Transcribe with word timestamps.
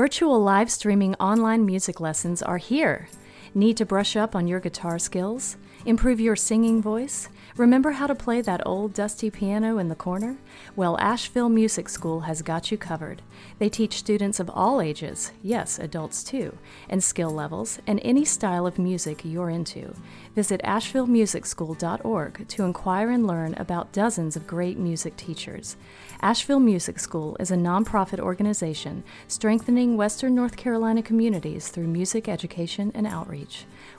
Virtual 0.00 0.40
live 0.42 0.70
streaming 0.70 1.14
online 1.16 1.66
music 1.66 2.00
lessons 2.00 2.40
are 2.40 2.56
here. 2.56 3.06
Need 3.52 3.78
to 3.78 3.84
brush 3.84 4.14
up 4.14 4.36
on 4.36 4.46
your 4.46 4.60
guitar 4.60 4.96
skills? 5.00 5.56
Improve 5.84 6.20
your 6.20 6.36
singing 6.36 6.80
voice? 6.80 7.28
Remember 7.56 7.92
how 7.92 8.06
to 8.06 8.14
play 8.14 8.40
that 8.42 8.64
old 8.64 8.92
dusty 8.92 9.28
piano 9.28 9.78
in 9.78 9.88
the 9.88 9.96
corner? 9.96 10.36
Well, 10.76 10.96
Asheville 11.00 11.48
Music 11.48 11.88
School 11.88 12.20
has 12.20 12.42
got 12.42 12.70
you 12.70 12.78
covered. 12.78 13.22
They 13.58 13.68
teach 13.68 13.98
students 13.98 14.38
of 14.38 14.50
all 14.50 14.80
ages, 14.80 15.32
yes, 15.42 15.78
adults 15.78 16.22
too, 16.22 16.58
and 16.88 17.02
skill 17.02 17.30
levels, 17.30 17.80
and 17.88 17.98
any 18.04 18.24
style 18.24 18.66
of 18.66 18.78
music 18.78 19.24
you're 19.24 19.50
into. 19.50 19.96
Visit 20.36 20.60
AshevilleMusicSchool.org 20.62 22.46
to 22.46 22.62
inquire 22.64 23.10
and 23.10 23.26
learn 23.26 23.54
about 23.54 23.92
dozens 23.92 24.36
of 24.36 24.46
great 24.46 24.78
music 24.78 25.16
teachers. 25.16 25.76
Asheville 26.20 26.60
Music 26.60 27.00
School 27.00 27.36
is 27.40 27.50
a 27.50 27.56
nonprofit 27.56 28.20
organization 28.20 29.02
strengthening 29.26 29.96
Western 29.96 30.34
North 30.34 30.56
Carolina 30.56 31.02
communities 31.02 31.68
through 31.68 31.88
music 31.88 32.28
education 32.28 32.92
and 32.94 33.06
outreach. 33.06 33.39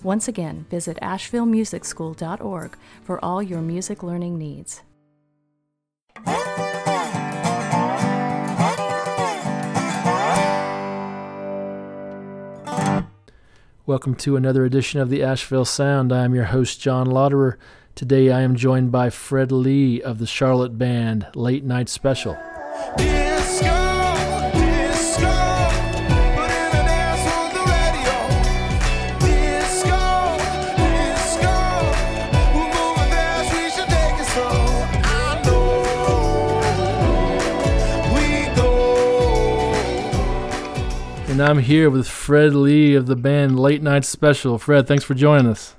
Once 0.03 0.27
again, 0.27 0.65
visit 0.69 0.97
AshevilleMusicSchool.org 1.01 2.77
for 3.03 3.23
all 3.23 3.41
your 3.41 3.61
music 3.61 4.03
learning 4.03 4.37
needs. 4.37 4.81
Welcome 13.85 14.15
to 14.15 14.35
another 14.35 14.63
edition 14.63 14.99
of 15.01 15.09
the 15.09 15.23
Asheville 15.23 15.65
Sound. 15.65 16.13
I 16.13 16.23
am 16.23 16.33
your 16.33 16.45
host, 16.45 16.79
John 16.79 17.07
Lauderer. 17.07 17.57
Today 17.93 18.31
I 18.31 18.41
am 18.41 18.55
joined 18.55 18.91
by 18.91 19.09
Fred 19.09 19.51
Lee 19.51 20.01
of 20.01 20.19
the 20.19 20.27
Charlotte 20.27 20.77
Band 20.77 21.27
Late 21.35 21.63
Night 21.63 21.89
Special. 21.89 22.37
Disco, 22.97 23.30
And 41.31 41.39
I'm 41.39 41.59
here 41.59 41.89
with 41.89 42.09
Fred 42.09 42.53
Lee 42.53 42.93
of 42.93 43.05
the 43.05 43.15
band 43.15 43.57
Late 43.57 43.81
Night 43.81 44.03
Special. 44.03 44.57
Fred, 44.57 44.85
thanks 44.85 45.05
for 45.05 45.13
joining 45.13 45.47
us. 45.47 45.75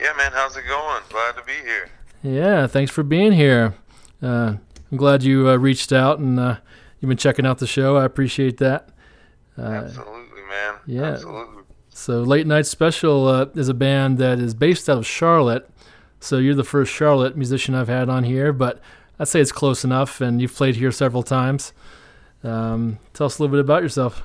Yeah, 0.00 0.12
man, 0.16 0.32
how's 0.32 0.56
it 0.56 0.64
going? 0.66 1.00
Glad 1.10 1.36
to 1.36 1.44
be 1.44 1.52
here. 1.62 1.90
Yeah, 2.24 2.66
thanks 2.66 2.90
for 2.90 3.04
being 3.04 3.30
here. 3.30 3.74
Uh, 4.20 4.56
I'm 4.90 4.98
glad 4.98 5.22
you 5.22 5.48
uh, 5.48 5.54
reached 5.58 5.92
out 5.92 6.18
and 6.18 6.40
uh, 6.40 6.56
you've 6.98 7.08
been 7.08 7.16
checking 7.16 7.46
out 7.46 7.58
the 7.58 7.68
show. 7.68 7.96
I 7.96 8.04
appreciate 8.04 8.56
that. 8.56 8.88
Uh, 9.56 9.62
Absolutely, 9.62 10.42
man. 10.48 10.74
yeah. 10.86 11.02
Absolutely. 11.04 11.62
so, 11.90 12.22
Late 12.22 12.48
Night 12.48 12.66
Special 12.66 13.28
uh, 13.28 13.46
is 13.54 13.68
a 13.68 13.74
band 13.74 14.18
that 14.18 14.40
is 14.40 14.54
based 14.54 14.90
out 14.90 14.98
of 14.98 15.06
Charlotte. 15.06 15.70
So, 16.18 16.38
you're 16.38 16.56
the 16.56 16.64
first 16.64 16.92
Charlotte 16.92 17.36
musician 17.36 17.76
I've 17.76 17.86
had 17.86 18.08
on 18.08 18.24
here, 18.24 18.52
but 18.52 18.80
I'd 19.20 19.28
say 19.28 19.40
it's 19.40 19.52
close 19.52 19.84
enough, 19.84 20.20
and 20.20 20.42
you've 20.42 20.52
played 20.56 20.74
here 20.74 20.90
several 20.90 21.22
times. 21.22 21.72
Um, 22.42 22.98
tell 23.12 23.26
us 23.26 23.38
a 23.38 23.42
little 23.42 23.52
bit 23.52 23.60
about 23.60 23.80
yourself. 23.84 24.24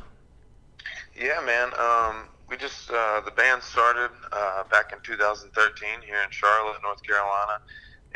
Yeah, 1.20 1.42
man. 1.46 1.72
Um, 1.78 2.30
we 2.48 2.56
just 2.56 2.90
uh, 2.90 3.20
the 3.26 3.32
band 3.32 3.62
started 3.62 4.10
uh, 4.32 4.64
back 4.72 4.94
in 4.94 5.00
2013 5.04 5.90
here 6.08 6.16
in 6.24 6.32
Charlotte, 6.32 6.78
North 6.82 7.04
Carolina, 7.04 7.60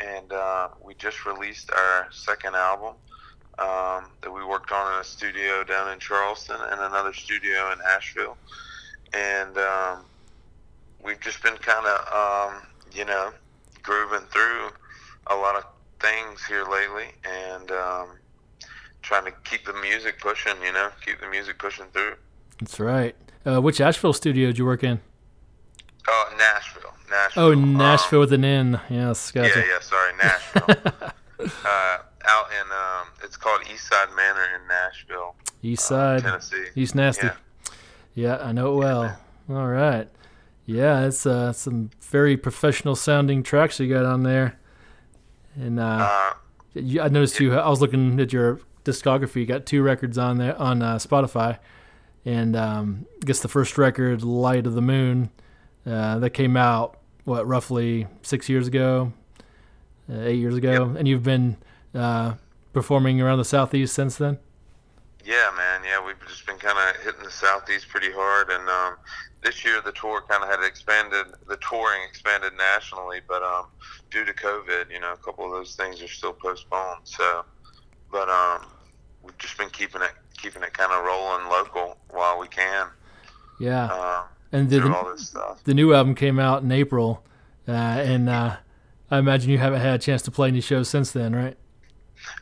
and 0.00 0.32
uh, 0.32 0.68
we 0.82 0.94
just 0.94 1.26
released 1.26 1.70
our 1.70 2.08
second 2.10 2.54
album 2.54 2.94
um, 3.58 4.06
that 4.22 4.32
we 4.32 4.42
worked 4.42 4.72
on 4.72 4.94
in 4.94 5.00
a 5.00 5.04
studio 5.04 5.62
down 5.64 5.92
in 5.92 5.98
Charleston 5.98 6.56
and 6.58 6.80
another 6.80 7.12
studio 7.12 7.72
in 7.72 7.78
Asheville, 7.86 8.38
and 9.12 9.58
um, 9.58 9.98
we've 11.04 11.20
just 11.20 11.42
been 11.42 11.58
kind 11.58 11.86
of 11.86 12.54
um, 12.54 12.62
you 12.90 13.04
know 13.04 13.34
grooving 13.82 14.26
through 14.30 14.70
a 15.26 15.36
lot 15.36 15.56
of 15.56 15.66
things 16.00 16.42
here 16.46 16.64
lately, 16.64 17.08
and 17.22 17.70
um, 17.70 18.08
trying 19.02 19.26
to 19.26 19.32
keep 19.44 19.66
the 19.66 19.74
music 19.74 20.22
pushing. 20.22 20.54
You 20.64 20.72
know, 20.72 20.88
keep 21.04 21.20
the 21.20 21.28
music 21.28 21.58
pushing 21.58 21.84
through. 21.92 22.14
That's 22.60 22.78
right. 22.80 23.14
Uh, 23.46 23.60
which 23.60 23.80
Asheville 23.80 24.12
studio 24.12 24.46
did 24.48 24.58
you 24.58 24.64
work 24.64 24.82
in? 24.84 25.00
Oh, 26.08 26.34
Nashville. 26.38 26.92
Nashville. 27.10 27.42
Oh, 27.44 27.52
Um, 27.52 27.76
Nashville 27.76 28.20
with 28.20 28.32
an 28.32 28.44
N. 28.44 28.80
Yes, 28.88 29.32
yeah, 29.34 29.42
gotcha. 29.42 29.64
yeah. 29.66 29.80
Sorry, 29.80 30.12
Nashville. 30.22 30.92
uh, 31.64 31.98
out 32.26 32.46
in 32.52 32.72
um, 32.72 33.08
it's 33.22 33.36
called 33.36 33.60
Eastside 33.62 34.14
Manor 34.16 34.46
in 34.60 34.66
Nashville, 34.68 35.34
East 35.62 35.92
uh, 35.92 36.18
Tennessee. 36.20 36.64
East 36.74 36.94
Nasty. 36.94 37.26
Yeah. 37.26 37.34
Yeah, 38.14 38.36
I 38.38 38.52
know 38.52 38.72
it 38.74 38.76
well. 38.76 39.18
All 39.50 39.66
right. 39.66 40.08
Yeah, 40.66 41.04
it's 41.06 41.26
uh, 41.26 41.52
some 41.52 41.90
very 42.00 42.36
professional 42.36 42.94
sounding 42.96 43.42
tracks 43.42 43.78
you 43.80 43.88
got 43.92 44.04
on 44.06 44.22
there. 44.22 44.58
And 45.56 45.78
uh, 45.78 45.82
Uh, 45.84 46.32
you, 46.74 47.00
I 47.02 47.08
noticed 47.08 47.38
you. 47.40 47.54
I 47.54 47.68
was 47.68 47.80
looking 47.80 48.18
at 48.20 48.32
your 48.32 48.60
discography. 48.84 49.36
You 49.36 49.46
got 49.46 49.66
two 49.66 49.82
records 49.82 50.16
on 50.16 50.38
there 50.38 50.56
on 50.58 50.80
uh, 50.80 50.96
Spotify, 50.96 51.58
and 52.24 52.56
um, 52.56 53.06
I 53.22 53.26
guess 53.26 53.40
the 53.40 53.48
first 53.48 53.76
record, 53.78 54.22
"Light 54.22 54.66
of 54.66 54.74
the 54.74 54.82
Moon," 54.82 55.30
uh, 55.86 56.18
that 56.18 56.30
came 56.30 56.56
out 56.56 56.98
what 57.24 57.46
roughly 57.46 58.06
six 58.22 58.48
years 58.48 58.66
ago, 58.66 59.12
uh, 60.10 60.20
eight 60.20 60.38
years 60.38 60.56
ago, 60.56 60.94
and 60.96 61.06
you've 61.08 61.22
been 61.22 61.56
uh, 61.94 62.34
performing 62.72 63.20
around 63.20 63.38
the 63.38 63.44
southeast 63.44 63.94
since 63.94 64.16
then. 64.16 64.38
yeah, 65.24 65.50
man. 65.56 65.80
Yeah, 65.84 66.04
we've 66.04 66.20
just 66.28 66.46
been 66.46 66.58
kind 66.58 66.76
of 66.78 67.02
hitting 67.02 67.22
the 67.22 67.30
southeast 67.30 67.88
pretty 67.88 68.10
hard, 68.12 68.50
and 68.50 68.68
um, 68.68 68.96
this 69.42 69.64
year 69.64 69.80
the 69.82 69.92
tour 69.92 70.22
kind 70.28 70.42
of 70.42 70.48
had 70.48 70.66
expanded. 70.66 71.26
The 71.46 71.56
touring 71.58 72.02
expanded 72.08 72.52
nationally, 72.56 73.20
but 73.26 73.42
um, 73.42 73.66
due 74.10 74.24
to 74.24 74.32
COVID, 74.32 74.90
you 74.90 75.00
know, 75.00 75.12
a 75.12 75.16
couple 75.16 75.44
of 75.44 75.52
those 75.52 75.74
things 75.76 76.02
are 76.02 76.08
still 76.08 76.32
postponed. 76.32 77.00
So, 77.04 77.44
but 78.10 78.28
um, 78.28 78.66
we've 79.24 79.36
just 79.38 79.56
been 79.58 79.70
keeping 79.70 80.02
it 80.02 80.12
keeping 80.40 80.62
it 80.62 80.72
kind 80.74 80.92
of 80.92 81.04
rolling 81.04 81.48
local 81.48 81.96
while 82.10 82.38
we 82.38 82.48
can. 82.48 82.88
Yeah, 83.60 83.86
Um, 83.86 84.24
and 84.52 84.68
the, 84.70 84.80
through 84.80 84.94
all 84.94 85.10
this 85.10 85.28
stuff. 85.28 85.62
the 85.64 85.74
new 85.74 85.94
album 85.94 86.14
came 86.14 86.38
out 86.38 86.62
in 86.62 86.70
April, 86.72 87.24
uh, 87.68 87.70
and 87.72 88.28
uh, 88.28 88.56
I 89.10 89.18
imagine 89.18 89.50
you 89.50 89.58
haven't 89.58 89.80
had 89.80 89.94
a 89.94 89.98
chance 89.98 90.22
to 90.22 90.30
play 90.30 90.48
any 90.48 90.60
shows 90.60 90.88
since 90.88 91.12
then, 91.12 91.34
right? 91.34 91.56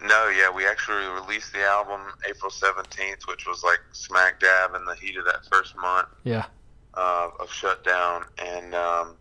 No, 0.00 0.28
yeah, 0.28 0.48
we 0.50 0.66
actually 0.66 1.04
released 1.20 1.52
the 1.52 1.62
album 1.64 2.00
April 2.28 2.50
17th, 2.50 3.26
which 3.28 3.46
was 3.46 3.62
like 3.62 3.80
smack 3.92 4.40
dab 4.40 4.74
in 4.74 4.84
the 4.84 4.94
heat 4.94 5.16
of 5.16 5.24
that 5.26 5.44
first 5.50 5.76
month 5.76 6.08
Yeah. 6.24 6.46
uh, 6.94 7.28
of 7.40 7.52
shutdown. 7.52 8.24
And 8.38 8.74
um, 8.74 9.16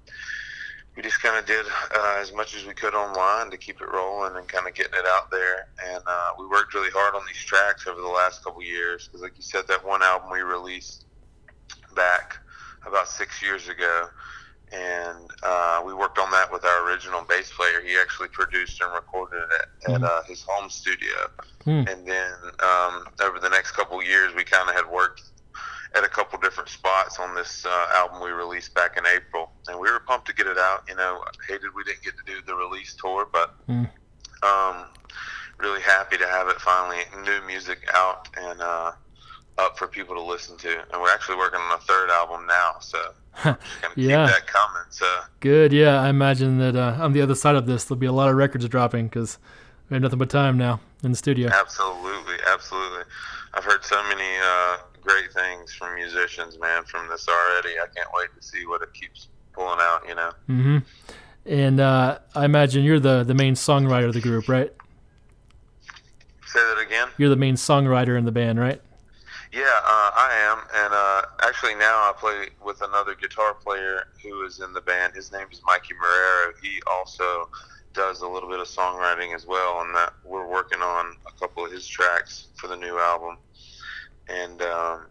we 0.95 1.01
just 1.01 1.21
kind 1.21 1.37
of 1.37 1.45
did 1.45 1.65
uh, 1.95 2.17
as 2.19 2.33
much 2.33 2.55
as 2.55 2.65
we 2.65 2.73
could 2.73 2.93
online 2.93 3.49
to 3.49 3.57
keep 3.57 3.81
it 3.81 3.87
rolling 3.91 4.35
and 4.35 4.47
kind 4.47 4.67
of 4.67 4.73
getting 4.73 4.93
it 4.93 5.05
out 5.07 5.31
there. 5.31 5.69
And 5.85 6.03
uh, 6.05 6.31
we 6.37 6.45
worked 6.47 6.73
really 6.73 6.91
hard 6.91 7.15
on 7.15 7.21
these 7.25 7.41
tracks 7.43 7.87
over 7.87 8.01
the 8.01 8.07
last 8.07 8.43
couple 8.43 8.61
years 8.61 9.07
because, 9.07 9.21
like 9.21 9.33
you 9.37 9.43
said, 9.43 9.67
that 9.67 9.85
one 9.85 10.03
album 10.03 10.29
we 10.31 10.41
released 10.41 11.05
back 11.95 12.37
about 12.85 13.07
six 13.07 13.41
years 13.41 13.69
ago. 13.69 14.07
And 14.73 15.29
uh, 15.43 15.81
we 15.85 15.93
worked 15.93 16.17
on 16.17 16.31
that 16.31 16.51
with 16.51 16.63
our 16.63 16.89
original 16.89 17.23
bass 17.27 17.51
player. 17.51 17.81
He 17.85 17.97
actually 17.97 18.29
produced 18.29 18.81
and 18.81 18.93
recorded 18.93 19.43
it 19.43 19.89
at, 19.89 19.95
at 19.95 20.03
uh, 20.03 20.23
his 20.23 20.43
home 20.43 20.69
studio. 20.69 21.29
Hmm. 21.65 21.83
And 21.87 22.07
then 22.07 22.33
um, 22.63 23.05
over 23.21 23.39
the 23.39 23.49
next 23.49 23.71
couple 23.71 24.01
years, 24.01 24.33
we 24.33 24.45
kind 24.45 24.69
of 24.69 24.75
had 24.75 24.89
worked 24.89 25.23
at 25.95 26.03
a 26.03 26.07
couple 26.07 26.39
different 26.39 26.69
spots 26.69 27.19
on 27.19 27.35
this 27.35 27.65
uh, 27.65 27.85
album 27.95 28.21
we 28.23 28.29
released 28.31 28.73
back 28.73 28.97
in 28.97 29.03
April, 29.05 29.51
and 29.67 29.77
we 29.79 29.91
were 29.91 29.99
pumped 29.99 30.27
to 30.27 30.33
get 30.33 30.47
it 30.47 30.57
out. 30.57 30.83
You 30.87 30.95
know, 30.95 31.23
hated 31.47 31.69
we 31.75 31.83
didn't 31.83 32.03
get 32.03 32.13
to 32.17 32.23
do 32.25 32.41
the 32.45 32.55
release 32.55 32.95
tour, 32.99 33.27
but 33.31 33.55
Hmm. 33.67 33.83
um, 34.43 34.85
really 35.57 35.81
happy 35.81 36.17
to 36.17 36.27
have 36.27 36.47
it 36.47 36.59
finally 36.61 36.99
new 37.23 37.45
music 37.45 37.79
out 37.93 38.27
and 38.37 38.61
uh, 38.61 38.91
up 39.57 39.77
for 39.77 39.87
people 39.87 40.15
to 40.15 40.21
listen 40.21 40.57
to. 40.57 40.69
And 40.91 41.01
we're 41.01 41.11
actually 41.13 41.37
working 41.37 41.59
on 41.59 41.77
a 41.77 41.81
third 41.81 42.09
album 42.09 42.47
now, 42.47 42.75
so 42.79 42.97
Yeah. 43.43 43.55
keep 43.95 44.07
that 44.07 44.47
coming. 44.47 44.83
So 44.89 45.19
Good. 45.39 45.71
Yeah, 45.73 46.01
I 46.01 46.09
imagine 46.09 46.57
that 46.59 46.75
uh, 46.75 46.97
on 46.99 47.13
the 47.13 47.21
other 47.21 47.35
side 47.35 47.55
of 47.55 47.65
this, 47.65 47.85
there'll 47.85 47.99
be 47.99 48.05
a 48.07 48.11
lot 48.13 48.29
of 48.29 48.35
records 48.35 48.67
dropping 48.67 49.07
because 49.07 49.37
we 49.89 49.95
have 49.95 50.01
nothing 50.01 50.19
but 50.19 50.29
time 50.29 50.57
now 50.57 50.79
in 51.03 51.11
the 51.11 51.17
studio. 51.17 51.49
Absolutely, 51.51 52.35
absolutely. 52.47 53.03
I've 53.53 53.63
heard 53.65 53.83
so 53.83 54.01
many 54.03 54.23
uh, 54.41 54.77
great 55.01 55.31
things 55.33 55.73
from 55.73 55.95
musicians, 55.95 56.57
man, 56.59 56.83
from 56.83 57.09
this 57.09 57.27
already. 57.27 57.79
I 57.79 57.87
can't 57.95 58.09
wait 58.13 58.29
to 58.39 58.45
see 58.45 58.65
what 58.65 58.81
it 58.81 58.93
keeps 58.93 59.27
pulling 59.53 59.79
out. 59.79 60.07
You 60.07 60.15
know. 60.15 60.31
Mm-hmm. 60.49 60.77
And 61.45 61.79
uh, 61.79 62.19
I 62.35 62.45
imagine 62.45 62.83
you're 62.83 62.99
the 62.99 63.23
the 63.23 63.33
main 63.33 63.55
songwriter 63.55 64.07
of 64.07 64.13
the 64.13 64.21
group, 64.21 64.47
right? 64.47 64.71
Say 66.45 66.59
that 66.59 66.83
again. 66.85 67.07
You're 67.17 67.29
the 67.29 67.35
main 67.35 67.55
songwriter 67.55 68.17
in 68.17 68.25
the 68.25 68.31
band, 68.31 68.59
right? 68.59 68.81
Yeah, 69.53 69.63
uh, 69.63 70.11
I 70.15 70.31
am, 70.49 70.59
and 70.73 70.93
uh, 70.93 71.21
actually 71.45 71.75
now 71.75 72.09
I 72.09 72.13
play 72.17 72.49
with 72.63 72.81
another 72.81 73.15
guitar 73.15 73.53
player 73.53 74.07
who 74.23 74.43
is 74.43 74.61
in 74.61 74.71
the 74.71 74.79
band. 74.79 75.13
His 75.13 75.31
name 75.33 75.47
is 75.51 75.61
Mikey 75.65 75.93
Marrero. 76.01 76.53
He 76.61 76.81
also 76.89 77.49
does 77.93 78.21
a 78.21 78.27
little 78.27 78.47
bit 78.47 78.61
of 78.61 78.67
songwriting 78.67 79.35
as 79.35 79.45
well, 79.45 79.81
and 79.81 79.93
that 79.93 80.13
we're 80.23 80.47
working 80.47 80.81
on 80.81 81.17
a 81.27 81.37
couple 81.37 81.65
of 81.65 81.71
his 81.71 81.85
tracks 81.85 82.47
for 82.55 82.67
the 82.67 82.77
new 82.77 82.97
album. 82.97 83.37
And 84.31 84.61
um, 84.61 85.05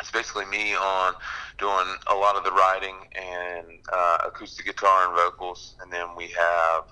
it's 0.00 0.10
basically 0.10 0.44
me 0.46 0.74
on 0.74 1.14
doing 1.58 1.86
a 2.06 2.14
lot 2.14 2.36
of 2.36 2.44
the 2.44 2.52
writing 2.52 2.96
and 3.16 3.66
uh, 3.92 4.18
acoustic 4.26 4.66
guitar 4.66 5.08
and 5.08 5.16
vocals, 5.16 5.74
and 5.82 5.92
then 5.92 6.06
we 6.16 6.28
have 6.28 6.84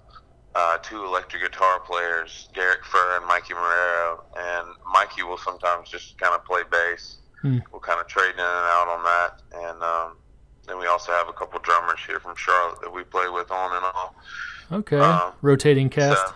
uh, 0.54 0.78
two 0.78 1.04
electric 1.04 1.42
guitar 1.42 1.80
players, 1.80 2.48
Derek 2.54 2.84
Furr 2.84 3.18
and 3.18 3.26
Mikey 3.26 3.54
Marrero, 3.54 4.24
and 4.36 4.68
Mikey 4.92 5.22
will 5.22 5.38
sometimes 5.38 5.88
just 5.88 6.18
kind 6.18 6.34
of 6.34 6.44
play 6.44 6.62
bass. 6.70 7.18
Hmm. 7.42 7.58
We'll 7.70 7.80
kind 7.80 8.00
of 8.00 8.06
trade 8.06 8.32
in 8.32 8.40
and 8.40 8.46
out 8.46 8.88
on 8.88 9.04
that, 9.04 9.42
and 9.54 9.82
um, 9.82 10.16
then 10.66 10.78
we 10.78 10.86
also 10.86 11.12
have 11.12 11.28
a 11.28 11.32
couple 11.32 11.60
drummers 11.60 12.00
here 12.06 12.18
from 12.18 12.34
Charlotte 12.36 12.80
that 12.80 12.92
we 12.92 13.04
play 13.04 13.28
with 13.28 13.50
on 13.50 13.76
and 13.76 13.84
off. 13.84 14.14
Okay. 14.72 14.98
Um, 14.98 15.32
Rotating 15.42 15.90
cast. 15.90 16.26
So, 16.26 16.34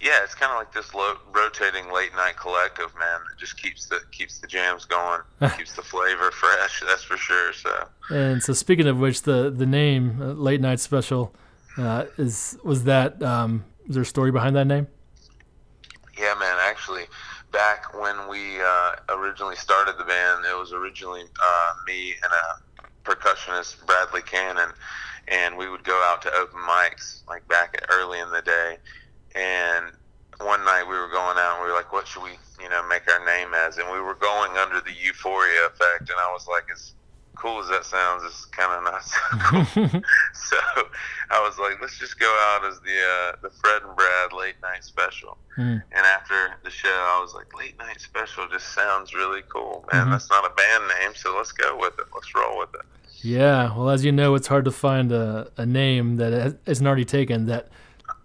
yeah, 0.00 0.22
it's 0.22 0.34
kind 0.34 0.52
of 0.52 0.58
like 0.58 0.72
this 0.72 0.94
lo- 0.94 1.18
rotating 1.32 1.92
late 1.92 2.14
night 2.14 2.36
collective, 2.36 2.92
man. 2.98 3.20
It 3.32 3.38
just 3.38 3.60
keeps 3.60 3.86
the 3.86 4.00
keeps 4.12 4.38
the 4.38 4.46
jams 4.46 4.84
going, 4.84 5.20
keeps 5.56 5.74
the 5.74 5.82
flavor 5.82 6.30
fresh. 6.30 6.82
That's 6.86 7.02
for 7.04 7.16
sure. 7.16 7.52
So 7.52 7.88
And 8.10 8.42
so, 8.42 8.52
speaking 8.52 8.86
of 8.86 8.98
which, 8.98 9.22
the 9.22 9.50
the 9.50 9.66
name 9.66 10.20
uh, 10.20 10.26
Late 10.32 10.60
Night 10.60 10.80
Special 10.80 11.34
uh, 11.76 12.06
is 12.16 12.58
was 12.64 12.84
that 12.84 13.22
um, 13.22 13.64
is 13.88 13.94
there 13.94 14.02
a 14.02 14.06
story 14.06 14.30
behind 14.30 14.56
that 14.56 14.66
name? 14.66 14.86
yeah, 16.18 16.34
man. 16.38 16.56
Actually, 16.60 17.04
back 17.52 17.94
when 17.98 18.28
we 18.28 18.60
uh, 18.60 18.92
originally 19.10 19.56
started 19.56 19.96
the 19.98 20.04
band, 20.04 20.44
it 20.44 20.56
was 20.58 20.72
originally 20.72 21.22
uh, 21.22 21.72
me 21.86 22.14
and 22.22 22.32
a 22.32 22.78
percussionist, 23.08 23.84
Bradley 23.86 24.22
Cannon, 24.22 24.70
and 25.28 25.56
we 25.56 25.68
would 25.68 25.84
go 25.84 25.94
out 26.10 26.20
to 26.22 26.32
open 26.34 26.58
mics 26.60 27.20
like 27.28 27.46
back 27.48 27.84
early 27.90 28.18
in 28.20 28.30
the 28.30 28.42
day. 28.42 28.78
And 29.34 29.86
one 30.40 30.64
night 30.64 30.84
we 30.84 30.96
were 30.96 31.08
going 31.08 31.36
out 31.38 31.56
and 31.56 31.64
we 31.64 31.70
were 31.70 31.76
like, 31.76 31.92
what 31.92 32.06
should 32.06 32.22
we, 32.22 32.30
you 32.62 32.68
know, 32.68 32.86
make 32.88 33.10
our 33.10 33.24
name 33.24 33.54
as? 33.54 33.78
And 33.78 33.90
we 33.90 34.00
were 34.00 34.14
going 34.14 34.56
under 34.56 34.80
the 34.80 34.92
Euphoria 34.92 35.66
effect. 35.66 36.10
And 36.10 36.18
I 36.18 36.30
was 36.32 36.46
like, 36.48 36.64
as 36.72 36.94
cool 37.34 37.60
as 37.60 37.68
that 37.68 37.84
sounds, 37.84 38.22
it's 38.24 38.44
kind 38.46 38.72
of 38.72 38.84
not 38.84 39.04
so 39.04 39.18
cool. 39.90 40.02
so 40.34 40.56
I 41.30 41.40
was 41.40 41.58
like, 41.58 41.80
let's 41.80 41.98
just 41.98 42.18
go 42.18 42.26
out 42.52 42.64
as 42.64 42.80
the 42.80 42.96
uh, 42.96 43.32
the 43.42 43.50
Fred 43.50 43.82
and 43.82 43.96
Brad 43.96 44.32
late 44.32 44.56
night 44.62 44.84
special. 44.84 45.38
Hmm. 45.54 45.78
And 45.92 46.06
after 46.06 46.34
the 46.64 46.70
show, 46.70 46.88
I 46.88 47.20
was 47.20 47.34
like, 47.34 47.56
late 47.56 47.78
night 47.78 48.00
special 48.00 48.46
just 48.48 48.74
sounds 48.74 49.14
really 49.14 49.42
cool, 49.48 49.84
man. 49.92 50.06
Mhm. 50.06 50.10
That's 50.10 50.30
not 50.30 50.44
a 50.44 50.54
band 50.54 50.84
name, 51.00 51.14
so 51.14 51.36
let's 51.36 51.52
go 51.52 51.76
with 51.76 51.98
it. 51.98 52.06
Let's 52.14 52.34
roll 52.34 52.58
with 52.58 52.74
it. 52.74 52.82
Yeah. 53.22 53.76
Well, 53.76 53.90
as 53.90 54.04
you 54.04 54.12
know, 54.12 54.34
it's 54.36 54.46
hard 54.46 54.64
to 54.66 54.70
find 54.70 55.10
a, 55.10 55.50
a 55.56 55.66
name 55.66 56.16
that 56.16 56.58
isn't 56.66 56.86
already 56.86 57.04
taken 57.04 57.46
that 57.46 57.68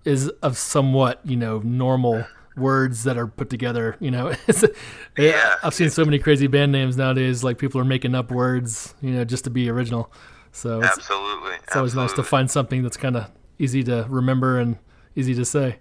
is 0.05 0.29
of 0.41 0.57
somewhat 0.57 1.19
you 1.23 1.35
know 1.37 1.59
normal 1.59 2.25
words 2.55 3.03
that 3.03 3.17
are 3.17 3.27
put 3.27 3.49
together. 3.49 3.95
You 3.99 4.11
know, 4.11 4.33
Yeah. 5.17 5.55
I've 5.63 5.73
seen 5.73 5.89
so 5.89 6.05
many 6.05 6.19
crazy 6.19 6.47
band 6.47 6.71
names 6.71 6.97
nowadays. 6.97 7.43
Like 7.43 7.57
people 7.57 7.79
are 7.81 7.85
making 7.85 8.15
up 8.15 8.31
words, 8.31 8.93
you 9.01 9.11
know, 9.11 9.25
just 9.25 9.43
to 9.45 9.49
be 9.49 9.69
original. 9.69 10.11
So 10.51 10.79
it's, 10.81 10.97
Absolutely. 10.97 11.55
it's 11.63 11.75
always 11.75 11.95
nice 11.95 12.13
to 12.13 12.23
find 12.23 12.49
something 12.49 12.83
that's 12.83 12.97
kind 12.97 13.17
of 13.17 13.31
easy 13.57 13.83
to 13.85 14.05
remember 14.07 14.59
and 14.59 14.77
easy 15.15 15.33
to 15.35 15.45
say. 15.45 15.79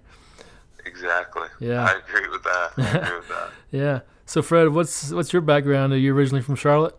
Exactly. 0.86 1.48
Yeah. 1.60 1.84
I 1.84 1.98
agree 1.98 2.28
with 2.28 2.42
that. 2.42 2.70
I 2.78 2.98
agree 2.98 3.16
with 3.18 3.28
that. 3.28 3.50
Yeah. 3.70 4.00
So 4.26 4.42
Fred, 4.42 4.68
what's 4.68 5.10
what's 5.12 5.32
your 5.32 5.40
background? 5.42 5.92
Are 5.94 5.98
you 5.98 6.14
originally 6.14 6.42
from 6.42 6.56
Charlotte? 6.56 6.94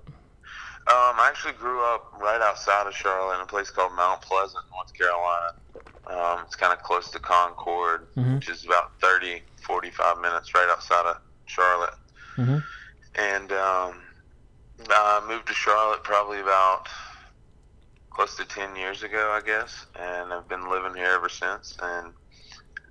Um, 0.85 1.15
I 1.17 1.27
actually 1.29 1.53
grew 1.53 1.81
up 1.85 2.11
right 2.19 2.41
outside 2.41 2.87
of 2.87 2.93
Charlotte 2.95 3.35
in 3.35 3.41
a 3.41 3.45
place 3.45 3.69
called 3.69 3.93
Mount 3.95 4.21
Pleasant, 4.21 4.63
North 4.71 4.91
Carolina. 4.93 5.53
Um, 6.07 6.41
it's 6.45 6.55
kind 6.55 6.73
of 6.73 6.81
close 6.83 7.09
to 7.11 7.19
Concord, 7.19 8.07
Mhm. 8.15 8.35
which 8.35 8.49
is 8.49 8.65
about 8.65 8.99
30, 8.99 9.43
45 9.65 10.17
minutes 10.19 10.53
right 10.53 10.67
outside 10.69 11.05
of 11.05 11.17
Charlotte. 11.45 11.95
Mhm. 12.37 12.63
And 13.15 13.51
um, 13.53 14.03
I 14.89 15.21
moved 15.27 15.47
to 15.47 15.53
Charlotte 15.53 16.03
probably 16.03 16.39
about 16.39 16.87
close 18.09 18.35
to 18.35 18.45
10 18.45 18.75
years 18.75 19.03
ago, 19.03 19.31
I 19.31 19.41
guess. 19.41 19.85
And 19.95 20.33
I've 20.33 20.47
been 20.47 20.69
living 20.69 20.93
here 20.95 21.11
ever 21.11 21.29
since. 21.29 21.75
And 21.81 22.13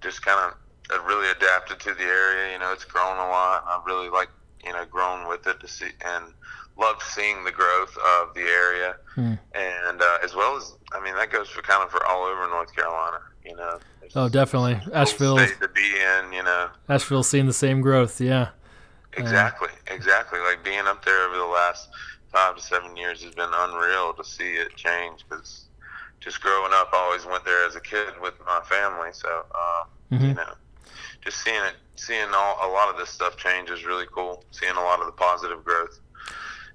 just 0.02 0.22
kind 0.22 0.52
of 0.90 1.04
really 1.06 1.30
adapted 1.30 1.80
to 1.80 1.94
the 1.94 2.04
area. 2.04 2.52
You 2.52 2.58
know, 2.58 2.72
it's 2.72 2.84
grown 2.84 3.16
a 3.18 3.28
lot. 3.28 3.64
I've 3.68 3.86
really 3.86 4.08
like, 4.08 4.30
you 4.64 4.72
know, 4.72 4.84
grown 4.84 5.28
with 5.28 5.46
it 5.46 5.60
to 5.60 5.68
see 5.68 5.90
and 6.04 6.24
loved 6.78 7.02
seeing 7.02 7.44
the 7.44 7.50
growth 7.52 7.96
of 8.18 8.34
the 8.34 8.40
area. 8.42 8.94
Hmm. 9.14 9.34
And 9.54 10.00
uh, 10.00 10.18
as 10.24 10.34
well 10.34 10.56
as, 10.56 10.74
I 10.92 11.02
mean, 11.02 11.14
that 11.16 11.30
goes 11.30 11.48
for 11.48 11.62
kind 11.62 11.82
of 11.82 11.90
for 11.90 12.04
all 12.06 12.24
over 12.24 12.46
North 12.48 12.74
Carolina. 12.74 13.18
You 13.44 13.56
know, 13.56 13.78
Oh, 14.14 14.28
definitely. 14.28 14.72
a 14.74 14.80
cool 14.84 14.94
Asheville, 14.94 15.36
to 15.38 15.68
be 15.74 15.94
in. 15.96 16.32
You 16.32 16.42
know, 16.44 16.68
Asheville's 16.88 17.28
seeing 17.28 17.46
the 17.46 17.52
same 17.52 17.80
growth. 17.80 18.20
Yeah. 18.20 18.48
exactly, 19.16 19.68
exactly. 19.88 20.38
Like 20.40 20.64
being 20.64 20.86
up 20.86 21.04
there 21.04 21.26
over 21.28 21.36
the 21.36 21.44
last 21.44 21.88
five 22.32 22.56
to 22.56 22.62
seven 22.62 22.96
years 22.96 23.22
has 23.22 23.34
been 23.34 23.50
unreal 23.52 24.14
to 24.14 24.24
see 24.24 24.54
it 24.54 24.74
change. 24.76 25.24
Because 25.28 25.66
just 26.20 26.40
growing 26.40 26.72
up, 26.72 26.90
I 26.92 26.96
always 26.98 27.26
went 27.26 27.44
there 27.44 27.66
as 27.66 27.74
a 27.76 27.80
kid 27.80 28.14
with 28.20 28.34
my 28.46 28.60
family. 28.64 29.10
So, 29.12 29.28
uh, 29.54 29.84
you 30.10 30.18
Mhm. 30.18 30.36
know, 30.36 30.54
just 31.22 31.38
seeing 31.42 31.62
it, 31.64 31.74
seeing 31.96 32.28
all, 32.34 32.58
a 32.62 32.70
lot 32.72 32.88
of 32.90 32.96
this 32.98 33.10
stuff 33.10 33.36
change 33.36 33.70
is 33.70 33.84
really 33.84 34.06
cool. 34.12 34.44
Seeing 34.50 34.72
a 34.76 34.80
lot 34.82 35.00
of 35.00 35.06
the 35.06 35.12
positive 35.12 35.64
growth. 35.64 35.98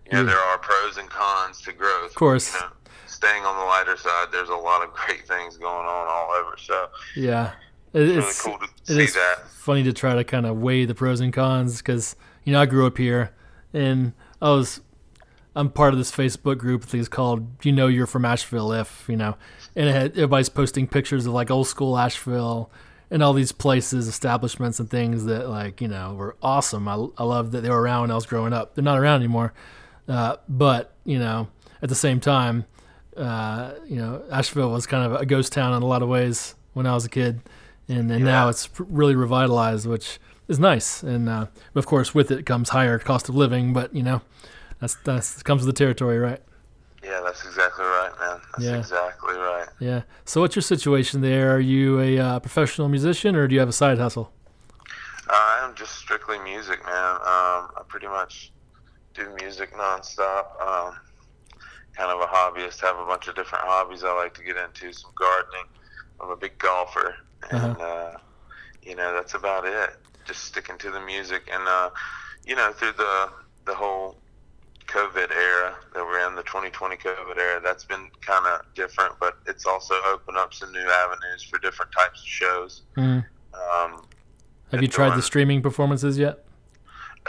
You 0.05 0.13
know, 0.13 0.19
Yeah. 0.21 0.25
there 0.27 0.39
are 0.39 0.57
pros 0.57 0.97
and 0.97 1.09
cons 1.09 1.61
to 1.61 1.73
growth. 1.73 2.09
Of 2.11 2.15
course. 2.15 2.53
You 2.53 2.61
know, 2.61 2.67
staying 3.07 3.43
on 3.43 3.57
the 3.59 3.65
lighter 3.65 3.97
side, 3.97 4.27
there's 4.31 4.49
a 4.49 4.55
lot 4.55 4.83
of 4.83 4.93
great 4.93 5.27
things 5.27 5.57
going 5.57 5.85
on 5.87 6.07
all 6.07 6.31
over. 6.31 6.55
So 6.57 6.87
Yeah. 7.15 7.51
It, 7.93 8.01
it's 8.09 8.45
really 8.45 8.57
cool 8.57 8.67
to 8.67 8.93
see 8.93 9.03
is 9.03 9.13
that. 9.15 9.47
funny 9.49 9.83
to 9.83 9.93
try 9.93 10.13
to 10.15 10.23
kind 10.23 10.45
of 10.45 10.57
weigh 10.57 10.85
the 10.85 10.93
pros 10.93 11.19
and 11.21 11.31
cons 11.33 11.77
because 11.77 12.15
you 12.43 12.51
know 12.53 12.61
I 12.61 12.65
grew 12.65 12.85
up 12.85 12.97
here 12.97 13.33
and 13.73 14.11
I 14.41 14.49
was 14.51 14.81
I'm 15.55 15.69
part 15.71 15.93
of 15.93 15.97
this 15.97 16.11
Facebook 16.11 16.57
group 16.57 16.85
that's 16.85 17.07
called 17.07 17.47
you 17.65 17.71
know 17.71 17.87
you're 17.87 18.05
from 18.05 18.25
Asheville 18.25 18.73
if 18.73 19.05
you 19.07 19.15
know 19.15 19.35
and 19.75 19.87
it 19.89 19.93
had, 19.93 20.11
everybody's 20.11 20.49
posting 20.49 20.85
pictures 20.85 21.25
of 21.25 21.33
like 21.33 21.49
old 21.49 21.67
school 21.67 21.97
Asheville 21.97 22.69
and 23.09 23.23
all 23.23 23.33
these 23.33 23.51
places 23.51 24.07
establishments 24.07 24.79
and 24.79 24.89
things 24.89 25.25
that 25.25 25.49
like 25.49 25.81
you 25.81 25.87
know 25.87 26.13
were 26.15 26.35
awesome. 26.41 26.87
I, 26.87 27.07
I 27.17 27.23
love 27.23 27.51
that 27.51 27.61
they 27.61 27.69
were 27.69 27.81
around 27.81 28.01
when 28.01 28.11
I 28.11 28.15
was 28.15 28.25
growing 28.25 28.53
up. 28.53 28.75
They're 28.75 28.83
not 28.83 28.99
around 28.99 29.21
anymore. 29.21 29.53
Uh, 30.07 30.37
but 30.47 30.93
you 31.03 31.19
know 31.19 31.47
at 31.81 31.89
the 31.89 31.95
same 31.95 32.19
time 32.19 32.65
uh, 33.17 33.73
you 33.87 33.97
know, 33.97 34.21
Asheville 34.31 34.71
was 34.71 34.85
kind 34.85 35.11
of 35.11 35.19
a 35.19 35.25
ghost 35.25 35.51
town 35.51 35.73
in 35.73 35.81
a 35.81 35.85
lot 35.85 36.03
of 36.03 36.09
ways 36.09 36.55
when 36.73 36.85
I 36.85 36.93
was 36.93 37.05
a 37.05 37.09
kid, 37.09 37.41
and, 37.87 38.11
and 38.11 38.23
now 38.23 38.47
it's 38.49 38.69
really 38.77 39.15
revitalized, 39.15 39.87
which 39.87 40.19
is 40.47 40.59
nice. 40.59 41.01
And 41.01 41.27
uh, 41.27 41.47
of 41.73 41.85
course, 41.85 42.13
with 42.13 42.29
it 42.29 42.45
comes 42.45 42.69
higher 42.69 42.99
cost 42.99 43.27
of 43.27 43.35
living, 43.35 43.73
but 43.73 43.93
you 43.93 44.03
know, 44.03 44.21
that's 44.79 44.95
that's 45.03 45.41
comes 45.41 45.65
with 45.65 45.75
the 45.75 45.77
territory, 45.77 46.19
right? 46.19 46.41
Yeah, 47.07 47.21
that's 47.23 47.45
exactly 47.45 47.85
right, 47.85 48.11
man. 48.19 48.41
That's 48.51 48.65
Yeah. 48.65 48.77
exactly 48.77 49.35
right. 49.35 49.67
Yeah. 49.79 50.01
So, 50.25 50.41
what's 50.41 50.55
your 50.55 50.63
situation 50.63 51.21
there? 51.21 51.55
Are 51.55 51.59
you 51.59 51.99
a 52.01 52.17
uh, 52.19 52.39
professional 52.39 52.89
musician, 52.89 53.35
or 53.35 53.47
do 53.47 53.53
you 53.53 53.59
have 53.61 53.69
a 53.69 53.73
side 53.73 53.97
hustle? 53.97 54.33
Uh, 55.29 55.59
I'm 55.61 55.75
just 55.75 55.95
strictly 55.95 56.37
music, 56.39 56.83
man. 56.85 57.15
Um, 57.15 57.71
I 57.75 57.81
pretty 57.87 58.07
much 58.07 58.51
do 59.13 59.29
music 59.39 59.73
nonstop. 59.73 60.45
Um, 60.61 60.95
kind 61.95 62.11
of 62.11 62.19
a 62.21 62.25
hobbyist, 62.25 62.81
have 62.81 62.97
a 62.99 63.05
bunch 63.05 63.27
of 63.27 63.35
different 63.35 63.63
hobbies 63.65 64.03
I 64.03 64.13
like 64.13 64.33
to 64.35 64.43
get 64.43 64.57
into. 64.57 64.91
Some 64.93 65.11
gardening. 65.15 65.65
I'm 66.21 66.29
a 66.29 66.35
big 66.35 66.57
golfer, 66.57 67.15
and 67.51 67.77
uh, 67.77 68.11
you 68.83 68.95
know 68.95 69.13
that's 69.13 69.33
about 69.33 69.65
it. 69.65 69.91
Just 70.25 70.43
sticking 70.43 70.77
to 70.79 70.91
the 70.91 70.99
music, 71.01 71.49
and 71.53 71.63
uh, 71.67 71.89
you 72.45 72.55
know 72.55 72.71
through 72.73 72.93
the 72.93 73.29
the 73.65 73.75
whole 73.75 74.17
COVID 74.87 75.31
era 75.31 75.75
that 75.93 76.03
we're 76.03 76.27
in, 76.27 76.35
the 76.35 76.43
2020 76.43 76.95
COVID 76.97 77.37
era, 77.37 77.61
that's 77.63 77.83
been 77.83 78.09
kind 78.21 78.45
of 78.47 78.61
different, 78.73 79.13
but 79.19 79.37
it's 79.45 79.65
also 79.65 79.95
opened 80.07 80.37
up 80.37 80.53
some 80.53 80.71
new 80.71 80.87
avenues 80.87 81.43
for 81.43 81.59
different 81.59 81.91
types 81.91 82.21
of 82.21 82.27
shows. 82.27 82.81
Mm. 82.95 83.25
Um, 83.53 84.05
Have 84.71 84.81
you 84.81 84.87
tried 84.87 85.17
the 85.17 85.21
streaming 85.21 85.61
performances 85.61 86.17
yet? 86.17 86.45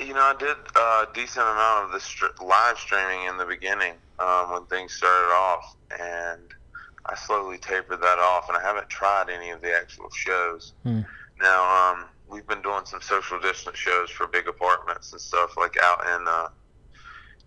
You 0.00 0.14
know, 0.14 0.20
I 0.20 0.34
did 0.38 0.56
a 0.76 1.06
decent 1.12 1.44
amount 1.44 1.86
of 1.86 2.00
the 2.00 2.44
live 2.44 2.78
streaming 2.78 3.26
in 3.26 3.36
the 3.36 3.46
beginning 3.46 3.94
um, 4.20 4.52
when 4.52 4.64
things 4.66 4.94
started 4.94 5.32
off, 5.32 5.76
and 5.90 6.40
I 7.06 7.16
slowly 7.16 7.58
tapered 7.58 8.00
that 8.00 8.18
off, 8.18 8.48
and 8.48 8.56
I 8.56 8.62
haven't 8.62 8.88
tried 8.88 9.28
any 9.30 9.50
of 9.50 9.60
the 9.60 9.74
actual 9.74 10.10
shows. 10.10 10.74
Hmm. 10.84 11.00
Now, 11.40 11.92
um, 11.92 12.04
we've 12.28 12.46
been 12.46 12.62
doing 12.62 12.84
some 12.84 13.00
social 13.00 13.40
distance 13.40 13.76
shows 13.76 14.10
for 14.10 14.26
big 14.28 14.46
apartments 14.46 15.12
and 15.12 15.20
stuff, 15.20 15.56
like 15.56 15.76
out 15.82 16.00
in 16.06 16.28
uh, 16.28 16.48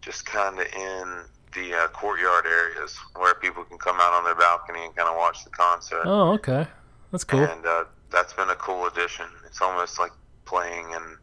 just 0.02 0.26
kind 0.26 0.60
of 0.60 0.66
in 0.66 1.24
the 1.54 1.74
uh, 1.76 1.88
courtyard 1.90 2.46
areas 2.46 2.98
where 3.16 3.34
people 3.36 3.64
can 3.64 3.78
come 3.78 3.98
out 4.00 4.14
on 4.14 4.24
their 4.24 4.36
balcony 4.36 4.86
and 4.86 4.96
kind 4.96 5.10
of 5.10 5.16
watch 5.18 5.44
the 5.44 5.50
concert 5.50 6.04
Oh, 6.06 6.32
okay, 6.34 6.66
that's 7.12 7.24
cool. 7.24 7.42
and 7.44 7.66
uh, 7.66 7.84
that's 8.10 8.34
been 8.34 8.50
a 8.50 8.56
cool 8.56 8.88
addition. 8.88 9.26
It's 9.46 9.62
almost 9.62 10.00
like 10.00 10.12
playing 10.46 10.86
in. 10.92 11.18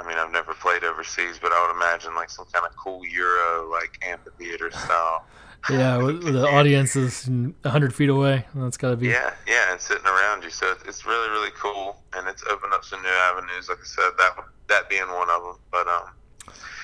I 0.00 0.06
mean, 0.06 0.16
I've 0.16 0.30
never 0.30 0.54
played 0.54 0.84
overseas, 0.84 1.38
but 1.42 1.50
I 1.50 1.66
would 1.66 1.74
imagine 1.76 2.14
like 2.14 2.30
some 2.30 2.44
kind 2.52 2.64
of 2.64 2.76
cool 2.76 3.04
Euro, 3.06 3.68
like 3.70 3.98
amphitheater 4.06 4.70
style. 4.84 5.24
Yeah, 5.70 5.96
with, 6.02 6.22
the 6.22 6.46
audience 6.46 6.94
is 6.94 7.28
hundred 7.66 7.92
feet 7.94 8.08
away. 8.10 8.46
That's 8.54 8.76
got 8.76 8.90
to 8.90 8.96
be. 8.96 9.08
Yeah, 9.08 9.34
yeah, 9.48 9.72
and 9.72 9.80
sitting 9.80 10.06
around 10.06 10.44
you. 10.44 10.50
So 10.50 10.66
it's- 10.70 10.86
it's 10.86 11.04
really, 11.06 11.28
really 11.30 11.50
cool, 11.60 12.00
and 12.14 12.28
it's 12.28 12.44
opened 12.44 12.72
up 12.74 12.84
some 12.84 13.02
new 13.02 13.08
avenues. 13.08 13.68
Like 13.68 13.78
I 13.82 13.86
said, 13.86 14.10
that 14.18 14.36
that 14.68 14.88
being 14.88 15.08
one 15.08 15.28
of 15.30 15.42
them. 15.42 15.56
But 15.72 15.88
um, 15.88 16.10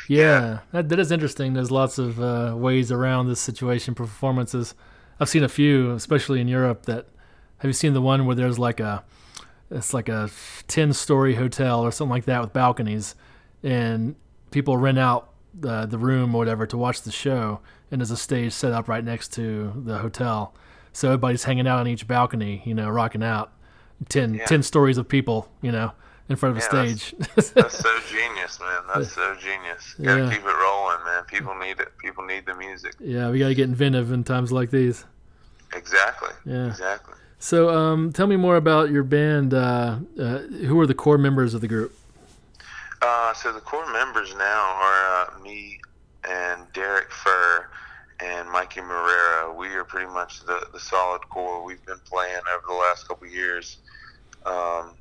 Yeah, 0.08 0.61
That, 0.73 0.88
that 0.90 0.99
is 0.99 1.11
interesting. 1.11 1.54
There's 1.54 1.70
lots 1.70 1.99
of 1.99 2.20
uh, 2.20 2.54
ways 2.56 2.92
around 2.92 3.28
this 3.28 3.40
situation. 3.40 3.94
Performances, 3.94 4.75
I've 5.18 5.28
seen 5.28 5.42
a 5.42 5.49
few, 5.49 5.92
especially 5.92 6.40
in 6.40 6.49
Europe. 6.49 6.87
That 6.87 7.06
have 7.58 7.68
you 7.68 7.73
seen 7.73 7.94
the 7.94 8.02
one 8.02 8.26
where 8.26 8.37
there's 8.37 8.58
like 8.58 8.80
a, 8.80 9.02
it's 9.70 9.94
like 9.94 10.08
a 10.08 10.28
ten-story 10.68 11.34
hotel 11.37 11.80
or 11.80 11.90
something 11.90 12.11
like 12.11 12.26
that 12.26 12.40
with 12.42 12.52
balconies, 12.52 13.14
and 13.62 14.14
people 14.50 14.76
rent 14.76 14.99
out 14.99 15.30
the 15.58 15.87
the 15.87 15.99
room 15.99 16.34
or 16.34 16.38
whatever 16.38 16.66
to 16.66 16.76
watch 16.76 17.02
the 17.02 17.12
show, 17.12 17.61
and 17.90 18.00
there's 18.00 18.11
a 18.11 18.16
stage 18.16 18.52
set 18.52 18.73
up 18.73 18.88
right 18.88 19.04
next 19.04 19.32
to 19.34 19.73
the 19.84 19.99
hotel, 19.99 20.54
so 20.92 21.08
everybody's 21.08 21.44
hanging 21.44 21.66
out 21.66 21.78
on 21.78 21.88
each 21.88 22.06
balcony, 22.06 22.62
you 22.66 22.75
know, 22.75 22.88
rocking 22.90 23.23
out. 23.23 23.52
10, 24.08 24.34
Yeah. 24.34 24.44
10 24.46 24.62
stories 24.64 24.99
of 24.99 25.08
people, 25.08 25.49
you 25.62 25.70
know, 25.70 25.92
in 26.28 26.37
front 26.37 26.57
of 26.57 26.62
a 26.62 26.66
Yeah, 26.66 26.83
that's- 26.85 27.02
stage. 27.02 27.54
That's 27.54 27.78
so 27.78 27.99
genius, 28.11 28.59
man. 28.61 28.83
That's 28.95 29.12
so 29.12 29.35
genius. 29.35 29.95
Gotta 30.02 30.23
Yeah. 30.25 30.31
keep 30.31 30.40
it 30.45 30.47
rolling, 30.47 31.04
man. 31.04 31.25
People 31.25 31.54
need 31.57 31.81
it. 31.81 31.97
People 31.99 32.25
need 32.25 32.47
the 32.47 32.54
music. 32.54 32.95
yeah, 33.00 33.31
we 33.31 33.38
got 33.38 33.49
to 33.49 33.54
get 33.54 33.64
inventive 33.69 34.11
in 34.12 34.25
times 34.25 34.50
like 34.52 34.71
these. 34.71 35.04
Exactly. 35.75 36.31
Yeah. 36.47 36.66
Exactly. 36.69 37.14
So, 37.38 37.69
um, 37.69 38.12
tell 38.12 38.26
me 38.26 38.37
more 38.37 38.57
about 38.57 38.90
your 38.90 39.02
band. 39.02 39.52
Uh, 39.52 39.99
uh, 40.19 40.38
who 40.38 40.81
are 40.81 40.87
the 40.87 40.95
core 40.95 41.19
members 41.19 41.52
of 41.52 41.61
the 41.61 41.69
group? 41.69 41.93
Uh, 43.02 43.35
so 43.35 43.52
the 43.52 43.61
core 43.61 43.90
members 43.93 44.35
now 44.38 44.62
are 44.81 45.26
uh, 45.35 45.38
me 45.43 45.78
and 46.26 46.62
Derek 46.73 47.11
Furr 47.11 47.69
and 48.21 48.49
Mikey 48.50 48.81
Marrero. 48.81 49.54
We 49.54 49.69
are 49.75 49.85
pretty 49.85 50.11
much 50.11 50.43
the, 50.47 50.66
the 50.73 50.81
solid 50.81 51.21
core. 51.28 51.62
We've 51.62 51.85
been 51.85 51.99
playing 52.07 52.40
over 52.57 52.64
the 52.66 52.73
last 52.75 53.07
couple 53.09 53.26
of 53.26 53.33
years 53.35 53.76
um, 54.47 54.93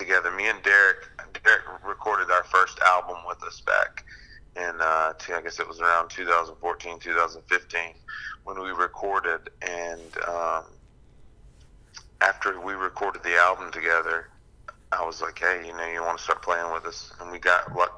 together. 0.00 0.30
Me 0.32 0.48
and 0.48 0.60
Derek, 0.62 0.96
Derek 1.44 1.62
recorded 1.86 2.30
our 2.32 2.42
first 2.44 2.80
album 2.84 3.16
with 3.28 3.40
us 3.44 3.60
back 3.64 4.04
in, 4.56 4.80
uh, 4.80 5.12
I 5.32 5.40
guess 5.42 5.60
it 5.60 5.68
was 5.68 5.80
around 5.80 6.08
2014, 6.10 6.98
2015 6.98 7.80
when 8.44 8.60
we 8.60 8.70
recorded. 8.70 9.40
And 9.62 10.00
um, 10.26 10.64
after 12.20 12.60
we 12.60 12.72
recorded 12.72 13.22
the 13.22 13.36
album 13.36 13.70
together, 13.70 14.26
I 14.92 15.04
was 15.04 15.20
like, 15.22 15.38
hey, 15.38 15.62
you 15.66 15.76
know, 15.76 15.86
you 15.86 16.02
want 16.02 16.18
to 16.18 16.24
start 16.24 16.42
playing 16.42 16.72
with 16.72 16.84
us? 16.84 17.12
And 17.20 17.30
we 17.30 17.38
got 17.38 17.74
luck, 17.76 17.92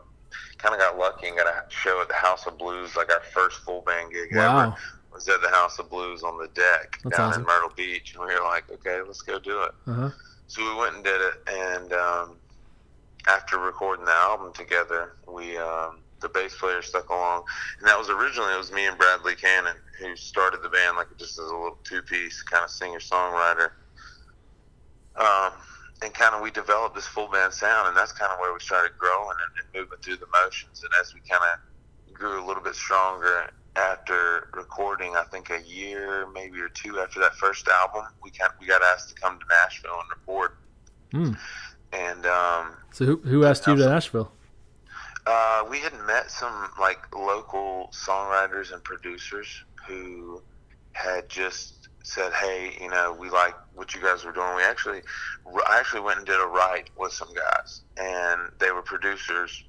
kind 0.59 0.75
of 0.75 0.81
got 0.81 0.99
lucky 0.99 1.29
and 1.29 1.37
got 1.37 1.47
a 1.47 1.63
show 1.71 2.01
at 2.03 2.09
the 2.09 2.15
House 2.15 2.47
of 2.47 2.59
Blues, 2.59 2.97
like 2.97 3.11
our 3.11 3.23
first 3.33 3.61
full 3.61 3.81
band 3.83 4.13
gig 4.13 4.29
Wow. 4.35 4.65
ever. 4.67 4.77
Was 5.13 5.29
at 5.29 5.43
the 5.43 5.51
House 5.51 5.79
of 5.79 5.91
Blues 5.91 6.23
on 6.23 6.39
the 6.39 6.49
deck 6.55 6.97
That's 7.05 7.19
down 7.19 7.29
awesome. 7.29 7.43
in 7.43 7.47
Myrtle 7.47 7.73
Beach, 7.77 8.15
and 8.15 8.27
we 8.27 8.35
were 8.35 8.43
like, 8.45 8.65
okay, 8.73 8.99
let's 9.07 9.21
go 9.21 9.39
do 9.39 9.63
it. 9.63 9.73
Uh 9.87 9.93
huh. 9.93 10.11
So 10.53 10.61
we 10.63 10.79
went 10.79 10.97
and 10.97 11.03
did 11.03 11.19
it, 11.19 11.35
and 11.51 11.93
um, 11.95 12.37
after 13.27 13.57
recording 13.59 14.05
the 14.05 14.13
album 14.13 14.53
together, 14.53 15.15
we 15.27 15.57
um, 15.57 16.01
the 16.21 16.29
bass 16.29 16.55
player 16.55 16.83
stuck 16.83 17.09
along, 17.09 17.45
and 17.79 17.89
that 17.89 17.97
was 17.97 18.11
originally 18.11 18.53
it 18.53 18.59
was 18.59 18.71
me 18.71 18.85
and 18.85 18.99
Bradley 18.99 19.35
Cannon 19.35 19.77
who 19.99 20.15
started 20.15 20.61
the 20.63 20.69
band 20.69 20.99
like 20.99 21.07
just 21.17 21.39
as 21.39 21.47
a 21.47 21.55
little 21.55 21.79
two 21.85 22.03
piece 22.03 22.43
kind 22.43 22.63
of 22.63 22.69
singer 22.69 22.99
songwriter. 22.99 23.71
Um, 25.17 25.53
and 26.03 26.13
kind 26.13 26.35
of 26.35 26.43
we 26.43 26.51
developed 26.51 26.97
this 26.97 27.07
full 27.07 27.29
band 27.29 27.55
sound, 27.55 27.89
and 27.89 27.97
that's 27.97 28.13
kind 28.13 28.31
of 28.31 28.39
where 28.39 28.53
we 28.53 28.61
started 28.61 28.93
growing 28.99 29.31
and, 29.31 29.65
and 29.65 29.83
moving 29.83 29.99
through 30.03 30.19
the 30.19 30.27
motions. 30.45 30.83
And 30.83 30.93
as 31.01 31.15
we 31.15 31.21
kind 31.21 31.43
of 31.49 32.13
grew 32.13 32.45
a 32.45 32.47
little 32.47 32.63
bit 32.63 32.75
stronger 32.75 33.49
after 33.77 34.49
recording, 34.55 35.17
I 35.17 35.25
think 35.25 35.51
a 35.51 35.63
year, 35.63 36.27
maybe 36.33 36.61
or 36.61 36.69
two 36.69 37.01
after 37.01 37.21
that 37.21 37.35
first 37.35 37.67
album, 37.69 38.05
we 38.23 38.31
kind 38.31 38.53
we 38.61 38.67
got 38.67 38.83
asked 38.83 39.09
to 39.11 39.15
come 39.15 39.39
to 39.39 39.45
Nashville 39.63 39.99
and 40.01 40.11
record. 40.11 40.51
Hmm. 41.13 41.33
And 41.93 42.27
um, 42.27 42.77
So, 42.93 43.05
who, 43.05 43.17
who 43.19 43.45
asked 43.45 43.67
you 43.67 43.77
to 43.77 43.89
Nashville? 43.89 44.33
uh, 45.27 45.65
we 45.71 45.79
had 45.79 45.93
met 46.07 46.31
some 46.31 46.71
like 46.81 47.15
local 47.15 47.91
songwriters 47.93 48.73
and 48.73 48.83
producers 48.83 49.65
who 49.87 50.43
had 50.93 51.29
just 51.29 51.89
said, 52.03 52.33
"Hey, 52.33 52.77
you 52.81 52.89
know, 52.91 53.17
we 53.19 53.31
like 53.31 53.55
what 53.75 53.95
you 53.95 54.01
guys 54.03 54.25
were 54.25 54.33
doing." 54.33 54.55
We 54.57 54.63
actually, 54.63 55.03
I 55.69 55.79
actually 55.79 56.01
went 56.01 56.19
and 56.19 56.27
did 56.27 56.41
a 56.41 56.47
write 56.47 56.91
with 56.99 57.13
some 57.13 57.33
guys, 57.35 57.83
and 57.97 58.51
they 58.59 58.71
were 58.73 58.83
producers, 58.83 59.65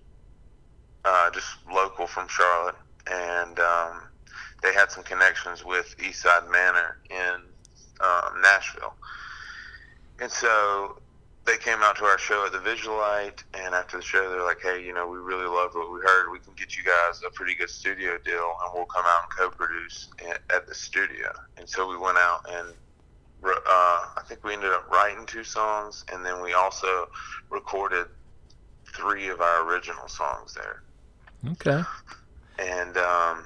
uh, 1.06 1.30
just 1.32 1.48
local 1.72 2.08
from 2.08 2.28
Charlotte, 2.28 2.76
and 3.08 3.60
um, 3.60 4.02
they 4.62 4.74
had 4.74 4.92
some 4.92 5.04
connections 5.04 5.64
with 5.66 5.96
Eastside 6.00 6.50
Manor 6.52 6.98
in 7.10 7.42
um, 8.02 8.42
Nashville, 8.42 8.94
and 10.20 10.32
so 10.32 11.00
they 11.46 11.58
came 11.58 11.80
out 11.82 11.98
to 11.98 12.06
our 12.06 12.18
show 12.18 12.46
at 12.46 12.54
the 12.54 12.60
Visualite, 12.60 13.44
and 13.54 13.76
after 13.76 13.98
the 13.98 14.04
show, 14.04 14.30
they're 14.30 14.44
like, 14.44 14.62
"Hey, 14.62 14.84
you 14.84 14.94
know, 14.94 15.08
we 15.08 15.18
really 15.18 15.48
loved 15.48 15.76
what 15.76 15.92
we 15.92 16.00
heard. 16.00 16.32
We 16.32 16.40
can 16.40 16.54
get 16.54 16.78
you 16.78 16.84
guys 16.84 17.22
a 17.28 17.32
pretty 17.32 17.56
good 17.56 17.70
studio 17.70 18.18
deal, 18.24 18.54
and 18.64 18.74
we'll 18.74 18.86
come 18.86 19.06
out 19.06 19.24
and 19.30 19.52
co-produce 19.52 20.10
at, 20.30 20.42
at 20.56 20.68
the 20.68 20.76
studio." 20.76 21.32
And 21.58 21.68
so 21.68 21.88
we 21.88 21.98
went 21.98 22.18
out 22.18 22.42
and 22.50 22.74
uh, 23.46 24.06
I 24.18 24.22
think 24.28 24.44
we 24.44 24.54
ended 24.54 24.72
up 24.72 24.90
writing 24.90 25.26
two 25.26 25.44
songs, 25.44 26.06
and 26.12 26.26
then 26.26 26.42
we 26.42 26.54
also 26.54 27.08
recorded 27.50 28.08
three 28.96 29.28
of 29.28 29.42
our 29.42 29.68
original 29.68 30.08
songs 30.08 30.54
there 30.54 30.84
Okay. 31.52 31.84
And 32.60 32.98
um, 32.98 33.46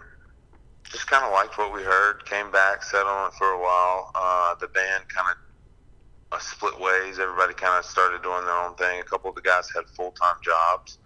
just 0.84 1.08
kind 1.08 1.24
of 1.26 1.32
liked 1.32 1.58
what 1.58 1.74
we 1.74 1.82
heard. 1.82 2.26
Came 2.26 2.52
back, 2.52 2.84
sat 2.84 3.06
on 3.06 3.28
it 3.28 3.34
for 3.34 3.48
a 3.48 3.62
while. 3.62 4.12
Uh, 4.16 4.56
the 4.60 4.68
band 4.68 5.04
kind 5.10 5.28
of 5.32 6.38
uh, 6.38 6.40
split 6.40 6.80
ways. 6.80 7.20
Everybody 7.20 7.54
kind 7.54 7.78
of 7.78 7.86
started 7.86 8.22
doing 8.24 8.46
their 8.46 8.58
own 8.58 8.76
thing. 8.76 9.00
A 9.00 9.04
couple 9.04 9.30
of 9.30 9.36
the 9.36 9.42
guys 9.42 9.70
had 9.74 9.86
full 9.96 10.12
time 10.12 10.36
jobs, 10.44 11.00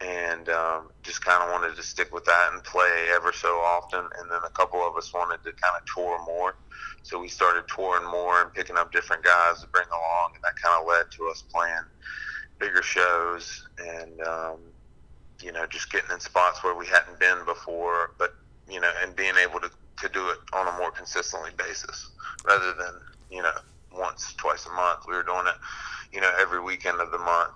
and 0.00 0.48
um, 0.48 0.90
just 1.02 1.24
kind 1.24 1.42
of 1.42 1.50
wanted 1.50 1.76
to 1.76 1.82
stick 1.82 2.12
with 2.12 2.24
that 2.24 2.50
and 2.52 2.62
play 2.64 3.08
ever 3.14 3.32
so 3.32 3.48
often. 3.48 4.00
And 4.00 4.30
then 4.30 4.40
a 4.44 4.50
couple 4.50 4.80
of 4.86 4.96
us 4.96 5.12
wanted 5.14 5.38
to 5.44 5.52
kind 5.52 5.74
of 5.76 5.82
tour 5.94 6.18
more, 6.24 6.56
so 7.02 7.18
we 7.20 7.28
started 7.28 7.64
touring 7.68 8.10
more 8.10 8.42
and 8.42 8.52
picking 8.54 8.76
up 8.76 8.92
different 8.92 9.24
guys 9.24 9.60
to 9.60 9.68
bring 9.68 9.86
along, 9.88 10.32
and 10.34 10.42
that 10.44 10.56
kind 10.62 10.80
of 10.80 10.86
led 10.86 11.10
to 11.16 11.28
us 11.30 11.42
playing 11.52 11.86
bigger 12.58 12.82
shows 12.82 13.68
and. 13.78 14.20
Um, 14.22 14.58
you 15.42 15.52
know, 15.52 15.66
just 15.66 15.90
getting 15.92 16.10
in 16.10 16.20
spots 16.20 16.62
where 16.64 16.74
we 16.74 16.86
hadn't 16.86 17.18
been 17.18 17.44
before, 17.44 18.12
but 18.18 18.34
you 18.70 18.80
know, 18.80 18.90
and 19.02 19.14
being 19.14 19.34
able 19.36 19.60
to 19.60 19.70
to 20.02 20.08
do 20.10 20.28
it 20.28 20.36
on 20.52 20.66
a 20.68 20.76
more 20.78 20.90
consistently 20.90 21.50
basis 21.56 22.10
rather 22.46 22.74
than 22.74 22.92
you 23.30 23.42
know 23.42 23.52
once 23.92 24.34
twice 24.36 24.66
a 24.66 24.70
month. 24.70 25.00
We 25.08 25.14
were 25.14 25.22
doing 25.22 25.46
it, 25.46 25.54
you 26.12 26.20
know, 26.20 26.30
every 26.38 26.60
weekend 26.60 27.00
of 27.00 27.10
the 27.10 27.18
month, 27.18 27.52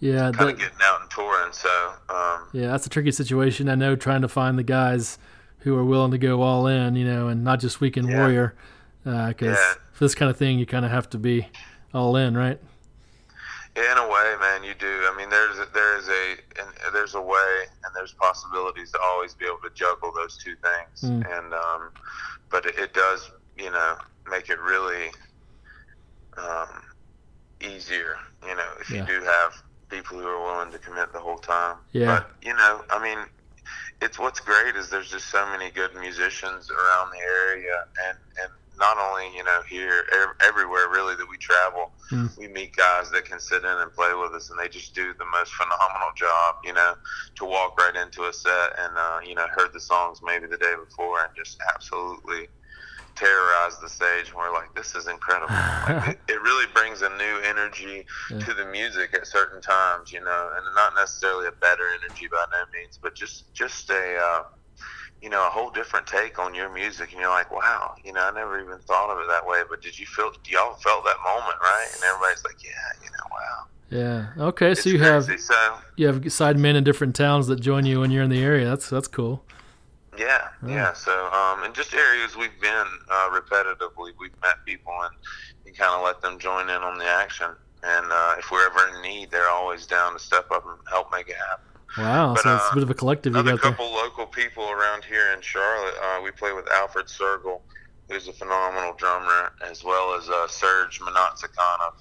Yeah. 0.00 0.30
kind 0.30 0.34
That, 0.34 0.48
of 0.50 0.58
getting 0.58 0.78
out 0.82 1.00
and 1.00 1.10
touring. 1.10 1.52
So 1.52 1.92
um, 2.08 2.48
yeah, 2.52 2.68
that's 2.68 2.86
a 2.86 2.90
tricky 2.90 3.10
situation. 3.12 3.68
I 3.68 3.74
know 3.74 3.96
trying 3.96 4.22
to 4.22 4.28
find 4.28 4.58
the 4.58 4.62
guys 4.62 5.18
who 5.60 5.76
are 5.76 5.84
willing 5.84 6.10
to 6.10 6.18
go 6.18 6.42
all 6.42 6.66
in, 6.66 6.96
you 6.96 7.04
know, 7.04 7.28
and 7.28 7.44
not 7.44 7.60
just 7.60 7.80
weekend 7.80 8.08
Yeah. 8.08 8.16
warrior. 8.18 8.54
Because 9.04 9.58
Yeah. 9.58 9.74
for 9.92 10.04
this 10.04 10.14
kind 10.14 10.30
of 10.30 10.36
thing, 10.36 10.58
you 10.58 10.66
kind 10.66 10.84
of 10.84 10.90
have 10.90 11.08
to 11.10 11.18
be 11.18 11.48
all 11.94 12.14
in, 12.16 12.36
right? 12.36 12.60
In 13.74 13.96
a 13.98 14.06
way, 14.08 14.34
man, 14.40 14.64
you 14.64 14.74
do. 14.74 14.86
I 15.10 15.14
mean, 15.16 15.30
there's 15.30 15.56
there 15.72 15.98
is 15.98 16.08
a 16.08 16.36
and 16.60 16.68
there's 16.94 17.14
a 17.14 17.20
way, 17.20 17.64
and 17.84 17.94
there's 17.94 18.12
possibilities 18.12 18.90
to 18.92 18.98
always 19.02 19.34
be 19.34 19.46
able 19.46 19.58
to 19.64 19.70
juggle 19.74 20.12
those 20.14 20.36
two 20.36 20.54
things. 20.56 21.02
Mm. 21.10 21.38
And 21.38 21.54
um, 21.54 21.90
but 22.50 22.66
it, 22.66 22.78
it 22.78 22.92
does, 22.94 23.30
you 23.56 23.70
know, 23.70 23.96
make 24.30 24.50
it 24.50 24.60
really 24.60 25.10
um, 26.36 26.68
easier. 27.60 28.16
You 28.46 28.56
know, 28.56 28.68
if 28.80 28.90
Yeah. 28.90 29.00
you 29.00 29.20
do 29.20 29.24
have 29.24 29.62
people 29.88 30.18
who 30.18 30.26
are 30.26 30.42
willing 30.42 30.72
to 30.72 30.78
commit 30.78 31.12
the 31.12 31.20
whole 31.20 31.38
time. 31.38 31.76
Yeah. 31.92 32.06
But 32.06 32.30
you 32.42 32.54
know, 32.54 32.82
I 32.90 33.02
mean, 33.02 33.18
it's 34.00 34.18
what's 34.18 34.40
great 34.40 34.76
is 34.76 34.90
there's 34.90 35.10
just 35.10 35.30
so 35.30 35.46
many 35.46 35.70
good 35.70 35.94
musicians 35.94 36.70
around 36.70 37.10
the 37.12 37.20
area, 37.20 37.84
and 38.08 38.18
and 38.42 38.52
not 38.82 38.98
only 38.98 39.30
you 39.36 39.44
know 39.44 39.60
here 39.70 40.02
ev- 40.12 40.34
everywhere 40.44 40.88
really 40.90 41.14
that 41.14 41.28
we 41.30 41.38
travel 41.38 41.86
Mm. 42.10 42.36
we 42.36 42.46
meet 42.48 42.76
guys 42.76 43.10
that 43.12 43.24
can 43.24 43.38
sit 43.40 43.62
in 43.64 43.76
and 43.82 43.90
play 43.94 44.12
with 44.12 44.32
us 44.34 44.50
and 44.50 44.58
they 44.58 44.68
just 44.68 44.92
do 44.94 45.14
the 45.18 45.24
most 45.32 45.52
phenomenal 45.54 46.12
job 46.16 46.50
you 46.64 46.74
know 46.74 46.92
to 47.36 47.44
walk 47.46 47.78
right 47.78 47.96
into 47.96 48.24
a 48.24 48.32
set 48.32 48.70
and 48.82 48.92
uh, 48.98 49.20
you 49.24 49.34
know 49.34 49.46
heard 49.56 49.70
the 49.72 49.80
songs 49.80 50.18
maybe 50.22 50.46
the 50.46 50.58
day 50.58 50.74
before 50.84 51.20
and 51.22 51.30
just 51.34 51.56
absolutely 51.74 52.48
terrorize 53.14 53.78
the 53.80 53.88
stage 53.88 54.28
and 54.28 54.36
we're 54.36 54.52
like 54.52 54.74
this 54.74 54.94
is 54.94 55.06
incredible 55.06 55.54
like, 55.88 56.08
it, 56.08 56.18
it 56.28 56.40
really 56.42 56.66
brings 56.74 57.02
a 57.02 57.08
new 57.10 57.36
energy 57.44 58.04
Yeah. 58.30 58.38
to 58.40 58.54
the 58.54 58.64
music 58.66 59.14
at 59.14 59.26
certain 59.26 59.60
times 59.62 60.12
you 60.12 60.20
know 60.20 60.50
and 60.56 60.64
not 60.74 60.94
necessarily 60.96 61.46
a 61.46 61.52
better 61.60 61.84
energy 62.02 62.26
by 62.30 62.44
no 62.52 62.62
means 62.76 62.98
but 63.02 63.14
just 63.14 63.52
just 63.54 63.88
a 63.90 64.16
uh, 64.18 64.42
you 65.22 65.30
know, 65.30 65.46
a 65.46 65.50
whole 65.50 65.70
different 65.70 66.06
take 66.06 66.38
on 66.38 66.52
your 66.54 66.68
music, 66.72 67.12
and 67.12 67.20
you're 67.20 67.30
like, 67.30 67.52
wow, 67.52 67.94
you 68.04 68.12
know, 68.12 68.20
I 68.20 68.32
never 68.32 68.60
even 68.60 68.78
thought 68.80 69.10
of 69.10 69.18
it 69.20 69.28
that 69.28 69.46
way. 69.46 69.62
But 69.70 69.80
did 69.80 69.98
you 69.98 70.06
feel? 70.06 70.32
Y'all 70.48 70.74
felt 70.74 71.04
that 71.04 71.16
moment, 71.24 71.56
right? 71.60 71.88
And 71.94 72.02
everybody's 72.04 72.44
like, 72.44 72.62
yeah, 72.62 72.70
you 73.02 73.10
know, 73.10 73.26
wow. 73.30 73.66
Yeah. 74.36 74.44
Okay. 74.48 74.74
So 74.74 74.80
It's 74.80 74.86
you 74.86 74.98
have 75.00 75.24
so 75.24 75.76
you 75.96 76.06
have 76.06 76.16
sidemen 76.22 76.74
in 76.74 76.84
different 76.84 77.14
towns 77.14 77.46
that 77.48 77.60
join 77.60 77.86
you 77.86 78.00
when 78.00 78.10
you're 78.10 78.22
in 78.24 78.30
the 78.30 78.42
area. 78.42 78.64
That's 78.64 78.88
that's 78.90 79.06
cool. 79.08 79.44
yeah, 80.18 80.48
yeah. 80.66 80.92
So 80.92 81.12
um, 81.32 81.64
in 81.64 81.72
just 81.72 81.94
areas 81.94 82.36
we've 82.36 82.58
been 82.60 82.86
uh, 83.10 83.30
repetitively, 83.30 84.12
we've 84.18 84.32
met 84.42 84.64
people 84.66 84.92
and 85.02 85.14
you 85.66 85.72
kind 85.72 85.94
of 85.94 86.02
let 86.04 86.20
them 86.20 86.38
join 86.38 86.68
in 86.68 86.82
on 86.82 86.98
the 86.98 87.04
action. 87.04 87.48
And 87.82 88.06
uh, 88.10 88.36
if 88.38 88.50
we're 88.50 88.66
ever 88.66 88.96
in 88.96 89.02
need, 89.02 89.30
they're 89.30 89.48
always 89.48 89.86
down 89.86 90.12
to 90.14 90.18
step 90.18 90.50
up 90.50 90.64
and 90.66 90.78
help 90.88 91.10
make 91.12 91.28
it 91.28 91.36
happen. 91.36 91.71
Wow, 91.98 92.34
But, 92.34 92.42
so 92.42 92.54
it's 92.56 92.64
uh, 92.64 92.68
a 92.70 92.74
bit 92.74 92.82
of 92.84 92.90
a 92.90 92.94
collective 92.94 93.34
you 93.34 93.40
Another 93.40 93.56
got 93.58 93.62
there. 93.62 93.72
couple 93.72 93.92
local 93.92 94.26
people 94.26 94.70
around 94.70 95.04
here 95.04 95.32
in 95.34 95.40
Charlotte. 95.42 95.94
Uh, 96.02 96.20
we 96.22 96.30
play 96.30 96.52
with 96.52 96.66
Alfred 96.70 97.06
Sergel, 97.06 97.60
who's 98.08 98.28
a 98.28 98.32
phenomenal 98.32 98.94
drummer, 98.94 99.52
as 99.64 99.84
well 99.84 100.14
as 100.14 100.28
uh, 100.28 100.48
Serge 100.48 101.00
Manatsakanov. 101.00 101.94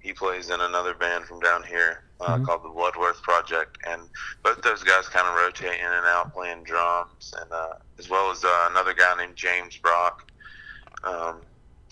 He 0.00 0.12
plays 0.12 0.50
in 0.50 0.60
another 0.60 0.94
band 0.94 1.24
from 1.24 1.40
down 1.40 1.62
here 1.64 2.04
uh, 2.20 2.36
Mhm. 2.36 2.46
called 2.46 2.64
the 2.64 2.68
Bloodworth 2.68 3.22
Project, 3.22 3.78
and 3.86 4.02
both 4.42 4.60
those 4.62 4.82
guys 4.82 5.08
kind 5.08 5.26
of 5.28 5.34
rotate 5.36 5.78
in 5.80 5.86
and 5.92 6.06
out 6.06 6.32
playing 6.34 6.64
drums, 6.64 7.32
and 7.40 7.50
uh, 7.52 7.74
as 7.98 8.08
well 8.10 8.30
as 8.30 8.44
uh, 8.44 8.68
another 8.70 8.92
guy 8.92 9.14
named 9.16 9.36
James 9.36 9.76
Brock. 9.76 10.30
Um, 11.04 11.40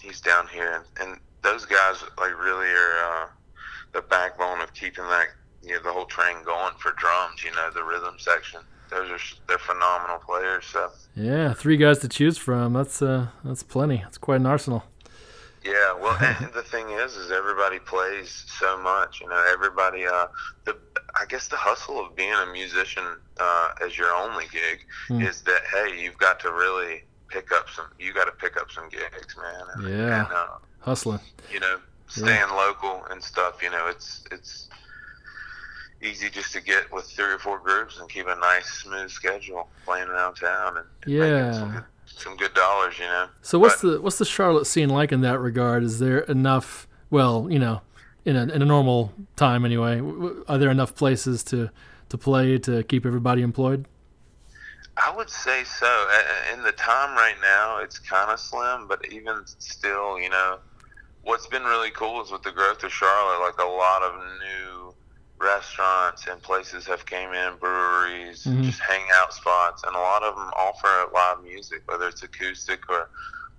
he's 0.01 0.21
down 0.21 0.49
here, 0.49 0.85
and, 1.01 1.09
and 1.09 1.21
those 1.43 1.65
guys 1.65 2.03
like 2.19 2.37
really 2.43 2.69
are 2.69 3.23
uh, 3.23 3.27
the 3.93 4.03
backbone 4.03 4.61
of 4.61 4.75
keeping 4.75 5.05
that 5.05 5.29
you 5.63 5.75
know 5.75 5.83
the 5.83 5.93
whole 5.93 6.07
train 6.07 6.37
going 6.45 6.75
for 6.79 6.93
drums. 6.93 7.43
You 7.45 7.53
know 7.55 7.71
the 7.75 7.83
rhythm 7.85 8.15
section. 8.19 8.61
Those 8.91 9.11
are 9.11 9.19
they're 9.49 9.59
phenomenal 9.59 10.19
players. 10.19 10.65
So 10.67 10.91
Yeah, 11.17 11.53
three 11.55 11.77
guys 11.77 11.99
to 12.01 12.09
choose 12.09 12.39
from. 12.39 12.73
That's 12.75 13.03
uh, 13.03 13.29
that's 13.45 13.63
plenty. 13.63 13.99
That's 13.99 14.19
quite 14.19 14.41
an 14.41 14.47
arsenal. 14.47 14.85
yeah, 15.65 15.93
well, 16.01 16.17
and 16.23 16.53
the 16.53 16.63
thing 16.63 16.91
is, 16.91 17.17
is 17.17 17.33
everybody 17.33 17.79
plays 17.81 18.45
so 18.61 18.79
much. 18.79 19.21
You 19.21 19.29
know, 19.29 19.45
everybody. 19.53 20.07
Uh, 20.07 20.27
the 20.65 20.77
I 21.21 21.25
guess 21.27 21.49
the 21.49 21.57
hustle 21.57 21.99
of 22.05 22.15
being 22.15 22.33
a 22.33 22.47
musician 22.53 23.05
uh, 23.41 23.69
as 23.85 23.97
your 23.99 24.13
only 24.15 24.45
gig 24.53 24.85
Hmm. 25.09 25.23
is 25.23 25.43
that 25.43 25.63
hey, 25.73 26.01
you've 26.01 26.19
got 26.19 26.39
to 26.41 26.53
really 26.53 27.03
pick 27.29 27.51
up 27.53 27.69
some. 27.71 27.87
You 27.99 28.13
got 28.15 28.27
to 28.27 28.33
pick 28.33 28.57
up 28.57 28.71
some 28.71 28.89
gigs, 28.89 29.37
man. 29.37 29.65
And, 29.75 29.89
Yeah. 29.99 30.25
And, 30.27 30.33
uh, 30.33 30.47
Hustling. 30.81 31.19
you 31.53 31.59
know, 31.59 31.79
staying 32.07 32.51
local 32.51 33.05
and 33.11 33.21
stuff. 33.21 33.61
You 33.65 33.71
know, 33.71 33.89
it's 33.89 34.23
it's 34.31 34.69
easy 36.03 36.29
just 36.31 36.53
to 36.53 36.61
get 36.61 36.93
with 36.93 37.05
three 37.07 37.33
or 37.33 37.39
four 37.39 37.59
groups 37.59 37.99
and 38.01 38.09
keep 38.09 38.27
a 38.27 38.35
nice 38.37 38.67
smooth 38.83 39.11
schedule 39.11 39.69
playing 39.85 40.09
around 40.09 40.35
town 40.35 40.77
and, 40.79 40.87
and 41.05 41.13
making 41.19 41.53
some 41.55 41.69
Yeah. 41.73 41.75
good, 41.81 41.85
some 42.07 42.37
good 42.37 42.55
dollars. 42.55 42.99
You 42.99 43.07
know. 43.07 43.29
So 43.43 43.59
what's 43.59 43.81
But- 43.83 43.91
the 43.93 44.01
what's 44.03 44.19
the 44.19 44.25
Charlotte 44.25 44.67
scene 44.67 44.89
like 44.91 45.13
in 45.13 45.21
that 45.23 45.39
regard? 45.41 45.83
Is 45.83 45.99
there 45.99 46.19
enough? 46.21 46.87
Well, 47.11 47.47
you 47.51 47.59
know, 47.59 47.83
in 48.25 48.37
a 48.37 48.43
in 48.43 48.63
a 48.63 48.67
normal 48.67 49.13
time 49.37 49.65
anyway, 49.65 50.01
are 50.49 50.59
there 50.59 50.71
enough 50.71 50.95
places 50.95 51.43
to 51.45 51.71
to 52.09 52.19
play 52.19 52.59
to 52.59 52.83
keep 52.85 53.05
everybody 53.07 53.43
employed? 53.43 53.87
I 54.99 55.15
would 55.15 55.29
say 55.29 55.63
so. 55.65 56.09
In 56.55 56.63
the 56.63 56.73
time 56.73 57.15
right 57.17 57.35
now, 57.43 57.79
it's 57.79 57.99
kind 57.99 58.31
of 58.31 58.41
slim, 58.41 58.87
but 58.89 59.05
even 59.13 59.43
still, 59.59 60.19
you 60.19 60.31
know, 60.31 60.59
what's 61.23 61.47
been 61.49 61.65
really 61.65 61.91
cool 61.91 62.23
is 62.23 62.31
with 62.31 62.43
the 62.43 62.51
growth 62.53 62.83
of 62.83 62.91
Charlotte, 62.93 63.41
like 63.45 63.59
a 63.59 63.69
lot 63.69 64.03
of 64.03 64.15
new 64.41 64.86
restaurants 65.39 66.27
and 66.29 66.43
places 66.43 66.87
have 66.87 67.05
came 67.07 67.33
in, 67.33 67.57
breweries, 67.57 68.45
Mhm. 68.47 68.65
just 68.65 68.81
hangout 68.81 69.33
spots, 69.35 69.83
and 69.85 69.95
a 69.95 69.99
lot 69.99 70.23
of 70.23 70.35
them 70.35 70.51
offer 70.57 71.09
live 71.13 71.43
music, 71.43 71.83
whether 71.87 72.09
it's 72.09 72.23
acoustic 72.23 72.89
or 72.89 73.09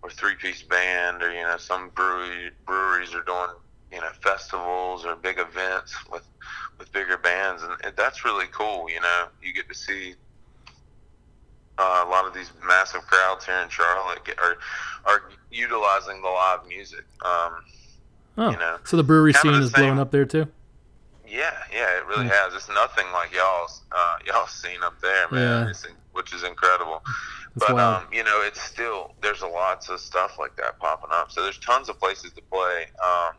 or 0.03 0.11
three 0.11 0.35
piece 0.35 0.61
band, 0.61 1.23
or 1.23 1.31
you 1.33 1.41
know, 1.41 1.57
some 1.57 1.89
brewery 1.89 2.51
breweries 2.65 3.13
are 3.15 3.23
doing 3.23 3.49
you 3.91 3.99
know 3.99 4.09
festivals 4.21 5.05
or 5.05 5.15
big 5.15 5.39
events 5.39 5.95
with 6.11 6.23
with 6.77 6.91
bigger 6.91 7.17
bands, 7.17 7.63
and 7.63 7.95
that's 7.95 8.23
really 8.25 8.47
cool. 8.47 8.89
You 8.89 9.01
know, 9.01 9.27
you 9.41 9.53
get 9.53 9.67
to 9.69 9.75
see 9.75 10.15
uh, 11.79 12.03
a 12.05 12.09
lot 12.09 12.25
of 12.25 12.33
these 12.33 12.51
massive 12.65 13.05
crowds 13.07 13.45
here 13.45 13.57
in 13.57 13.69
Charlotte 13.69 14.23
get, 14.25 14.39
are 14.39 14.57
are 15.05 15.23
utilizing 15.51 16.21
the 16.21 16.29
live 16.29 16.65
music. 16.67 17.05
Um, 17.23 17.63
Oh, 18.39 18.51
You 18.51 18.57
know, 18.57 18.77
so 18.83 18.97
the 18.97 19.03
brewery 19.03 19.33
scene 19.33 19.51
the 19.53 19.59
is 19.61 19.71
blowing 19.71 19.97
up 19.97 20.11
there 20.11 20.25
too. 20.25 20.47
Yeah, 21.27 21.51
yeah, 21.73 21.97
it 21.97 22.05
really 22.07 22.25
Hmm. 22.25 22.31
has. 22.31 22.53
It's 22.53 22.69
nothing 22.69 23.11
like 23.11 23.33
y'all's 23.33 23.81
uh, 23.91 24.15
y'all's 24.25 24.51
scene 24.51 24.81
up 24.83 24.99
there, 25.01 25.29
man. 25.29 25.65
Yeah. 25.65 25.69
It's, 25.69 25.85
which 26.13 26.33
is 26.33 26.43
incredible. 26.43 27.01
That's 27.55 27.67
but 27.67 27.75
wild. 27.75 28.03
um, 28.03 28.13
you 28.13 28.23
know, 28.23 28.41
it's 28.43 28.61
still 28.61 29.13
there's 29.21 29.41
a 29.41 29.47
lots 29.47 29.89
of 29.89 29.99
stuff 29.99 30.37
like 30.39 30.55
that 30.57 30.79
popping 30.79 31.09
up. 31.11 31.31
So 31.31 31.43
there's 31.43 31.59
tons 31.59 31.89
of 31.89 31.99
places 31.99 32.31
to 32.33 32.41
play. 32.51 32.85
Um, 33.05 33.33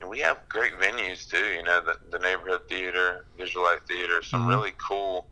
and 0.00 0.10
we 0.10 0.20
have 0.20 0.38
great 0.48 0.78
venues 0.78 1.28
too. 1.28 1.44
You 1.56 1.62
know, 1.62 1.80
the, 1.80 1.94
the 2.10 2.18
neighborhood 2.18 2.62
theater, 2.68 3.26
Visualite 3.38 3.82
Theater, 3.88 4.22
some 4.22 4.42
Mhm. 4.42 4.48
really 4.48 4.72
cool, 4.86 5.26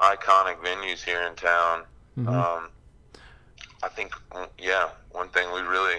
iconic 0.00 0.58
venues 0.58 1.02
here 1.04 1.22
in 1.22 1.34
town. 1.36 1.84
Mhm. 2.18 2.28
Um, 2.34 2.70
I 3.82 3.88
think, 3.88 4.12
mm, 4.32 4.48
yeah, 4.58 4.90
one 5.10 5.28
thing 5.30 5.52
we 5.52 5.60
really, 5.60 5.96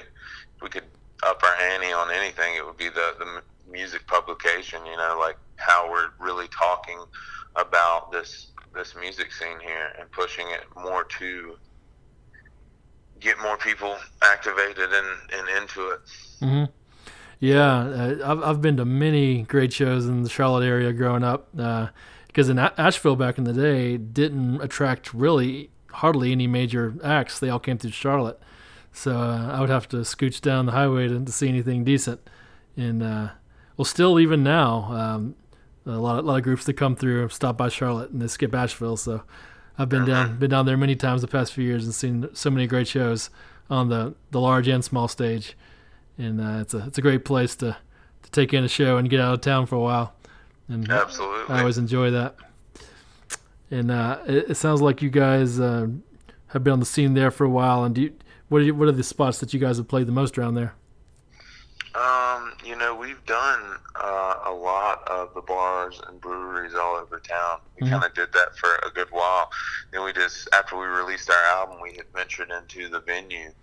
we 0.61 0.69
could 0.69 0.83
up 1.23 1.41
our 1.43 1.55
ante 1.55 1.91
on 1.91 2.11
anything, 2.11 2.55
it 2.55 2.65
would 2.65 2.77
be 2.77 2.89
the, 2.89 3.15
the 3.19 3.43
music 3.71 4.05
publication, 4.07 4.85
you 4.85 4.97
know, 4.97 5.17
like 5.19 5.37
how 5.57 5.89
we're 5.91 6.09
really 6.19 6.47
talking 6.47 6.99
about 7.55 8.11
this, 8.11 8.47
this 8.73 8.95
music 8.95 9.31
scene 9.31 9.59
here 9.61 9.93
and 9.99 10.09
pushing 10.11 10.47
it 10.51 10.61
more 10.81 11.03
to 11.03 11.57
get 13.19 13.37
more 13.39 13.57
people 13.57 13.97
activated 14.21 14.89
and, 14.93 15.07
and 15.33 15.61
into 15.61 15.89
it. 15.89 15.99
hmm 16.39 16.63
Yeah, 17.39 17.79
uh, 17.79 18.31
I've 18.31 18.43
I've 18.43 18.61
been 18.61 18.77
to 18.77 18.85
many 18.85 19.43
great 19.43 19.73
shows 19.73 20.05
in 20.07 20.23
the 20.23 20.29
Charlotte 20.29 20.65
area 20.65 20.93
growing 20.93 21.23
up. 21.23 21.49
Because 22.27 22.47
in 22.47 22.59
A- 22.59 22.73
Asheville 22.77 23.15
back 23.15 23.37
in 23.37 23.43
the 23.43 23.53
day, 23.53 23.97
didn't 23.97 24.61
attract 24.61 25.13
really 25.13 25.71
hardly 25.93 26.31
any 26.31 26.47
major 26.47 26.93
acts. 27.03 27.39
They 27.39 27.49
all 27.49 27.59
came 27.59 27.77
through 27.77 27.91
Charlotte, 27.91 28.39
so 28.93 29.17
uh, 29.17 29.51
I 29.51 29.59
would 29.59 29.69
have 29.69 29.87
to 29.89 29.97
scooch 29.97 30.39
down 30.39 30.65
the 30.67 30.71
highway 30.73 31.07
to, 31.07 31.19
to 31.19 31.31
see 31.31 31.49
anything 31.49 31.83
decent. 31.83 32.21
And 32.77 33.01
uh, 33.03 33.29
well, 33.79 33.85
still 33.85 34.19
even 34.19 34.43
now, 34.43 34.91
um, 34.91 35.35
a 35.85 35.91
lot 35.91 36.19
of, 36.19 36.25
lot 36.25 36.35
of 36.35 36.43
groups 36.43 36.65
that 36.65 36.73
come 36.73 36.97
through 36.97 37.29
stop 37.29 37.55
by 37.55 37.69
Charlotte 37.69 38.11
and 38.11 38.21
they 38.21 38.27
skip 38.27 38.53
Asheville. 38.53 38.97
So 38.97 39.23
I've 39.77 39.87
been 39.87 40.03
down 40.03 40.37
been 40.37 40.49
down 40.49 40.65
there 40.65 40.75
many 40.75 40.97
times 40.97 41.21
the 41.21 41.29
past 41.29 41.53
few 41.53 41.63
years 41.63 41.85
and 41.85 41.95
seen 41.95 42.27
so 42.33 42.49
many 42.49 42.67
great 42.67 42.89
shows 42.89 43.29
on 43.69 43.87
the 43.87 44.15
the 44.31 44.41
large 44.41 44.67
and 44.67 44.83
small 44.83 45.07
stage 45.07 45.55
and 46.17 46.41
uh, 46.41 46.59
it's 46.59 46.73
a 46.73 46.87
it's 46.87 46.97
a 46.97 47.01
great 47.01 47.23
place 47.23 47.55
to 47.55 47.77
to 48.21 48.31
take 48.31 48.53
in 48.53 48.65
a 48.65 48.67
show 48.67 48.97
and 48.97 49.09
get 49.09 49.21
out 49.21 49.35
of 49.35 49.39
town 49.39 49.65
for 49.65 49.75
a 49.75 49.79
while. 49.79 50.13
And 50.67 50.91
Absolutely. 50.91 51.55
I 51.55 51.59
always 51.59 51.77
enjoy 51.77 52.11
that. 52.11 52.35
And 53.71 53.91
uh, 53.91 54.19
it, 54.27 54.51
it 54.51 54.55
sounds 54.55 54.81
like 54.81 55.01
you 55.01 55.09
guys 55.09 55.57
uh, 55.57 55.87
have 56.47 56.65
been 56.65 56.73
on 56.73 56.79
the 56.81 56.85
scene 56.85 57.13
there 57.13 57.31
for 57.31 57.45
a 57.45 57.49
while. 57.49 57.85
And 57.85 57.95
do 57.95 58.01
you, 58.01 58.13
what 58.49 58.61
are 58.61 58.65
you, 58.65 58.75
what 58.75 58.89
are 58.89 58.91
the 58.91 59.03
spots 59.03 59.39
that 59.39 59.53
you 59.53 59.59
guys 59.61 59.77
have 59.77 59.87
played 59.87 60.05
the 60.05 60.11
most 60.11 60.37
around 60.37 60.55
there? 60.55 60.73
Um, 61.99 62.53
you 62.63 62.77
know, 62.77 62.95
we've 62.95 63.23
done 63.25 63.75
uh, 63.95 64.35
a 64.45 64.53
lot 64.53 65.05
of 65.09 65.33
the 65.33 65.41
bars 65.41 65.99
and 66.07 66.21
breweries 66.21 66.73
all 66.73 66.95
over 66.95 67.19
town. 67.19 67.59
We 67.75 67.87
Mhm. 67.87 67.91
kind 67.91 68.03
of 68.05 68.13
did 68.13 68.31
that 68.31 68.57
for 68.57 68.75
a 68.85 68.89
good 68.91 69.11
while. 69.11 69.51
Then 69.91 70.03
we 70.03 70.13
just, 70.13 70.47
after 70.53 70.77
we 70.77 70.85
released 70.85 71.29
our 71.29 71.43
album, 71.45 71.81
we 71.81 71.95
had 71.97 72.05
ventured 72.13 72.51
into 72.51 72.87
the 72.87 73.01
venue 73.01 73.53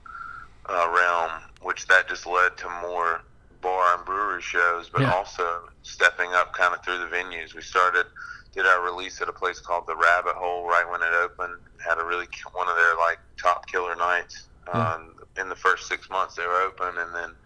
uh, 0.69 0.89
realm, 0.91 1.31
which 1.63 1.87
that 1.87 2.09
just 2.09 2.27
led 2.27 2.57
to 2.59 2.69
more 2.69 3.23
bar 3.63 3.95
and 3.97 4.05
brewery 4.05 4.43
shows, 4.43 4.91
but 4.91 5.01
Yeah. 5.03 5.13
also 5.13 5.71
stepping 5.83 6.35
up 6.35 6.53
kind 6.53 6.75
of 6.75 6.85
through 6.85 6.99
the 6.99 7.07
venues. 7.07 7.55
We 7.55 7.63
started, 7.63 8.05
did 8.53 8.67
our 8.67 8.81
release 8.83 9.23
at 9.23 9.29
a 9.29 9.33
place 9.33 9.61
called 9.61 9.87
the 9.87 9.97
Rabbit 9.97 10.35
Hole 10.35 10.67
right 10.69 10.87
when 10.89 11.03
it 11.03 11.15
opened. 11.15 11.59
Had 11.83 11.99
a 11.99 12.05
really 12.05 12.29
one 12.53 12.69
of 12.69 12.77
their 12.77 12.97
like 12.97 13.19
top 13.39 13.67
killer 13.69 13.95
nights. 13.97 14.49
Yeah. 14.69 14.95
Um, 14.95 15.15
in 15.37 15.49
the 15.49 15.55
first 15.57 15.87
six 15.87 16.11
months 16.11 16.35
they 16.35 16.45
were 16.47 16.61
open, 16.63 16.99
and 16.99 17.15
then 17.15 17.37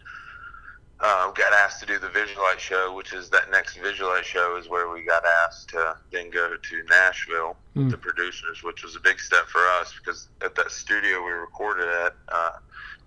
uh, 1.03 1.31
got 1.33 1.53
asked 1.53 1.81
to 1.81 1.87
do 1.87 1.99
the 1.99 2.09
Visualite 2.09 2.59
show, 2.59 2.95
which 2.95 3.13
is 3.15 3.31
that 3.31 3.51
next 3.51 3.77
Visualite 3.79 4.23
show 4.25 4.57
is 4.59 4.69
where 4.69 4.89
we 4.91 5.03
got 5.03 5.23
asked 5.47 5.71
to 5.71 5.97
then 6.13 6.31
go 6.31 6.57
to 6.57 6.83
Nashville 6.89 7.57
Mm. 7.77 7.85
with 7.85 7.91
the 7.93 7.99
producers, 7.99 8.65
which 8.65 8.83
was 8.83 8.97
a 8.97 9.01
big 9.01 9.21
step 9.21 9.47
for 9.47 9.61
us 9.81 9.95
because 9.97 10.27
at 10.45 10.57
that 10.57 10.73
studio 10.73 11.25
we 11.25 11.31
recorded 11.31 11.87
at, 11.89 12.17
uh, 12.29 12.51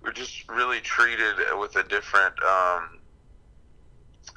we 0.02 0.08
were 0.08 0.14
just 0.14 0.48
really 0.50 0.80
treated 0.80 1.36
with 1.60 1.76
a 1.76 1.84
different, 1.84 2.34
um, 2.44 3.00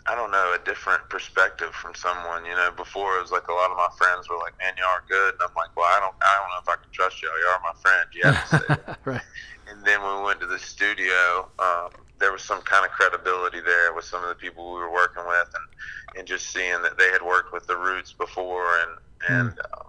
I 0.08 0.14
don't 0.16 0.32
know, 0.32 0.56
a 0.60 0.64
different 0.64 1.08
perspective 1.08 1.72
from 1.74 1.94
someone. 1.94 2.44
You 2.44 2.56
know, 2.56 2.70
before 2.76 3.18
it 3.18 3.22
was 3.22 3.30
like 3.30 3.46
a 3.48 3.52
lot 3.52 3.70
of 3.70 3.76
my 3.76 3.88
friends 3.96 4.28
were 4.28 4.36
like, 4.38 4.58
"Man, 4.58 4.74
y'all 4.76 4.86
are 4.88 5.04
good," 5.08 5.34
and 5.34 5.42
I'm 5.42 5.54
like, 5.54 5.76
"Well, 5.76 5.86
I 5.86 6.00
don't, 6.00 6.14
I 6.20 6.34
don't 6.38 6.50
know 6.50 6.60
if 6.62 6.68
I 6.68 6.82
can 6.82 6.90
trust 6.92 7.22
y'all. 7.22 7.38
You 7.38 7.46
are 7.46 7.60
my 7.62 7.80
friend. 7.80 8.06
You 8.12 8.22
have 8.24 8.50
to 8.50 8.58
say 8.58 8.94
right. 9.04 9.22
And 9.68 9.84
then 9.84 10.00
we 10.02 10.22
went 10.24 10.40
to 10.40 10.46
the 10.46 10.58
studio, 10.58 11.48
um, 11.58 11.90
there 12.18 12.32
was 12.32 12.42
some 12.42 12.62
kind 12.62 12.84
of 12.84 12.90
credibility 12.90 13.60
there 13.60 13.92
with 13.94 14.04
some 14.04 14.22
of 14.22 14.28
the 14.28 14.34
people 14.34 14.72
we 14.72 14.80
were 14.80 14.92
working 14.92 15.24
with, 15.26 15.48
and, 15.54 16.18
and 16.18 16.28
just 16.28 16.52
seeing 16.52 16.82
that 16.82 16.98
they 16.98 17.10
had 17.10 17.22
worked 17.22 17.52
with 17.52 17.66
the 17.66 17.76
Roots 17.76 18.12
before, 18.12 18.66
and 18.80 18.90
and 19.28 19.58
um, 19.74 19.86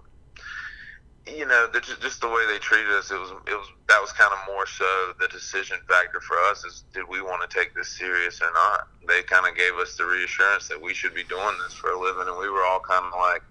you 1.36 1.46
know, 1.46 1.68
the, 1.72 1.80
just, 1.80 2.00
just 2.00 2.20
the 2.20 2.28
way 2.28 2.42
they 2.50 2.58
treated 2.58 2.90
us, 2.92 3.10
it 3.10 3.18
was 3.18 3.30
it 3.46 3.54
was 3.54 3.68
that 3.88 4.00
was 4.00 4.12
kind 4.12 4.32
of 4.32 4.38
more 4.46 4.66
so 4.66 5.12
the 5.20 5.28
decision 5.28 5.76
factor 5.88 6.20
for 6.20 6.36
us 6.50 6.64
is 6.64 6.84
did 6.92 7.04
we 7.08 7.20
want 7.20 7.48
to 7.48 7.56
take 7.56 7.74
this 7.74 7.88
serious 7.88 8.40
or 8.40 8.50
not? 8.52 8.88
They 9.06 9.22
kind 9.22 9.46
of 9.46 9.56
gave 9.56 9.74
us 9.74 9.96
the 9.96 10.04
reassurance 10.04 10.68
that 10.68 10.80
we 10.80 10.94
should 10.94 11.14
be 11.14 11.24
doing 11.24 11.54
this 11.64 11.74
for 11.74 11.90
a 11.90 12.00
living, 12.00 12.28
and 12.28 12.38
we 12.38 12.48
were 12.48 12.64
all 12.64 12.80
kind 12.80 13.04
of 13.04 13.12
like 13.18 13.42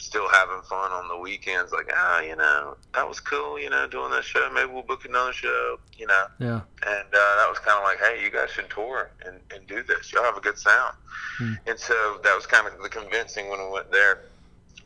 still 0.00 0.28
having 0.28 0.62
fun 0.62 0.90
on 0.92 1.08
the 1.08 1.16
weekends, 1.16 1.72
like 1.72 1.90
ah, 1.94 2.20
you 2.20 2.34
know, 2.36 2.76
that 2.94 3.06
was 3.08 3.20
cool, 3.20 3.58
you 3.58 3.70
know, 3.70 3.86
doing 3.86 4.10
that 4.10 4.24
show. 4.24 4.50
Maybe 4.52 4.72
we'll 4.72 4.82
book 4.82 5.04
another 5.04 5.32
show, 5.32 5.78
you 5.96 6.06
know. 6.06 6.24
Yeah. 6.38 6.60
And 6.86 7.08
uh, 7.12 7.36
that 7.36 7.46
was 7.48 7.58
kind 7.58 7.78
of 7.78 7.84
like, 7.84 7.98
hey, 7.98 8.24
you 8.24 8.30
guys 8.30 8.50
should 8.50 8.70
tour 8.70 9.10
and, 9.26 9.36
and 9.54 9.66
do 9.66 9.82
this. 9.82 10.12
You'll 10.12 10.24
have 10.24 10.36
a 10.36 10.40
good 10.40 10.58
sound. 10.58 10.96
Hmm. 11.38 11.52
And 11.66 11.78
so 11.78 12.20
that 12.24 12.34
was 12.34 12.46
kind 12.46 12.66
of 12.66 12.82
the 12.82 12.88
convincing 12.88 13.48
when 13.48 13.60
we 13.60 13.70
went 13.70 13.90
there. 13.92 14.22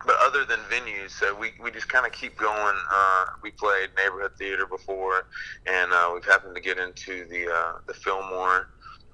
but 0.07 0.17
other 0.21 0.45
than 0.45 0.59
venues, 0.71 1.11
so 1.11 1.35
we, 1.35 1.53
we 1.63 1.71
just 1.71 1.89
kind 1.89 2.07
of 2.07 2.13
keep 2.13 2.37
going. 2.37 2.77
Uh, 2.93 3.25
we 3.43 3.51
played 3.51 3.91
neighborhood 3.97 4.33
theater 4.39 4.67
before, 4.67 5.27
and 5.67 5.93
uh, 5.93 6.11
we've 6.13 6.25
happened 6.25 6.55
to 6.55 6.61
get 6.61 6.79
into 6.79 7.27
the 7.29 7.51
uh, 7.51 7.73
the 7.87 7.95
Fillmore, 7.95 8.69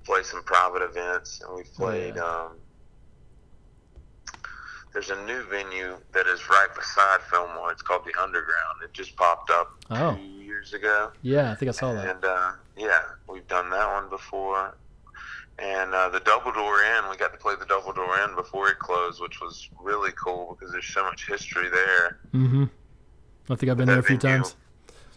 play 0.04 0.22
some 0.22 0.42
private 0.42 0.82
events, 0.82 1.40
and 1.42 1.54
we've 1.56 1.72
played. 1.74 2.16
yeah. 2.16 2.24
Um, 2.24 2.52
there's 4.92 5.10
a 5.10 5.24
new 5.24 5.42
venue 5.44 5.96
that 6.12 6.26
is 6.26 6.48
right 6.48 6.68
beside 6.74 7.20
Fillmore. 7.30 7.70
It's 7.72 7.82
called 7.82 8.02
the 8.04 8.20
Underground. 8.20 8.82
It 8.84 8.92
just 8.92 9.14
popped 9.16 9.50
up 9.50 9.72
Oh. 9.90 10.16
two 10.16 10.22
years 10.22 10.72
ago. 10.74 11.10
Yeah, 11.22 11.52
I 11.52 11.54
think 11.54 11.68
I 11.68 11.72
saw 11.72 11.92
that. 11.94 12.16
And 12.16 12.24
uh, 12.24 12.52
yeah, 12.76 13.00
we've 13.28 13.46
done 13.48 13.70
that 13.70 13.86
one 13.92 14.08
before. 14.10 14.74
And 15.58 15.92
uh, 15.94 16.08
the 16.08 16.20
Double 16.20 16.52
Door 16.52 16.82
Inn, 16.84 17.10
we 17.10 17.16
got 17.18 17.32
to 17.32 17.38
play 17.38 17.54
the 17.58 17.66
Double 17.66 17.92
Door 17.92 18.18
Inn 18.20 18.34
before 18.34 18.68
it 18.70 18.78
closed, 18.78 19.20
which 19.20 19.40
was 19.40 19.68
really 19.80 20.10
cool 20.12 20.56
because 20.58 20.72
there's 20.72 20.86
so 20.86 21.04
much 21.04 21.26
history 21.26 21.68
there. 21.68 22.18
Mm-hmm. 22.32 22.64
I 23.50 23.54
think 23.56 23.70
I've 23.70 23.76
been 23.76 23.86
there 23.88 23.98
a 23.98 24.02
few 24.02 24.16
venue. 24.16 24.38
times. 24.38 24.56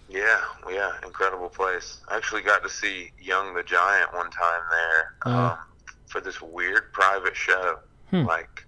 Yeah, 0.10 0.42
yeah, 0.70 0.92
incredible 1.04 1.50
place. 1.50 2.02
I 2.10 2.18
actually 2.18 2.42
got 2.42 2.62
to 2.64 2.70
see 2.70 3.12
Young 3.22 3.54
the 3.56 3.64
Giant 3.64 4.14
one 4.14 4.30
time 4.32 4.62
there 4.70 5.14
Oh. 5.26 5.32
um, 5.32 5.58
for 6.08 6.20
this 6.22 6.42
weird 6.42 6.92
private 6.94 7.36
show. 7.36 7.80
Hmm. 8.12 8.26
Like, 8.26 8.63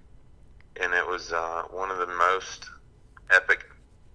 and 0.81 0.93
it 0.93 1.07
was 1.07 1.31
uh, 1.31 1.63
one 1.71 1.91
of 1.91 1.97
the 1.97 2.07
most 2.07 2.69
epic 3.31 3.65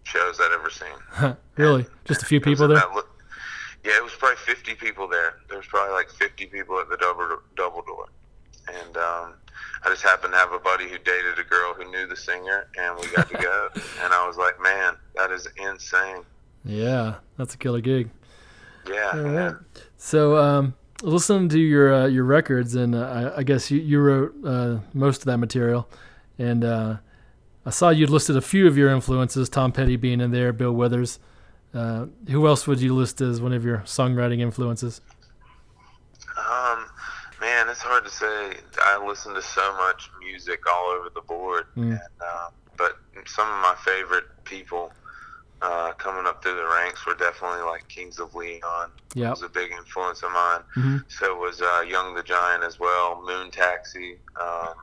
shows 0.04 0.40
I'd 0.40 0.52
ever 0.52 0.70
seen. 0.70 1.36
really? 1.56 1.86
Just 2.04 2.22
a 2.22 2.26
few 2.26 2.40
people 2.40 2.68
there? 2.68 2.78
that 2.78 3.04
yeah, 3.84 3.96
it 3.96 4.02
was 4.02 4.12
probably 4.12 4.36
50 4.36 4.74
people 4.74 5.08
there. 5.08 5.36
There 5.48 5.56
was 5.56 5.66
probably 5.66 5.94
like 5.94 6.10
50 6.10 6.46
people 6.46 6.78
at 6.80 6.88
the 6.90 6.98
double 6.98 7.38
double 7.56 7.82
door, 7.82 8.06
and 8.68 8.96
um, 8.96 9.34
I 9.84 9.88
just 9.88 10.02
happened 10.02 10.34
to 10.34 10.38
have 10.38 10.52
a 10.52 10.58
buddy 10.58 10.84
who 10.84 10.98
dated 10.98 11.38
a 11.38 11.44
girl 11.44 11.72
who 11.74 11.90
knew 11.90 12.06
the 12.06 12.16
singer, 12.16 12.68
and 12.78 12.98
we 13.00 13.08
got 13.08 13.30
to 13.30 13.38
go. 13.38 13.68
and 14.02 14.12
I 14.12 14.26
was 14.26 14.36
like, 14.36 14.60
man, 14.60 14.96
that 15.16 15.30
is 15.30 15.48
insane. 15.56 16.24
Yeah, 16.64 17.16
that's 17.38 17.54
a 17.54 17.58
killer 17.58 17.80
gig. 17.80 18.10
Yeah, 18.86 19.10
All 19.14 19.20
right. 19.20 19.32
yeah. 19.32 19.52
So, 19.96 20.36
um, 20.36 20.74
listening 21.02 21.48
to 21.50 21.58
your 21.58 21.94
uh, 21.94 22.06
your 22.06 22.24
records, 22.24 22.74
and 22.74 22.94
uh, 22.94 23.32
I, 23.34 23.38
I 23.38 23.42
guess 23.44 23.70
you, 23.70 23.80
you 23.80 24.00
wrote 24.00 24.34
uh, 24.44 24.78
most 24.92 25.20
of 25.20 25.24
that 25.24 25.38
material, 25.38 25.88
and 26.40 26.64
uh, 26.64 26.96
I 27.66 27.70
saw 27.70 27.90
you 27.90 28.06
listed 28.06 28.36
a 28.36 28.40
few 28.40 28.66
of 28.66 28.76
your 28.78 28.88
influences, 28.90 29.48
Tom 29.48 29.70
Petty 29.72 29.96
being 29.96 30.20
in 30.20 30.30
there, 30.30 30.52
Bill 30.52 30.72
Withers. 30.72 31.18
Uh, 31.72 32.06
who 32.28 32.46
else 32.48 32.66
would 32.66 32.80
you 32.80 32.94
list 32.94 33.20
as 33.20 33.40
one 33.40 33.52
of 33.52 33.64
your 33.64 33.78
songwriting 33.86 34.40
influences? 34.40 35.00
Um, 36.36 36.86
man, 37.40 37.68
it's 37.68 37.80
hard 37.82 38.04
to 38.04 38.10
say. 38.10 38.54
I 38.82 39.04
listen 39.06 39.34
to 39.34 39.42
so 39.42 39.72
much 39.76 40.10
music 40.18 40.60
all 40.72 40.86
over 40.90 41.10
the 41.14 41.20
board, 41.22 41.66
Mm. 41.76 41.82
and 41.92 42.00
uh, 42.20 42.48
but 42.76 42.96
some 43.26 43.46
of 43.46 43.60
my 43.62 43.74
favorite 43.84 44.24
people 44.44 44.92
uh, 45.62 45.92
coming 45.92 46.26
up 46.26 46.42
through 46.42 46.56
the 46.56 46.66
ranks 46.66 47.04
were 47.06 47.14
definitely 47.14 47.60
like 47.62 47.86
Kings 47.88 48.18
of 48.18 48.34
Leon. 48.34 48.90
Yeah, 49.14 49.30
was 49.30 49.42
a 49.42 49.48
big 49.48 49.70
influence 49.72 50.22
of 50.22 50.32
mine. 50.32 50.60
Mhm. 50.76 51.04
So 51.08 51.36
was 51.38 51.60
uh, 51.60 51.84
Young 51.86 52.14
the 52.14 52.22
Giant 52.22 52.64
as 52.64 52.80
well, 52.80 53.22
Moon 53.26 53.50
Taxi. 53.50 54.18
Um, 54.40 54.74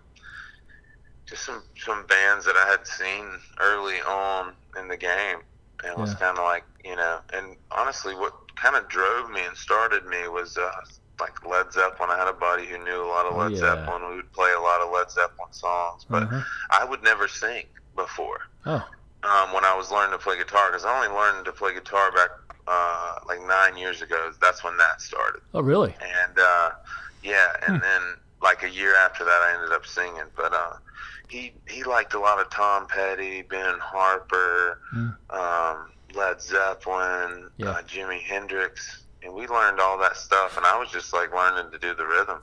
just 1.27 1.45
some 1.45 1.63
some 1.77 2.05
bands 2.07 2.45
that 2.45 2.55
I 2.55 2.69
had 2.69 2.85
seen 2.87 3.25
early 3.59 3.97
on 4.01 4.53
in 4.79 4.87
the 4.87 4.97
game, 4.97 5.39
and 5.83 5.91
it 5.93 5.97
was 5.97 6.11
Yeah. 6.11 6.19
kind 6.19 6.37
of 6.37 6.43
like 6.45 6.63
you 6.83 6.95
know. 6.95 7.19
And 7.33 7.55
honestly, 7.71 8.15
what 8.15 8.33
kind 8.55 8.75
of 8.75 8.87
drove 8.89 9.29
me 9.29 9.41
and 9.45 9.55
started 9.55 10.05
me 10.05 10.27
was 10.27 10.57
uh, 10.57 10.71
like 11.19 11.45
Led 11.45 11.71
Zeppelin. 11.73 12.09
I 12.09 12.17
had 12.17 12.27
a 12.27 12.33
buddy 12.33 12.65
who 12.65 12.83
knew 12.83 13.03
a 13.03 13.07
lot 13.09 13.25
of 13.25 13.35
Led 13.35 13.51
yeah. 13.53 13.59
Zeppelin. 13.59 14.09
We 14.09 14.15
would 14.17 14.31
play 14.33 14.51
a 14.57 14.61
lot 14.61 14.81
of 14.81 14.91
Led 14.91 15.11
Zeppelin 15.11 15.51
songs, 15.51 16.05
but 16.09 16.23
Uh-huh. 16.23 16.41
I 16.71 16.85
would 16.85 17.03
never 17.03 17.27
sing 17.27 17.65
before 17.95 18.39
Oh, 18.65 18.85
um, 19.23 19.53
when 19.53 19.65
I 19.65 19.75
was 19.75 19.91
learning 19.91 20.11
to 20.17 20.23
play 20.23 20.37
guitar 20.37 20.69
because 20.69 20.85
I 20.85 20.95
only 20.95 21.15
learned 21.15 21.45
to 21.45 21.51
play 21.51 21.73
guitar 21.73 22.11
back 22.11 22.29
uh, 22.67 23.15
like 23.27 23.41
nine 23.41 23.77
years 23.77 24.01
ago. 24.01 24.31
That's 24.41 24.63
when 24.63 24.77
that 24.77 25.01
started. 25.01 25.41
oh, 25.53 25.61
really? 25.61 25.95
And 26.01 26.37
uh, 26.39 26.71
yeah, 27.23 27.47
and 27.65 27.75
Hmm. 27.77 27.81
then 27.81 28.01
like 28.41 28.63
a 28.63 28.69
year 28.69 28.95
after 28.95 29.23
that, 29.25 29.41
I 29.41 29.53
ended 29.55 29.71
up 29.71 29.85
singing. 29.85 30.29
But 30.35 30.53
uh, 30.53 30.73
he 31.29 31.53
he 31.67 31.83
liked 31.83 32.13
a 32.13 32.19
lot 32.19 32.39
of 32.39 32.49
Tom 32.49 32.87
Petty, 32.87 33.41
Ben 33.43 33.79
Harper, 33.79 34.79
Hmm. 34.91 35.09
um, 35.29 35.91
Led 36.13 36.41
Zeppelin, 36.41 37.49
Yeah. 37.57 37.69
uh, 37.71 37.81
Jimi 37.83 38.21
Hendrix, 38.21 39.03
and 39.23 39.33
we 39.33 39.47
learned 39.47 39.79
all 39.79 39.97
that 39.99 40.15
stuff. 40.17 40.55
And 40.57 40.65
I 40.65 40.77
was 40.77 40.89
just 40.89 41.13
like 41.13 41.33
learning 41.33 41.71
to 41.71 41.77
do 41.77 41.93
the 41.93 42.05
rhythm. 42.05 42.39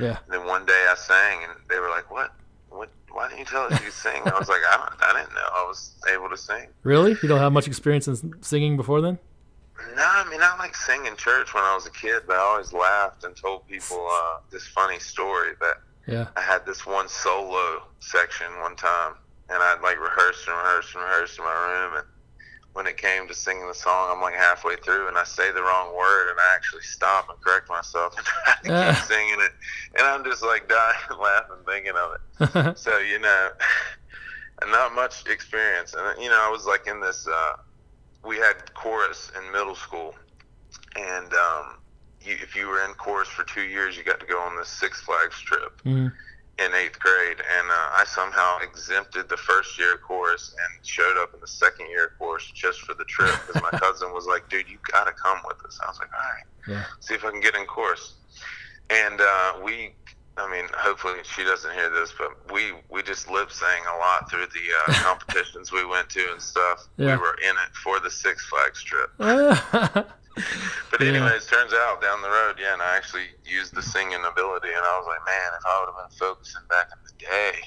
Yeah. 0.00 0.16
And 0.24 0.30
then 0.32 0.46
one 0.46 0.64
day 0.64 0.86
I 0.90 0.94
sang, 0.94 1.44
and 1.44 1.52
they 1.68 1.78
were 1.78 1.90
like, 1.90 2.10
"What? 2.10 2.32
What? 2.70 2.88
Why 3.10 3.28
didn't 3.28 3.40
you 3.40 3.44
tell 3.44 3.64
us 3.72 3.80
you 3.84 3.90
sing?" 3.90 4.22
I 4.26 4.38
was 4.38 4.48
like, 4.48 4.62
"I 4.68 4.76
don't, 4.78 5.02
I 5.10 5.20
didn't 5.20 5.34
know 5.34 5.48
I 5.52 5.64
was 5.68 5.92
able 6.12 6.30
to 6.30 6.36
sing." 6.36 6.68
Really? 6.82 7.12
You 7.22 7.28
don't 7.28 7.38
have 7.40 7.52
much 7.52 7.66
experience 7.66 8.08
in 8.08 8.42
singing 8.42 8.76
before 8.78 9.00
then? 9.02 9.18
No, 9.94 10.02
I 10.04 10.24
mean 10.30 10.40
I 10.42 10.56
like 10.58 10.74
sing 10.76 11.04
in 11.06 11.16
church 11.16 11.52
when 11.54 11.64
I 11.64 11.74
was 11.74 11.86
a 11.86 11.90
kid, 11.90 12.22
but 12.26 12.36
I 12.36 12.40
always 12.40 12.72
laughed 12.72 13.24
and 13.24 13.36
told 13.36 13.66
people 13.68 14.08
uh, 14.10 14.38
this 14.50 14.66
funny 14.66 14.98
story 14.98 15.50
that 15.60 15.78
Yeah. 16.06 16.28
I 16.36 16.40
had 16.40 16.66
this 16.66 16.86
one 16.86 17.08
solo 17.08 17.80
section 18.00 18.46
one 18.60 18.76
time, 18.76 19.14
and 19.48 19.62
I'd 19.62 19.80
like 19.82 19.98
rehearsed 20.00 20.48
and 20.48 20.56
rehearsed 20.56 20.94
and 20.94 21.04
rehearsed 21.04 21.38
in 21.38 21.44
my 21.44 21.52
room, 21.52 21.96
and 21.96 22.04
when 22.72 22.86
it 22.86 22.96
came 22.96 23.28
to 23.28 23.34
singing 23.34 23.68
the 23.68 23.74
song, 23.74 24.10
I'm 24.10 24.20
like 24.22 24.34
halfway 24.34 24.76
through, 24.76 25.08
and 25.08 25.18
I 25.18 25.24
say 25.24 25.52
the 25.52 25.62
wrong 25.62 25.94
word, 25.96 26.30
and 26.30 26.40
I 26.40 26.54
actually 26.56 26.82
stop 26.82 27.28
and 27.28 27.38
correct 27.40 27.68
myself 27.68 28.14
and 28.16 28.26
try 28.26 28.54
to 28.64 28.72
Ah. 28.72 28.94
keep 28.94 29.04
singing 29.04 29.40
it, 29.40 29.52
and 29.98 30.06
I'm 30.06 30.24
just 30.24 30.42
like 30.42 30.68
dying 30.68 30.96
laughing 31.20 31.56
thinking 31.66 31.92
of 31.96 32.12
it. 32.12 32.76
So 32.78 32.98
you 32.98 33.18
know, 33.18 33.48
not 34.66 34.94
much 34.94 35.24
experience, 35.26 35.94
and 35.94 36.22
you 36.22 36.30
know, 36.30 36.40
I 36.40 36.50
was 36.50 36.66
like 36.66 36.86
in 36.86 37.00
this. 37.00 37.26
Uh, 37.26 37.52
we 38.24 38.36
had 38.36 38.54
chorus 38.74 39.30
in 39.36 39.52
middle 39.52 39.74
school, 39.74 40.14
and 40.96 41.32
um, 41.34 41.78
you, 42.26 42.36
if 42.42 42.54
you 42.56 42.68
were 42.68 42.82
in 42.84 42.92
chorus 42.94 43.28
for 43.28 43.44
two 43.44 43.62
years, 43.62 43.96
you 43.96 44.04
got 44.04 44.20
to 44.20 44.26
go 44.26 44.38
on 44.40 44.56
this 44.56 44.68
Six 44.68 45.00
Flags 45.02 45.40
trip 45.40 45.80
Mhm. 45.84 46.12
in 46.58 46.74
eighth 46.74 46.98
grade, 47.00 47.38
and 47.58 47.70
uh, 47.70 47.90
I 47.94 48.04
somehow 48.06 48.58
exempted 48.58 49.28
the 49.28 49.36
first 49.36 49.78
year 49.78 49.94
of 49.94 50.02
chorus 50.02 50.54
and 50.62 50.86
showed 50.86 51.16
up 51.16 51.34
in 51.34 51.40
the 51.40 51.46
second 51.46 51.88
year 51.88 52.06
of 52.06 52.18
chorus 52.18 52.44
just 52.54 52.80
for 52.82 52.94
the 52.94 53.04
trip 53.04 53.34
because 53.46 53.62
my 53.62 53.70
cousin 53.78 54.12
was 54.12 54.26
like, 54.26 54.48
"Dude, 54.48 54.68
you 54.68 54.78
gotta 54.90 55.12
come 55.12 55.38
with 55.46 55.64
us." 55.64 55.78
I 55.82 55.88
was 55.88 55.98
like, 55.98 56.10
"All 56.12 56.20
right." 56.20 56.44
Yeah. 56.68 56.84
see 57.00 57.14
if 57.14 57.24
I 57.24 57.30
can 57.30 57.40
get 57.40 57.54
in 57.56 57.64
course. 57.66 58.14
And 58.90 59.20
uh, 59.20 59.54
we, 59.64 59.94
I 60.36 60.48
mean, 60.50 60.66
hopefully 60.76 61.14
she 61.24 61.42
doesn't 61.42 61.72
hear 61.72 61.88
this, 61.90 62.12
but 62.16 62.52
we 62.52 62.72
we 62.88 63.02
just 63.02 63.28
lip 63.30 63.50
sang 63.50 63.82
a 63.92 63.98
lot 63.98 64.30
through 64.30 64.46
the 64.46 64.92
uh, 64.92 64.92
competitions 65.02 65.72
we 65.72 65.84
went 65.84 66.08
to 66.10 66.32
and 66.32 66.40
stuff. 66.40 66.86
Yeah. 66.98 67.16
We 67.16 67.22
were 67.22 67.34
in 67.42 67.50
it 67.50 67.74
for 67.82 67.98
the 67.98 68.10
Six 68.10 68.44
Flags 68.46 68.82
trip. 68.84 69.10
But 70.92 71.00
Yeah. 71.00 71.02
anyways, 71.02 71.46
turns 71.46 71.72
out 71.74 72.00
down 72.02 72.22
the 72.22 72.30
road, 72.30 72.56
yeah, 72.60 72.74
and 72.74 72.82
I 72.82 72.96
actually 72.96 73.26
used 73.44 73.74
the 73.74 73.82
singing 73.82 74.22
ability, 74.24 74.68
and 74.68 74.84
I 74.86 74.98
was 74.98 75.06
like, 75.08 75.24
man, 75.26 75.50
if 75.58 75.64
I 75.66 75.80
would 75.80 75.92
have 75.96 76.10
been 76.10 76.18
focusing 76.18 76.62
back 76.70 76.88
in 76.94 77.00
the 77.04 77.26
day. 77.26 77.60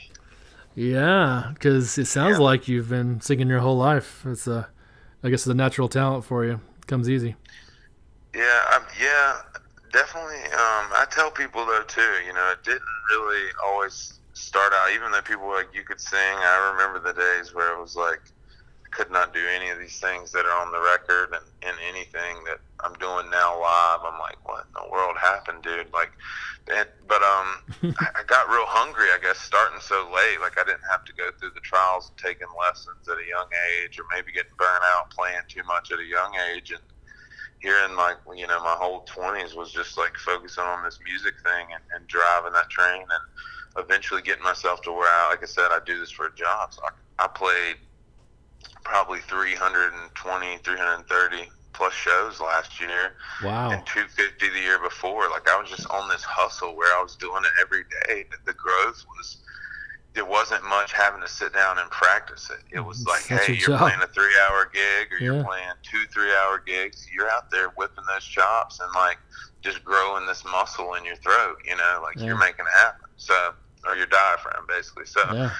Yeah, 0.75 1.51
because 1.53 1.97
it 1.97 2.05
sounds 2.05 2.37
Yeah. 2.37 2.39
like 2.39 2.67
you've 2.67 2.89
been 2.89 3.21
singing 3.21 3.47
your 3.47 3.59
whole 3.59 3.77
life. 3.77 4.25
It's 4.25 4.47
a, 4.47 4.69
I 5.23 5.29
guess 5.29 5.41
it's 5.41 5.47
a 5.47 5.53
natural 5.53 5.87
talent 5.89 6.25
for 6.25 6.45
you. 6.45 6.59
It 6.79 6.87
comes 6.87 7.09
easy. 7.09 7.35
Yeah, 8.33 8.61
um, 8.75 8.83
yeah, 8.99 9.37
definitely. 9.91 10.43
Um, 10.51 10.91
I 10.93 11.05
tell 11.09 11.31
people 11.31 11.65
though 11.65 11.83
too. 11.87 12.01
You 12.25 12.33
know, 12.33 12.51
it 12.51 12.63
didn't 12.63 12.81
really 13.09 13.49
always 13.63 14.19
start 14.33 14.73
out. 14.73 14.91
Even 14.93 15.11
though 15.11 15.21
people 15.21 15.45
were 15.47 15.55
like 15.55 15.73
you 15.73 15.83
could 15.83 15.99
sing, 16.01 16.19
I 16.19 16.71
remember 16.73 16.99
the 16.99 17.13
days 17.19 17.53
where 17.53 17.75
it 17.75 17.79
was 17.79 17.95
like 17.95 18.19
I 18.19 18.34
could 18.91 19.11
not 19.11 19.33
do 19.33 19.43
any 19.53 19.69
of 19.69 19.79
these 19.79 19.99
things 19.99 20.31
that 20.31 20.45
are 20.45 20.65
on 20.65 20.71
the 20.71 20.79
record, 20.79 21.33
and, 21.33 21.45
and 21.63 21.77
anything 21.87 22.43
that 22.45 22.59
I'm 22.79 22.93
doing 22.95 23.29
now 23.29 23.59
live. 23.59 24.01
I'm 24.05 24.19
like, 24.19 24.37
what 24.47 24.65
in 24.65 24.73
the 24.73 24.91
world 24.91 25.17
happened, 25.19 25.63
dude? 25.63 25.91
Like, 25.93 26.11
and, 26.71 26.87
but 27.07 27.21
um, 27.21 27.61
I, 27.99 28.21
I 28.21 28.23
got 28.27 28.49
real 28.49 28.65
hungry. 28.65 29.07
I 29.13 29.19
guess 29.21 29.37
starting 29.37 29.79
so 29.81 30.09
late, 30.13 30.39
like 30.41 30.59
I 30.59 30.63
didn't 30.63 30.87
have 30.89 31.03
to 31.05 31.13
go 31.13 31.29
through 31.39 31.51
the 31.55 31.65
trials 31.65 32.09
of 32.09 32.17
taking 32.17 32.47
lessons 32.55 33.07
at 33.07 33.17
a 33.17 33.27
young 33.27 33.47
age, 33.77 33.99
or 33.99 34.05
maybe 34.13 34.31
getting 34.31 34.55
burnt 34.57 34.83
out 34.95 35.09
playing 35.11 35.43
too 35.47 35.63
much 35.67 35.91
at 35.91 35.99
a 35.99 36.05
young 36.05 36.33
age, 36.53 36.71
and 36.71 36.81
here 37.65 37.83
in 37.85 37.95
like 37.95 38.17
you 38.35 38.47
know 38.47 38.61
my 38.61 38.75
whole 38.77 39.05
20s 39.05 39.55
was 39.55 39.71
just 39.71 39.97
like 39.97 40.15
focusing 40.17 40.63
on 40.63 40.83
this 40.83 40.99
music 41.03 41.33
thing 41.43 41.67
and, 41.73 41.81
and 41.95 42.07
driving 42.07 42.53
that 42.53 42.69
train 42.69 43.01
and 43.01 43.83
eventually 43.83 44.21
getting 44.21 44.43
myself 44.43 44.81
to 44.83 44.91
where 44.91 45.09
I, 45.09 45.29
like 45.29 45.41
I 45.41 45.47
said 45.47 45.69
I 45.71 45.79
do 45.85 45.99
this 45.99 46.11
for 46.11 46.27
a 46.27 46.35
job 46.35 46.73
so 46.73 46.81
I, 46.83 47.25
I 47.25 47.27
played 47.27 47.77
probably 48.83 49.19
320 49.19 50.57
330 50.63 51.49
plus 51.73 51.93
shows 51.93 52.39
last 52.39 52.79
year 52.79 53.13
Wow. 53.43 53.71
and 53.71 53.85
250 53.85 54.49
the 54.49 54.59
year 54.59 54.79
before 54.79 55.29
like 55.29 55.47
I 55.49 55.59
was 55.59 55.69
just 55.69 55.87
on 55.89 56.07
this 56.09 56.23
hustle 56.23 56.75
where 56.75 56.97
I 56.97 57.01
was 57.03 57.15
doing 57.17 57.43
it 57.43 57.51
every 57.61 57.83
day 58.07 58.25
the 58.45 58.53
growth 58.53 59.03
was 59.17 59.37
there 60.13 60.23
wasn't 60.25 60.63
much 60.63 60.93
having 60.93 61.19
to 61.21 61.27
sit 61.27 61.51
down 61.53 61.77
and 61.77 61.91
practice 61.91 62.49
it. 62.49 62.63
It 62.71 62.79
was 62.79 63.05
like, 63.05 63.19
Such 63.19 63.47
hey, 63.47 63.53
you're 63.59 63.67
job. 63.75 63.79
playing 63.79 63.99
a 64.01 64.07
three 64.07 64.31
hour 64.47 64.71
gig 64.73 65.11
or 65.11 65.17
Yeah. 65.19 65.33
you're 65.33 65.43
playing 65.43 65.67
two, 65.83 66.05
three 66.13 66.31
hour 66.31 66.63
gigs. 66.65 67.05
You're 67.13 67.29
out 67.29 67.51
there 67.51 67.67
whipping 67.75 68.05
those 68.07 68.23
chops 68.23 68.79
and 68.79 68.89
like 68.95 69.17
just 69.61 69.83
growing 69.83 70.25
this 70.25 70.45
muscle 70.45 70.93
in 70.93 71.03
your 71.03 71.17
throat, 71.17 71.57
you 71.65 71.75
know, 71.75 71.99
like 72.01 72.15
Yeah. 72.15 72.27
you're 72.27 72.37
making 72.39 72.63
it 72.65 72.77
happen. 72.77 73.09
So, 73.17 73.55
or 73.85 73.97
your 73.97 74.05
diaphragm 74.05 74.63
basically. 74.69 75.05
So, 75.05 75.19
Yeah. 75.33 75.51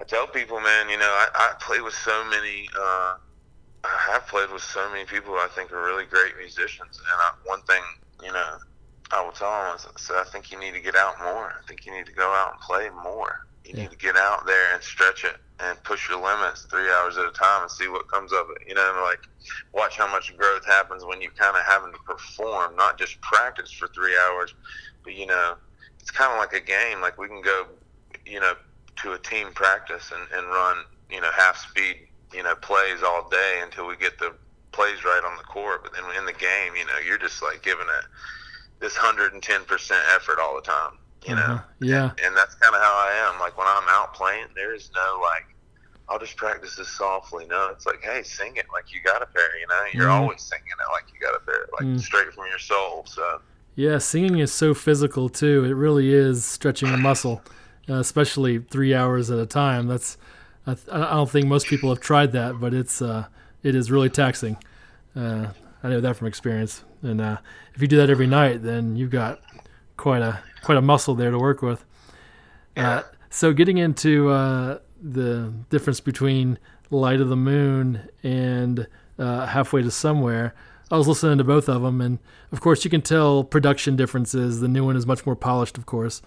I 0.00 0.04
tell 0.04 0.26
people, 0.26 0.60
man, 0.60 0.88
you 0.88 0.96
know, 0.98 1.10
I, 1.10 1.28
I 1.34 1.52
play 1.60 1.80
with 1.80 1.94
so 1.94 2.24
many. 2.30 2.68
Uh, 2.78 3.14
I 3.84 4.12
have 4.12 4.26
played 4.28 4.50
with 4.52 4.62
so 4.62 4.90
many 4.90 5.04
people 5.06 5.32
who 5.32 5.38
I 5.38 5.48
think 5.54 5.72
are 5.72 5.82
really 5.82 6.04
great 6.04 6.36
musicians, 6.38 6.98
and 6.98 7.18
I, 7.20 7.30
one 7.44 7.62
thing, 7.62 7.82
you 8.22 8.32
know, 8.32 8.58
I 9.12 9.24
will 9.24 9.32
tell 9.32 9.50
them 9.50 9.76
is, 9.76 9.84
is 9.84 10.10
I 10.14 10.24
think 10.24 10.50
you 10.52 10.58
need 10.60 10.74
to 10.74 10.80
get 10.80 10.96
out 10.96 11.14
more. 11.20 11.46
I 11.46 11.62
think 11.66 11.86
you 11.86 11.92
need 11.92 12.06
to 12.06 12.12
go 12.12 12.28
out 12.30 12.52
and 12.52 12.60
play 12.60 12.90
more. 12.90 13.32
You 13.64 13.74
Yeah. 13.74 13.82
need 13.84 13.90
to 13.90 13.96
get 13.96 14.16
out 14.16 14.46
there 14.46 14.74
and 14.74 14.82
stretch 14.82 15.24
it 15.24 15.36
and 15.60 15.82
push 15.84 16.08
your 16.08 16.18
limits 16.22 16.66
three 16.70 16.90
hours 16.90 17.16
at 17.18 17.26
a 17.26 17.32
time 17.32 17.62
and 17.62 17.70
see 17.70 17.88
what 17.88 18.08
comes 18.10 18.32
of 18.32 18.46
it. 18.50 18.68
You 18.68 18.74
know, 18.74 19.02
like 19.04 19.20
watch 19.74 19.96
how 19.96 20.10
much 20.10 20.36
growth 20.36 20.64
happens 20.66 21.04
when 21.04 21.20
you 21.20 21.30
kind 21.30 21.56
of 21.56 21.62
having 21.64 21.92
to 21.92 21.98
perform, 22.06 22.76
not 22.76 22.98
just 22.98 23.20
practice 23.22 23.70
for 23.72 23.88
three 23.88 24.16
hours, 24.16 24.54
but 25.04 25.14
you 25.14 25.26
know, 25.26 25.54
it's 26.00 26.10
kind 26.10 26.32
of 26.32 26.38
like 26.38 26.52
a 26.54 26.64
game. 26.64 27.00
Like 27.00 27.18
we 27.18 27.28
can 27.28 27.42
go, 27.42 27.66
you 28.26 28.40
know, 28.40 28.54
to 29.02 29.12
a 29.12 29.18
team 29.18 29.52
practice 29.54 30.10
and, 30.12 30.26
and 30.36 30.46
run, 30.48 30.76
you 31.10 31.20
know, 31.20 31.30
half 31.36 31.56
speed, 31.56 31.96
you 32.32 32.42
know, 32.42 32.54
plays 32.56 33.02
all 33.04 33.28
day 33.28 33.60
until 33.62 33.86
we 33.86 33.96
get 33.96 34.18
the 34.18 34.34
plays 34.72 35.04
right 35.04 35.22
on 35.24 35.36
the 35.36 35.44
court. 35.44 35.82
But 35.82 35.92
then 35.94 36.04
in 36.18 36.24
the 36.26 36.32
game, 36.32 36.74
you 36.76 36.84
know, 36.86 36.98
you're 37.06 37.18
just 37.18 37.42
like 37.42 37.62
giving 37.62 37.86
it 37.86 38.04
this 38.80 38.94
110% 38.96 39.90
effort 40.14 40.38
all 40.40 40.54
the 40.56 40.62
time, 40.62 40.92
you 41.26 41.34
know? 41.34 41.40
Uh-huh. 41.42 41.62
Yeah. 41.80 42.10
and 42.24 42.36
that's 42.36 42.54
kind 42.56 42.74
of 42.74 42.80
how 42.80 42.94
I 42.94 43.30
am. 43.32 43.40
Like 43.40 43.56
when 43.58 43.66
I'm 43.66 43.88
out 43.88 44.14
playing, 44.14 44.46
there 44.54 44.74
is 44.74 44.90
no 44.94 45.20
like, 45.22 45.44
I'll 46.08 46.18
just 46.18 46.36
practice 46.36 46.74
this 46.76 46.88
softly. 46.88 47.46
No, 47.46 47.68
it's 47.70 47.84
like, 47.86 48.00
hey, 48.02 48.22
sing 48.22 48.56
it 48.56 48.64
like 48.72 48.94
you 48.94 49.00
got 49.04 49.20
a 49.22 49.26
pair. 49.26 49.58
You 49.60 49.66
know, 49.66 49.80
you're 49.92 50.08
Mhm. 50.08 50.22
always 50.22 50.40
singing 50.42 50.64
it 50.66 50.92
like 50.92 51.04
you 51.12 51.20
got 51.20 51.34
a 51.36 51.40
pair, 51.40 51.66
like 51.78 51.86
Mm. 51.86 52.00
straight 52.00 52.32
from 52.32 52.46
your 52.48 52.58
soul. 52.58 53.04
So 53.06 53.40
Yeah, 53.74 53.98
singing 53.98 54.38
is 54.40 54.52
so 54.52 54.74
physical 54.74 55.28
too. 55.28 55.64
It 55.64 55.74
really 55.74 56.12
is 56.12 56.44
stretching 56.44 56.88
a 56.92 56.96
muscle, 56.96 57.44
especially 57.88 58.58
three 58.58 58.94
hours 58.94 59.30
at 59.30 59.38
a 59.38 59.46
time. 59.46 59.86
That's 59.88 60.16
I, 60.66 60.74
th- 60.74 60.88
I 60.90 61.14
don't 61.14 61.30
think 61.30 61.46
most 61.46 61.66
people 61.66 61.88
have 61.88 62.00
tried 62.00 62.32
that, 62.32 62.60
but 62.60 62.74
it's 62.74 63.00
uh, 63.00 63.26
it 63.62 63.74
is 63.74 63.90
really 63.90 64.10
taxing. 64.10 64.56
Uh, 65.16 65.48
I 65.82 65.88
know 65.88 66.00
that 66.00 66.16
from 66.16 66.26
experience. 66.26 66.84
And 67.02 67.20
uh, 67.20 67.38
if 67.74 67.82
you 67.82 67.88
do 67.88 67.96
that 67.98 68.10
every 68.10 68.26
night, 68.26 68.62
then 68.62 68.96
you've 68.96 69.10
got 69.10 69.40
quite 69.96 70.22
a 70.22 70.40
quite 70.62 70.78
a 70.78 70.82
muscle 70.82 71.14
there 71.14 71.30
to 71.30 71.38
work 71.38 71.62
with. 71.62 71.84
Uh, 72.76 73.02
so 73.30 73.52
getting 73.52 73.78
into 73.78 74.30
uh, 74.30 74.78
the 75.00 75.52
difference 75.70 76.00
between 76.00 76.58
Light 76.90 77.20
of 77.20 77.28
the 77.28 77.36
Moon 77.36 78.08
and 78.22 78.86
uh, 79.18 79.46
Halfway 79.46 79.82
to 79.82 79.90
Somewhere, 79.90 80.54
I 80.90 80.96
was 80.96 81.06
listening 81.06 81.38
to 81.38 81.44
both 81.44 81.68
of 81.68 81.82
them, 81.82 82.00
and 82.00 82.18
of 82.52 82.60
course 82.60 82.84
you 82.84 82.90
can 82.90 83.02
tell 83.02 83.44
production 83.44 83.96
differences. 83.96 84.60
The 84.60 84.68
new 84.68 84.84
one 84.84 84.96
is 84.96 85.06
much 85.06 85.26
more 85.26 85.36
polished, 85.36 85.76
of 85.76 85.86
course, 85.86 86.22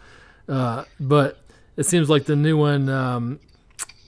uh, 0.48 0.86
but 1.00 1.41
it 1.82 1.88
seems 1.88 2.12
like 2.12 2.26
the 2.26 2.36
new 2.36 2.58
one 2.58 2.90
um, 2.90 3.40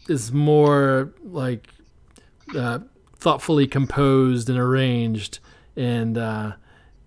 is 0.07 0.31
more 0.31 1.11
like 1.23 1.67
uh, 2.55 2.77
thoughtfully 3.17 3.65
composed 3.65 4.47
and 4.47 4.59
arranged. 4.59 5.39
And 5.75 6.15
uh, 6.15 6.51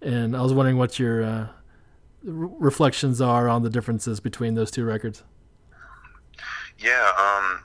and 0.03 0.37
I 0.37 0.43
was 0.43 0.53
wondering 0.53 0.77
what 0.77 0.99
your 0.99 1.23
uh, 1.23 1.47
re- 2.25 2.49
reflections 2.59 3.21
are 3.21 3.49
on 3.49 3.63
the 3.63 3.71
differences 3.71 4.19
between 4.19 4.57
those 4.57 4.73
two 4.73 4.85
records. 4.85 5.23
yeah. 6.81 7.13
Um, 7.17 7.63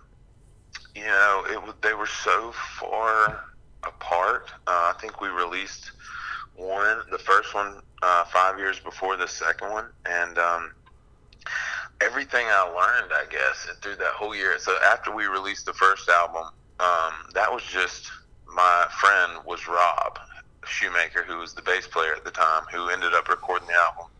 you 0.94 1.06
know, 1.06 1.44
it 1.48 1.82
they 1.82 1.96
were 1.96 2.06
so 2.06 2.52
far 2.80 3.46
apart. 3.84 4.52
Uh, 4.68 4.94
I 4.94 5.00
think 5.02 5.22
we 5.22 5.30
released 5.30 5.92
one, 6.56 7.00
the 7.10 7.18
first 7.18 7.56
one, 7.56 7.82
uh, 8.04 8.26
five 8.26 8.60
years 8.60 8.80
before 8.80 9.18
the 9.18 9.28
second 9.28 9.72
one, 9.72 9.86
and 10.06 10.38
um, 10.38 10.72
everything 12.02 12.46
I 12.48 12.64
learned, 12.64 13.12
I 13.14 13.26
guess, 13.32 13.68
through 13.82 13.96
that 13.98 14.14
whole 14.14 14.36
year. 14.36 14.58
So 14.60 14.76
after 14.92 15.14
we 15.14 15.26
released 15.26 15.66
the 15.66 15.74
first 15.74 16.10
album, 16.10 16.46
um, 16.80 17.14
that 17.34 17.52
was 17.52 17.64
just 17.64 18.12
my 18.54 18.86
friend 19.00 19.46
was 19.46 19.68
Rob 19.68 20.20
Shoemaker, 20.66 21.24
who 21.24 21.38
was 21.38 21.54
the 21.54 21.62
bass 21.62 21.88
player 21.88 22.14
at 22.16 22.24
the 22.24 22.32
time, 22.32 22.64
who 22.72 22.90
ended 22.90 23.14
up 23.14 23.30
recording 23.30 23.68
the 23.68 23.74
album. 23.74 24.12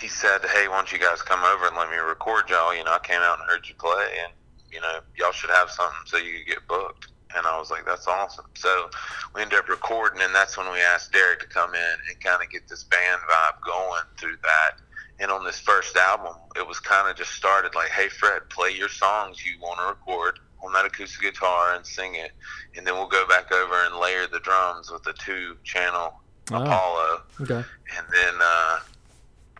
He 0.00 0.08
said, 0.08 0.44
"Hey, 0.44 0.68
why 0.68 0.76
don't 0.76 0.92
you 0.92 0.98
guys 0.98 1.22
come 1.22 1.42
over 1.42 1.66
and 1.66 1.76
let 1.76 1.90
me 1.90 1.96
record 1.96 2.48
y'all? 2.48 2.74
You 2.74 2.84
know, 2.84 2.92
I 2.92 2.98
came 3.00 3.20
out 3.20 3.40
and 3.40 3.48
heard 3.48 3.68
you 3.68 3.74
play, 3.74 4.18
and 4.24 4.32
you 4.70 4.80
know, 4.80 5.00
y'all 5.16 5.32
should 5.32 5.50
have 5.50 5.70
something 5.70 5.98
so 6.06 6.16
you 6.16 6.38
could 6.38 6.46
get 6.46 6.68
booked." 6.68 7.08
And 7.36 7.46
I 7.46 7.58
was 7.58 7.70
like, 7.70 7.84
"That's 7.84 8.06
awesome." 8.06 8.46
So 8.54 8.90
we 9.34 9.42
ended 9.42 9.58
up 9.58 9.68
recording, 9.68 10.22
and 10.22 10.34
that's 10.34 10.56
when 10.56 10.70
we 10.72 10.80
asked 10.80 11.12
Derek 11.12 11.40
to 11.40 11.46
come 11.46 11.74
in 11.74 11.94
and 12.08 12.20
kind 12.20 12.42
of 12.42 12.50
get 12.50 12.68
this 12.68 12.84
band 12.84 13.20
vibe 13.22 13.64
going 13.64 14.04
through 14.16 14.36
that. 14.42 14.78
And 15.20 15.30
on 15.32 15.44
this 15.44 15.58
first 15.58 15.96
album, 15.96 16.34
it 16.56 16.66
was 16.66 16.78
kind 16.78 17.08
of 17.10 17.16
just 17.16 17.32
started 17.32 17.74
like, 17.74 17.88
"Hey, 17.90 18.08
Fred, 18.08 18.48
play 18.50 18.70
your 18.70 18.88
songs 18.88 19.44
you 19.44 19.58
want 19.60 19.80
to 19.80 19.86
record 19.86 20.38
on 20.62 20.72
that 20.72 20.84
acoustic 20.84 21.20
guitar 21.22 21.74
and 21.74 21.84
sing 21.86 22.14
it, 22.14 22.32
and 22.76 22.86
then 22.86 22.94
we'll 22.94 23.08
go 23.08 23.26
back 23.26 23.50
over 23.52 23.74
and 23.84 23.96
layer 23.96 24.26
the 24.26 24.40
drums 24.40 24.90
with 24.90 25.02
the 25.02 25.12
two-channel 25.14 26.14
Ah. 26.52 26.62
Apollo." 26.62 27.22
Okay. 27.40 27.64
and 27.96 28.06
then 28.12 28.34
uh, 28.40 28.78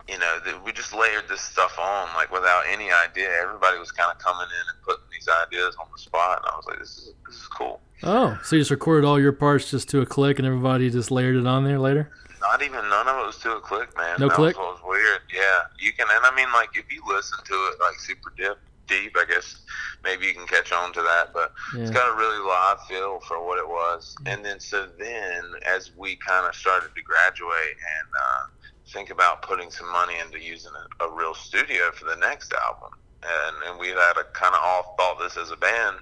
you 0.08 0.18
know 0.18 0.38
th- 0.44 0.56
we 0.64 0.72
just 0.72 0.94
layered 0.94 1.24
this 1.28 1.40
stuff 1.40 1.76
on 1.78 2.08
like 2.14 2.30
without 2.32 2.62
any 2.68 2.90
idea. 2.92 3.28
Everybody 3.42 3.78
was 3.78 3.90
kind 3.92 4.10
of 4.12 4.18
coming 4.18 4.46
in 4.46 4.68
and 4.74 4.82
putting 4.82 5.04
these 5.12 5.28
ideas 5.46 5.76
on 5.80 5.86
the 5.92 5.98
spot, 5.98 6.38
and 6.42 6.52
I 6.52 6.56
was 6.56 6.66
like, 6.66 6.78
"This 6.78 6.96
is 6.98 7.12
this 7.26 7.34
is 7.36 7.46
cool." 7.48 7.80
Oh, 8.04 8.38
so 8.44 8.54
you 8.54 8.60
just 8.62 8.70
recorded 8.70 9.04
all 9.06 9.18
your 9.18 9.32
parts 9.32 9.70
just 9.72 9.88
to 9.88 10.00
a 10.02 10.06
click, 10.06 10.38
and 10.38 10.46
everybody 10.46 10.88
just 10.88 11.10
layered 11.10 11.34
it 11.34 11.46
on 11.48 11.64
there 11.64 11.80
later? 11.80 12.10
Not 12.40 12.62
even 12.62 12.88
none 12.88 13.08
of 13.08 13.18
it 13.18 13.26
was 13.26 13.38
to 13.38 13.56
a 13.56 13.60
click, 13.60 13.96
man. 13.96 14.16
No 14.18 14.28
that 14.28 14.34
click? 14.34 14.56
Was 14.56 14.80
was 14.80 14.88
weird. 14.88 15.20
Yeah, 15.32 15.68
you 15.78 15.92
can, 15.92 16.06
and 16.10 16.24
I 16.24 16.34
mean, 16.34 16.52
like 16.52 16.70
if 16.74 16.92
you 16.92 17.02
listen 17.08 17.38
to 17.44 17.54
it 17.54 17.74
like 17.80 17.98
super 17.98 18.32
deep, 18.36 18.58
deep, 18.86 19.16
I 19.16 19.24
guess 19.24 19.60
maybe 20.02 20.26
you 20.26 20.34
can 20.34 20.46
catch 20.46 20.72
on 20.72 20.92
to 20.94 21.02
that, 21.02 21.32
but 21.32 21.52
it's 21.74 21.90
got 21.90 22.12
a 22.12 22.16
really 22.16 22.38
live 22.38 22.80
feel 22.88 23.20
for 23.20 23.44
what 23.44 23.58
it 23.58 23.68
was. 23.68 24.16
And 24.26 24.44
then 24.44 24.60
so 24.60 24.88
then 24.98 25.44
as 25.66 25.90
we 25.96 26.16
kind 26.16 26.46
of 26.46 26.54
started 26.54 26.94
to 26.94 27.02
graduate 27.02 27.76
and 27.76 28.08
uh, 28.14 28.46
think 28.92 29.10
about 29.10 29.42
putting 29.42 29.70
some 29.70 29.90
money 29.92 30.14
into 30.24 30.40
using 30.40 30.72
a, 31.00 31.04
a 31.04 31.14
real 31.14 31.34
studio 31.34 31.90
for 31.92 32.06
the 32.06 32.16
next 32.16 32.52
album, 32.52 32.98
and 33.22 33.56
and 33.68 33.78
we 33.78 33.88
had 33.88 34.16
a 34.18 34.24
kind 34.32 34.54
of 34.54 34.60
all 34.62 34.94
thought 34.98 35.18
this 35.20 35.36
as 35.36 35.50
a 35.50 35.56
band. 35.56 35.96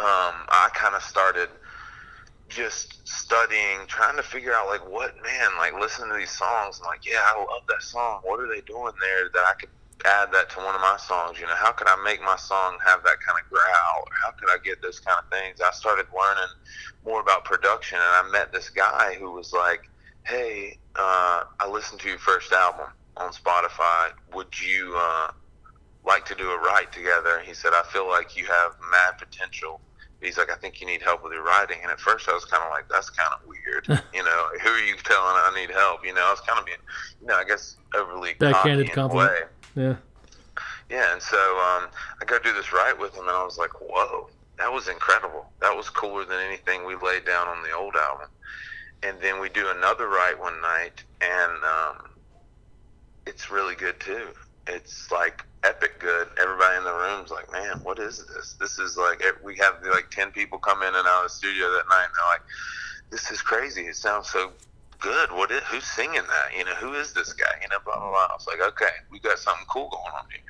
Um, 0.00 0.46
I 0.48 0.70
kind 0.74 0.94
of 0.94 1.02
started 1.02 1.48
just 2.48 3.06
studying, 3.06 3.86
trying 3.86 4.16
to 4.16 4.22
figure 4.22 4.54
out 4.54 4.66
like 4.66 4.86
what 4.88 5.14
man, 5.22 5.50
like 5.58 5.74
listening 5.78 6.10
to 6.10 6.16
these 6.16 6.36
songs 6.36 6.78
and 6.78 6.86
like, 6.86 7.04
yeah, 7.06 7.20
I 7.24 7.38
love 7.38 7.62
that 7.68 7.82
song. 7.82 8.20
What 8.24 8.40
are 8.40 8.48
they 8.48 8.60
doing 8.62 8.92
there 9.00 9.30
that 9.32 9.44
I 9.46 9.54
could 9.58 9.68
add 10.04 10.32
that 10.32 10.50
to 10.50 10.58
one 10.58 10.74
of 10.74 10.80
my 10.80 10.96
songs? 10.98 11.38
You 11.38 11.46
know, 11.46 11.54
how 11.54 11.72
could 11.72 11.88
I 11.88 11.96
make 12.04 12.20
my 12.20 12.36
song 12.36 12.78
have 12.84 13.02
that 13.04 13.18
kind 13.20 13.38
of 13.42 13.48
growl? 13.50 14.02
Or 14.06 14.12
how 14.22 14.30
could 14.32 14.48
I 14.48 14.56
get 14.64 14.80
those 14.82 15.00
kind 15.00 15.18
of 15.22 15.30
things? 15.30 15.60
I 15.60 15.70
started 15.72 16.06
learning 16.14 16.54
more 17.04 17.20
about 17.20 17.44
production, 17.44 17.98
and 17.98 18.28
I 18.28 18.30
met 18.30 18.52
this 18.52 18.70
guy 18.70 19.14
who 19.18 19.32
was 19.32 19.52
like, 19.52 19.88
hey, 20.24 20.78
uh, 20.96 21.44
I 21.60 21.68
listened 21.68 22.00
to 22.00 22.08
your 22.08 22.18
first 22.18 22.52
album 22.52 22.86
on 23.16 23.32
Spotify. 23.32 24.10
Would 24.34 24.58
you 24.60 24.94
uh, 24.96 25.30
like 26.04 26.24
to 26.26 26.34
do 26.34 26.50
a 26.50 26.58
write 26.58 26.92
together? 26.92 27.40
He 27.40 27.54
said, 27.54 27.72
I 27.72 27.82
feel 27.92 28.08
like 28.08 28.36
you 28.36 28.46
have 28.46 28.72
mad 28.90 29.18
potential. 29.18 29.80
He's 30.20 30.36
like, 30.36 30.50
I 30.50 30.56
think 30.56 30.80
you 30.80 30.86
need 30.86 31.00
help 31.00 31.22
with 31.22 31.32
your 31.32 31.44
writing. 31.44 31.78
And 31.82 31.92
at 31.92 32.00
first, 32.00 32.28
I 32.28 32.32
was 32.32 32.44
kind 32.44 32.62
of 32.62 32.70
like, 32.70 32.88
that's 32.88 33.08
kind 33.10 33.30
of 33.32 33.46
weird. 33.46 33.86
you 34.14 34.24
know, 34.24 34.48
who 34.62 34.70
are 34.70 34.84
you 34.84 34.96
telling 35.04 35.34
I 35.36 35.52
need 35.54 35.70
help? 35.70 36.04
You 36.04 36.12
know, 36.12 36.26
I 36.26 36.30
was 36.30 36.40
kind 36.40 36.58
of 36.58 36.66
being, 36.66 36.78
you 37.20 37.28
know, 37.28 37.36
I 37.36 37.44
guess 37.44 37.76
overly 37.94 38.34
Backhanded 38.38 38.62
cocky 38.62 38.80
in 38.80 38.90
a 38.90 38.94
compliment. 38.94 39.30
way. 39.76 39.84
Yeah. 39.84 39.96
Yeah, 40.90 41.12
and 41.12 41.20
so 41.20 41.36
um, 41.36 41.88
I 42.20 42.24
go 42.26 42.38
do 42.38 42.52
this 42.54 42.72
write 42.72 42.98
with 42.98 43.14
him, 43.14 43.28
and 43.28 43.36
I 43.36 43.44
was 43.44 43.58
like, 43.58 43.80
whoa, 43.80 44.28
that 44.58 44.72
was 44.72 44.88
incredible. 44.88 45.46
That 45.60 45.76
was 45.76 45.90
cooler 45.90 46.24
than 46.24 46.40
anything 46.40 46.86
we 46.86 46.96
laid 46.96 47.24
down 47.24 47.46
on 47.46 47.62
the 47.62 47.72
old 47.72 47.94
album. 47.94 48.28
And 49.02 49.20
then 49.20 49.40
we 49.40 49.48
do 49.50 49.68
another 49.76 50.08
write 50.08 50.38
one 50.40 50.60
night, 50.60 51.04
and 51.20 51.52
um, 51.62 52.08
it's 53.26 53.50
really 53.50 53.74
good 53.74 54.00
too. 54.00 54.28
It's 54.66 55.12
like 55.12 55.44
epic 55.64 55.98
good. 55.98 56.28
Everybody 56.40 56.78
in 56.78 56.84
the 56.84 56.94
room's 56.94 57.30
like, 57.30 57.50
man, 57.52 57.80
what 57.82 57.98
is 57.98 58.24
this? 58.34 58.54
This 58.60 58.78
is 58.78 58.96
like 58.96 59.22
eh, 59.24 59.32
we 59.42 59.56
have 59.56 59.74
like 59.90 60.10
ten 60.10 60.30
people 60.30 60.58
come 60.58 60.82
in 60.82 60.94
and 60.94 61.06
out 61.06 61.24
of 61.24 61.30
the 61.30 61.34
studio 61.34 61.70
that 61.70 61.84
night, 61.88 62.04
and 62.04 62.14
they're 62.14 62.32
like, 62.32 62.42
this 63.10 63.30
is 63.30 63.42
crazy. 63.42 63.82
It 63.82 63.96
sounds 63.96 64.28
so 64.30 64.52
good. 65.00 65.30
What 65.32 65.50
is 65.50 65.62
who's 65.64 65.84
singing 65.84 66.22
that? 66.22 66.56
You 66.56 66.64
know, 66.64 66.74
who 66.74 66.94
is 66.94 67.12
this 67.12 67.32
guy? 67.32 67.52
You 67.62 67.68
know, 67.68 67.78
blah 67.84 67.98
blah 67.98 68.10
blah. 68.10 68.28
I 68.30 68.34
was 68.34 68.46
like, 68.46 68.60
okay, 68.60 68.94
we 69.10 69.20
got 69.20 69.38
something 69.38 69.66
cool 69.68 69.88
going 69.88 70.14
on 70.16 70.24
here. 70.30 70.42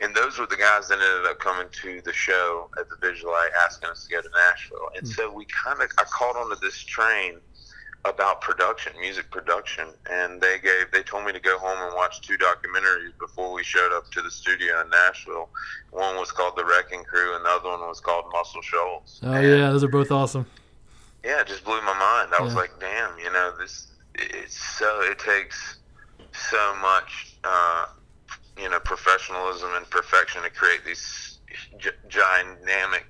And 0.00 0.14
those 0.14 0.38
were 0.38 0.46
the 0.46 0.56
guys 0.56 0.88
that 0.88 0.98
ended 0.98 1.30
up 1.30 1.38
coming 1.40 1.66
to 1.82 2.00
the 2.02 2.12
show 2.12 2.70
at 2.78 2.86
the 2.88 2.96
Visualite, 2.96 3.50
asking 3.64 3.90
us 3.90 4.06
to 4.06 4.14
go 4.14 4.22
to 4.22 4.28
Nashville. 4.46 4.88
And 4.96 5.06
so 5.06 5.32
we 5.32 5.46
kind 5.46 5.80
of 5.82 5.90
I 5.98 6.04
caught 6.04 6.36
onto 6.36 6.60
this 6.60 6.78
train 6.78 7.40
about 8.04 8.40
production, 8.40 8.92
music 9.00 9.30
production, 9.30 9.88
and 10.10 10.40
they 10.40 10.58
gave 10.62 10.90
they 10.92 11.02
told 11.02 11.24
me 11.26 11.32
to 11.32 11.40
go 11.40 11.58
home 11.58 11.78
and 11.86 11.94
watch 11.94 12.20
two 12.20 12.36
documentaries 12.38 13.12
before 13.18 13.52
we 13.52 13.62
showed 13.64 13.92
up 13.92 14.10
to 14.12 14.22
the 14.22 14.30
studio 14.30 14.80
in 14.80 14.88
Nashville. 14.90 15.48
One 15.90 16.16
was 16.16 16.30
called 16.30 16.54
The 16.56 16.64
Wrecking 16.64 17.04
Crew, 17.04 17.34
and 17.36 17.44
the 17.44 17.48
other 17.50 17.68
one 17.70 17.80
was 17.80 18.00
called 18.00 18.24
Muscle 18.32 18.62
Shoals. 18.62 19.20
Oh 19.22 19.32
And- 19.32 19.44
yeah, 19.46 19.70
those 19.70 19.82
are 19.84 19.88
both 19.88 20.10
awesome. 20.12 20.46
yeah, 21.24 21.40
it 21.40 21.46
just 21.48 21.64
blew 21.64 21.80
my 21.82 21.98
mind. 21.98 22.32
I 22.38 22.40
was 22.42 22.54
like, 22.54 22.70
damn, 22.80 23.18
you 23.18 23.32
know, 23.32 23.52
this 23.58 23.88
it's 24.14 24.56
so 24.78 25.00
it 25.02 25.18
takes 25.18 25.78
so 26.32 26.74
much 26.80 27.36
uh 27.44 27.86
you 28.60 28.68
know 28.68 28.80
professionalism 28.80 29.70
and 29.76 29.88
perfection 29.90 30.42
to 30.42 30.50
create 30.50 30.84
these 30.84 31.38
g- 31.78 31.90
dynamic 32.08 33.06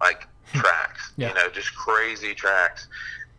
like 0.00 0.26
tracks. 0.52 1.12
Yeah. 1.16 1.28
You 1.28 1.34
know, 1.34 1.50
just 1.50 1.74
crazy 1.74 2.34
tracks. 2.34 2.88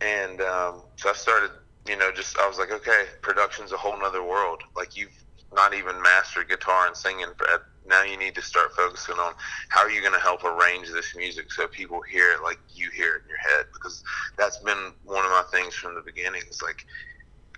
And 0.04 0.40
um, 0.42 0.82
so 0.96 1.10
I 1.10 1.14
started, 1.14 1.50
you 1.88 1.96
know, 1.96 2.12
just 2.12 2.38
I 2.38 2.46
was 2.46 2.58
like, 2.58 2.70
okay, 2.70 3.04
production's 3.22 3.72
a 3.72 3.76
whole 3.76 3.98
nother 3.98 4.22
world. 4.22 4.60
Like 4.76 4.96
you've 4.96 5.16
not 5.54 5.72
even 5.72 6.00
mastered 6.02 6.48
guitar 6.48 6.86
and 6.86 6.96
singing, 6.96 7.28
but 7.38 7.62
now 7.86 8.02
you 8.02 8.18
need 8.18 8.34
to 8.34 8.42
start 8.42 8.72
focusing 8.76 9.16
on 9.16 9.32
how 9.70 9.80
are 9.80 9.90
you 9.90 10.00
going 10.00 10.12
to 10.12 10.18
help 10.18 10.44
arrange 10.44 10.90
this 10.90 11.14
music 11.16 11.52
so 11.52 11.66
people 11.68 12.00
hear 12.10 12.32
it 12.32 12.42
like 12.42 12.58
you 12.74 12.90
hear 12.94 13.16
it 13.16 13.22
in 13.22 13.28
your 13.28 13.56
head 13.56 13.66
because 13.72 14.02
that's 14.36 14.58
been 14.58 14.92
one 15.04 15.24
of 15.24 15.30
my 15.30 15.44
things 15.52 15.74
from 15.74 15.94
the 15.94 16.02
beginning. 16.02 16.42
It's 16.46 16.62
like 16.62 16.84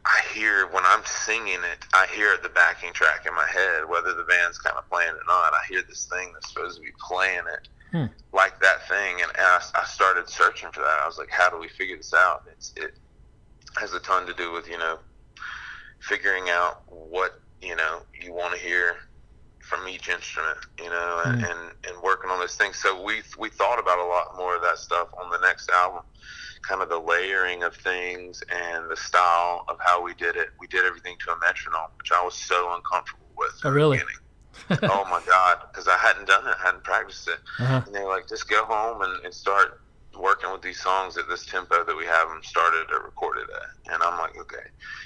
I 0.06 0.22
hear 0.32 0.68
when 0.68 0.84
I'm 0.86 1.02
singing 1.04 1.58
it, 1.72 1.84
I 1.92 2.06
hear 2.14 2.36
the 2.42 2.48
backing 2.50 2.92
track 2.92 3.26
in 3.26 3.34
my 3.34 3.46
head, 3.46 3.82
whether 3.88 4.14
the 4.14 4.24
band's 4.24 4.58
kind 4.58 4.76
of 4.78 4.88
playing 4.88 5.08
it 5.10 5.14
or 5.14 5.26
not. 5.26 5.52
I 5.52 5.60
hear 5.68 5.82
this 5.88 6.06
thing 6.06 6.32
that's 6.32 6.52
supposed 6.52 6.76
to 6.76 6.82
be 6.82 6.92
playing 7.06 7.40
it 7.52 7.68
Hmm. 7.92 8.06
like 8.32 8.60
that 8.60 8.86
thing, 8.88 9.16
and 9.22 9.30
I, 9.38 9.60
I 9.74 9.84
started 9.84 10.28
searching 10.28 10.70
for 10.72 10.80
that. 10.80 11.00
I 11.02 11.06
was 11.06 11.18
like, 11.18 11.30
how 11.30 11.50
do 11.50 11.58
we 11.58 11.68
figure 11.68 11.96
this 11.96 12.14
out? 12.14 12.42
It's, 12.52 12.72
it 12.76 12.92
has 13.78 13.94
a 13.94 14.00
ton 14.00 14.26
to 14.26 14.34
do 14.34 14.52
with 14.52 14.68
you 14.68 14.78
know 14.78 14.98
figuring 16.00 16.50
out 16.50 16.82
what 16.88 17.32
you 17.60 17.76
know 17.76 18.00
you 18.22 18.32
want 18.32 18.54
to 18.54 18.60
hear 18.60 18.96
from 19.60 19.88
each 19.88 20.08
instrument, 20.08 20.58
you 20.78 20.88
know, 20.88 21.22
and, 21.26 21.42
Mm. 21.42 21.50
and, 21.50 21.60
and 21.88 22.02
working 22.02 22.30
on 22.30 22.38
those 22.38 22.54
things. 22.54 22.76
So 22.76 23.02
we 23.02 23.22
we 23.38 23.48
thought 23.50 23.80
about 23.80 23.98
a 23.98 24.04
lot 24.04 24.36
more 24.36 24.54
of 24.56 24.62
that 24.62 24.78
stuff 24.78 25.08
on 25.20 25.30
the 25.30 25.38
next 25.38 25.70
album, 25.70 26.02
kind 26.62 26.82
of 26.82 26.88
the 26.88 26.98
layering 26.98 27.62
of 27.62 27.74
things 27.74 28.42
and 28.50 28.90
the 28.90 28.96
style 28.96 29.64
of 29.68 29.76
how 29.80 30.02
we 30.02 30.14
did 30.14 30.36
it. 30.36 30.48
We 30.60 30.66
did 30.66 30.84
everything 30.84 31.16
to 31.26 31.32
a 31.32 31.38
metronome, 31.38 31.90
which 31.98 32.12
I 32.12 32.22
was 32.24 32.34
so 32.34 32.74
uncomfortable 32.74 33.26
with. 33.36 33.52
Oh, 33.64 33.70
really? 33.70 34.00
oh 34.70 35.04
my 35.10 35.20
god, 35.26 35.58
because 35.70 35.86
I 35.86 35.96
hadn't 35.98 36.26
done 36.26 36.46
it, 36.46 36.56
hadn't 36.62 36.82
practiced 36.84 37.28
it, 37.28 37.38
Uh-huh. 37.60 37.82
and 37.84 37.94
they're 37.94 38.08
like, 38.08 38.26
just 38.28 38.48
go 38.48 38.64
home 38.64 39.02
and, 39.02 39.24
and 39.24 39.32
start 39.34 39.80
working 40.18 40.50
with 40.50 40.62
these 40.62 40.80
songs 40.80 41.18
at 41.18 41.28
this 41.28 41.44
tempo 41.44 41.84
that 41.84 41.94
we 41.94 42.06
have 42.06 42.28
them 42.28 42.40
started 42.42 42.86
or 42.90 43.02
recorded 43.04 43.44
at. 43.50 43.92
And 43.92 44.02
I'm 44.02 44.18
like, 44.18 44.34
okay, 44.40 44.64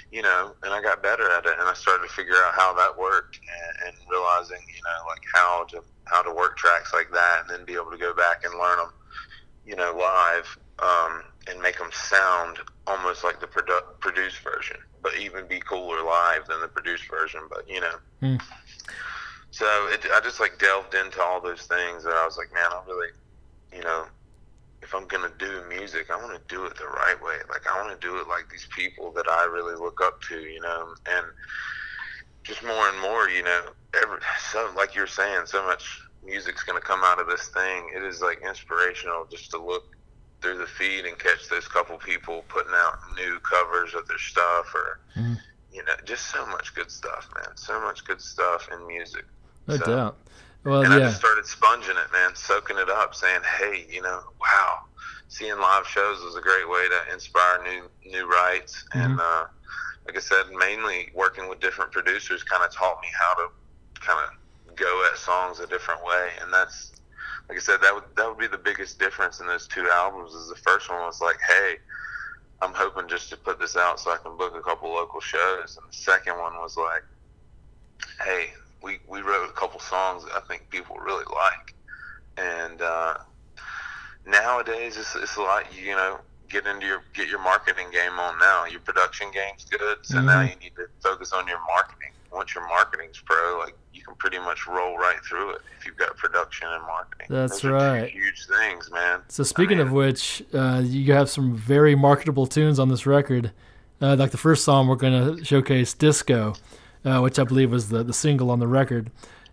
you 0.09 0.21
know, 0.21 0.55
and 0.63 0.73
I 0.73 0.81
got 0.81 1.03
better 1.03 1.29
at 1.31 1.45
it, 1.45 1.53
and 1.59 1.67
I 1.67 1.73
started 1.73 2.07
to 2.07 2.13
figure 2.13 2.35
out 2.35 2.53
how 2.55 2.73
that 2.75 2.97
worked, 2.97 3.37
and, 3.37 3.87
and 3.89 3.97
realizing, 4.09 4.59
you 4.73 4.81
know, 4.85 5.07
like 5.09 5.21
how 5.33 5.65
to 5.65 5.83
how 6.05 6.21
to 6.21 6.31
work 6.33 6.57
tracks 6.57 6.93
like 6.93 7.11
that, 7.11 7.41
and 7.41 7.49
then 7.49 7.65
be 7.65 7.73
able 7.73 7.91
to 7.91 7.97
go 7.97 8.13
back 8.13 8.43
and 8.45 8.53
learn 8.57 8.77
them, 8.77 8.91
you 9.65 9.75
know, 9.75 9.93
live, 9.97 10.57
um, 10.79 11.23
and 11.49 11.61
make 11.61 11.77
them 11.77 11.89
sound 11.91 12.57
almost 12.87 13.23
like 13.23 13.39
the 13.39 13.47
produ- 13.47 13.99
produced 13.99 14.39
version, 14.43 14.77
but 15.01 15.17
even 15.17 15.47
be 15.47 15.59
cooler 15.59 16.03
live 16.03 16.45
than 16.47 16.61
the 16.61 16.67
produced 16.67 17.09
version. 17.09 17.41
But 17.49 17.63
you 17.67 17.81
know. 17.81 17.95
Hmm. 18.21 18.35
So 19.51 19.65
it, 19.89 20.05
I 20.13 20.21
just 20.21 20.39
like 20.39 20.59
delved 20.59 20.93
into 20.93 21.21
all 21.21 21.41
those 21.41 21.63
things, 21.63 22.05
and 22.05 22.13
I 22.13 22.25
was 22.25 22.37
like, 22.37 22.53
man, 22.53 22.69
I 22.71 22.81
really, 22.87 23.09
you 23.73 23.81
know, 23.81 24.05
if 24.81 24.95
I'm 24.95 25.07
gonna 25.07 25.31
do 25.37 25.63
music, 25.69 26.07
I 26.09 26.15
want 26.15 26.33
to 26.33 26.55
do 26.55 26.65
it 26.65 26.77
the 26.77 26.85
right 26.85 27.17
way. 27.21 27.35
Like 27.49 27.61
I 27.69 27.81
want 27.81 27.99
to 27.99 28.07
do 28.07 28.17
it 28.17 28.27
like 28.27 28.49
these 28.49 28.67
people 28.75 29.11
that 29.15 29.27
I 29.29 29.45
really 29.45 29.75
look 29.75 29.99
up 30.01 30.21
to, 30.29 30.39
you 30.39 30.61
know, 30.61 30.93
and 31.09 31.25
just 32.43 32.63
more 32.63 32.89
and 32.89 32.99
more, 33.01 33.29
you 33.29 33.43
know, 33.43 33.61
every 33.95 34.17
so 34.51 34.71
like 34.75 34.95
you're 34.95 35.07
saying, 35.07 35.45
so 35.45 35.63
much 35.65 35.83
music's 36.23 36.63
gonna 36.63 36.81
come 36.81 37.01
out 37.03 37.19
of 37.19 37.27
this 37.27 37.49
thing. 37.49 37.91
It 37.95 38.03
is 38.03 38.21
like 38.21 38.39
inspirational 38.47 39.25
just 39.29 39.51
to 39.51 39.57
look 39.57 39.83
through 40.41 40.57
the 40.57 40.65
feed 40.65 41.05
and 41.05 41.17
catch 41.19 41.47
those 41.49 41.67
couple 41.67 41.97
people 41.97 42.43
putting 42.49 42.73
out 42.73 42.99
new 43.15 43.39
covers 43.39 43.93
of 43.93 44.07
their 44.07 44.17
stuff, 44.17 44.73
or 44.73 44.99
Mhm. 45.15 45.39
you 45.71 45.83
know, 45.83 45.95
just 46.03 46.27
so 46.31 46.45
much 46.47 46.73
good 46.75 46.91
stuff, 46.91 47.29
man. 47.35 47.55
So 47.55 47.79
much 47.79 48.03
good 48.03 48.21
stuff 48.21 48.67
in 48.69 48.85
music. 48.87 49.25
No 49.67 49.77
So- 49.77 49.85
doubt. 49.85 50.17
Well, 50.63 50.81
and 50.83 50.93
I 50.93 50.99
just 50.99 51.17
started 51.17 51.47
sponging 51.47 51.89
it, 51.97 52.11
man, 52.11 52.35
soaking 52.35 52.77
it 52.77 52.89
up, 52.89 53.15
saying, 53.15 53.41
"Hey, 53.43 53.87
you 53.89 54.01
know, 54.01 54.23
wow, 54.39 54.85
seeing 55.27 55.57
live 55.57 55.87
shows 55.87 56.21
was 56.21 56.35
a 56.35 56.41
great 56.41 56.67
way 56.69 56.87
to 56.87 57.11
inspire 57.11 57.63
new 57.63 57.89
new 58.05 58.27
writes." 58.27 58.83
And 58.93 59.19
uh, 59.19 59.47
like 60.05 60.17
I 60.17 60.19
said, 60.19 60.51
mainly 60.51 61.09
working 61.15 61.47
with 61.47 61.59
different 61.61 61.91
producers 61.91 62.43
kind 62.43 62.63
of 62.63 62.71
taught 62.71 63.01
me 63.01 63.07
how 63.17 63.33
to 63.35 63.49
kind 64.01 64.19
of 64.29 64.75
go 64.75 65.05
at 65.05 65.17
songs 65.17 65.59
a 65.59 65.65
different 65.67 66.03
way, 66.03 66.31
and 66.41 66.53
that's 66.53 66.90
like 67.51 67.59
I 67.59 67.61
said, 67.61 67.81
that 67.81 67.93
would 67.93 68.05
that 68.15 68.27
would 68.29 68.37
be 68.39 68.47
the 68.47 68.57
biggest 68.57 68.97
difference 68.97 69.41
in 69.41 69.47
those 69.47 69.67
two 69.67 69.89
albums. 69.89 70.33
Is 70.33 70.47
the 70.47 70.55
first 70.55 70.89
one 70.89 70.99
was 71.01 71.19
like, 71.21 71.37
"Hey." 71.45 71.75
I'm 72.63 72.73
hoping 72.75 73.07
just 73.09 73.29
to 73.31 73.37
put 73.37 73.59
this 73.59 73.75
out 73.75 73.99
so 73.99 74.11
I 74.11 74.17
can 74.17 74.37
book 74.37 74.53
a 74.55 74.61
couple 74.61 74.93
local 74.93 75.19
shows. 75.19 75.77
And 75.81 75.89
the 75.89 75.97
second 75.97 76.37
one 76.37 76.53
was 76.61 76.77
like, 76.77 77.01
hey, 78.23 78.49
we, 78.83 78.99
we 79.09 79.21
wrote 79.21 79.49
a 79.49 79.53
couple 79.53 79.79
songs 79.79 80.23
that 80.25 80.33
I 80.35 80.41
think 80.47 80.69
people 80.69 80.95
really 80.97 81.25
like. 81.25 81.73
And 82.37 82.81
uh, 82.83 83.15
nowadays, 84.27 84.97
it's, 84.97 85.15
it's 85.15 85.37
a 85.37 85.41
lot, 85.41 85.65
you 85.75 85.95
know, 85.95 86.19
get 86.49 86.67
into 86.67 86.85
your 86.85 87.01
get 87.15 87.27
your 87.29 87.39
marketing 87.41 87.87
game 87.91 88.19
on 88.19 88.37
now. 88.39 88.65
Your 88.65 88.81
production 88.81 89.31
game's 89.33 89.65
good, 89.69 89.97
so 90.03 90.21
now 90.21 90.41
Mhm. 90.41 90.49
you 90.49 90.55
need 90.59 90.75
to 90.75 90.85
focus 91.01 91.31
on 91.33 91.47
your 91.47 91.59
marketing. 91.67 92.00
Once 92.31 92.55
your 92.55 92.67
marketing's 92.67 93.21
pro, 93.25 93.59
like 93.59 93.75
you 93.93 94.01
can 94.03 94.15
pretty 94.15 94.39
much 94.39 94.65
roll 94.67 94.97
right 94.97 95.19
through 95.27 95.51
it 95.51 95.61
if 95.77 95.85
you've 95.85 95.97
got 95.97 96.15
production 96.15 96.67
and 96.69 96.81
marketing. 96.83 97.27
That's 97.29 97.59
Those 97.61 97.71
right. 97.71 98.09
huge 98.09 98.47
things, 98.47 98.89
man. 98.91 99.21
So 99.27 99.43
speaking 99.43 99.79
I 99.79 99.83
of 99.83 99.91
which, 99.91 100.41
uh, 100.53 100.81
you 100.83 101.11
have 101.13 101.29
some 101.29 101.55
very 101.55 101.93
marketable 101.95 102.47
tunes 102.47 102.79
on 102.79 102.89
this 102.89 103.05
record. 103.05 103.51
Uh, 104.01 104.15
like 104.15 104.31
the 104.31 104.37
first 104.37 104.63
song, 104.63 104.87
we're 104.87 104.95
going 104.95 105.37
to 105.37 105.45
showcase 105.45 105.93
"Disco," 105.93 106.55
uh, 107.05 107.19
which 107.19 107.37
I 107.37 107.43
believe 107.43 107.71
was 107.71 107.89
the 107.89 108.03
the 108.03 108.13
single 108.13 108.49
on 108.49 108.59
the 108.59 108.67
record, 108.67 109.11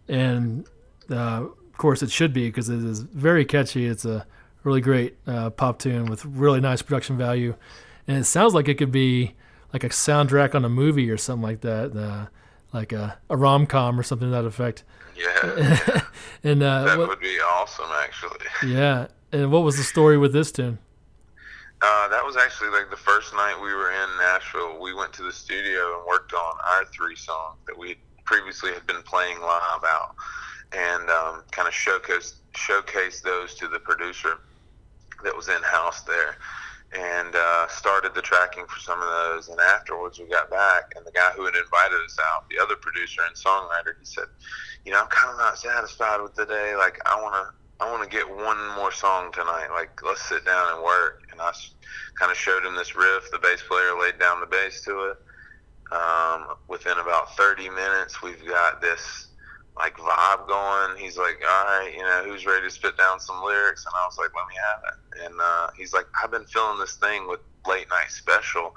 and 0.08 0.66
uh, 1.10 1.44
of 1.44 1.76
course 1.76 2.02
it 2.02 2.10
should 2.10 2.32
be 2.32 2.46
because 2.46 2.68
it 2.68 2.82
is 2.82 3.00
very 3.00 3.44
catchy. 3.44 3.86
It's 3.86 4.04
a 4.04 4.26
really 4.64 4.80
great 4.80 5.16
uh, 5.26 5.50
pop 5.50 5.78
tune 5.78 6.06
with 6.06 6.24
really 6.24 6.60
nice 6.60 6.80
production 6.80 7.18
value, 7.18 7.56
and 8.06 8.16
it 8.16 8.24
sounds 8.24 8.54
like 8.54 8.68
it 8.68 8.74
could 8.78 8.92
be 8.92 9.34
like 9.72 9.84
a 9.84 9.88
soundtrack 9.88 10.54
on 10.54 10.64
a 10.64 10.68
movie 10.68 11.10
or 11.10 11.18
something 11.18 11.42
like 11.42 11.60
that, 11.60 11.94
uh, 11.94 12.26
like 12.72 12.92
a, 12.92 13.18
a 13.30 13.36
rom 13.36 13.66
com 13.66 13.98
or 13.98 14.02
something 14.02 14.28
to 14.28 14.32
that 14.32 14.44
effect. 14.44 14.84
yeah, 15.16 16.00
and 16.44 16.62
uh, 16.62 16.84
that 16.84 16.98
what- 16.98 17.08
would 17.08 17.20
be 17.20 17.38
awesome, 17.40 17.88
actually. 18.02 18.38
yeah, 18.66 19.06
and 19.32 19.50
what 19.50 19.62
was 19.62 19.76
the 19.76 19.82
story 19.84 20.18
with 20.18 20.32
this 20.32 20.52
tune? 20.52 20.78
Uh, 21.80 22.08
that 22.08 22.24
was 22.24 22.36
actually 22.36 22.70
like 22.70 22.90
the 22.90 22.96
first 22.96 23.32
night 23.34 23.54
we 23.62 23.72
were 23.72 23.92
in 23.92 24.08
Nashville. 24.18 24.80
We 24.80 24.92
went 24.94 25.12
to 25.14 25.22
the 25.22 25.32
studio 25.32 25.98
and 25.98 26.06
worked 26.08 26.32
on 26.32 26.54
our 26.72 26.84
three 26.86 27.14
songs 27.14 27.56
that 27.68 27.78
we 27.78 27.96
previously 28.24 28.72
had 28.72 28.84
been 28.86 29.02
playing 29.02 29.40
live 29.40 29.84
out, 29.86 30.14
and 30.72 31.08
um, 31.08 31.44
kind 31.52 31.68
of 31.68 31.74
showcased 31.74 32.34
showcased 32.54 33.22
those 33.22 33.54
to 33.54 33.68
the 33.68 33.78
producer 33.78 34.38
that 35.22 35.34
was 35.36 35.48
in 35.48 35.62
house 35.62 36.00
there, 36.02 36.36
and 36.96 37.34
uh, 37.34 37.68
started 37.68 38.14
the 38.14 38.22
tracking 38.22 38.64
for 38.66 38.80
some 38.80 39.00
of 39.00 39.08
those. 39.08 39.48
And 39.48 39.60
afterwards, 39.60 40.18
we 40.18 40.26
got 40.26 40.50
back, 40.50 40.92
and 40.96 41.04
the 41.04 41.12
guy 41.12 41.30
who 41.36 41.44
had 41.44 41.54
invited 41.54 42.00
us 42.04 42.16
out, 42.32 42.48
the 42.48 42.62
other 42.62 42.76
producer 42.76 43.22
and 43.26 43.36
songwriter, 43.36 43.98
he 43.98 44.06
said, 44.06 44.24
"You 44.84 44.92
know, 44.92 45.00
I'm 45.00 45.08
kind 45.08 45.32
of 45.32 45.38
not 45.38 45.58
satisfied 45.58 46.22
with 46.22 46.34
the 46.34 46.46
day. 46.46 46.74
Like, 46.76 46.98
I 47.06 47.20
want 47.20 47.34
to." 47.34 47.54
I 47.80 47.88
want 47.92 48.02
to 48.02 48.08
get 48.08 48.28
one 48.28 48.58
more 48.74 48.90
song 48.90 49.30
tonight. 49.30 49.68
Like, 49.72 50.02
let's 50.04 50.28
sit 50.28 50.44
down 50.44 50.74
and 50.74 50.82
work. 50.82 51.22
And 51.30 51.40
I 51.40 51.52
kind 52.18 52.32
of 52.32 52.36
showed 52.36 52.64
him 52.64 52.74
this 52.74 52.96
riff. 52.96 53.30
The 53.30 53.38
bass 53.38 53.62
player 53.62 53.96
laid 53.96 54.18
down 54.18 54.40
the 54.40 54.46
bass 54.46 54.82
to 54.86 55.12
it. 55.12 55.16
Um, 55.94 56.56
within 56.66 56.98
about 56.98 57.36
30 57.36 57.70
minutes, 57.70 58.20
we've 58.20 58.44
got 58.48 58.80
this 58.80 59.27
like 59.78 59.96
vibe 59.96 60.48
going. 60.48 60.98
He's 60.98 61.16
like, 61.16 61.40
all 61.42 61.64
right, 61.64 61.92
you 61.94 62.02
know, 62.02 62.24
who's 62.24 62.44
ready 62.44 62.66
to 62.66 62.70
spit 62.70 62.96
down 62.96 63.20
some 63.20 63.42
lyrics? 63.42 63.86
And 63.86 63.94
I 63.94 64.06
was 64.06 64.18
like, 64.18 64.30
let 64.34 64.48
me 64.48 64.54
have 64.58 64.82
it. 64.92 65.24
And 65.24 65.40
uh, 65.40 65.70
he's 65.76 65.92
like, 65.92 66.06
I've 66.22 66.30
been 66.30 66.44
feeling 66.44 66.78
this 66.78 66.96
thing 66.96 67.28
with 67.28 67.40
late 67.66 67.88
night 67.88 68.10
special. 68.10 68.74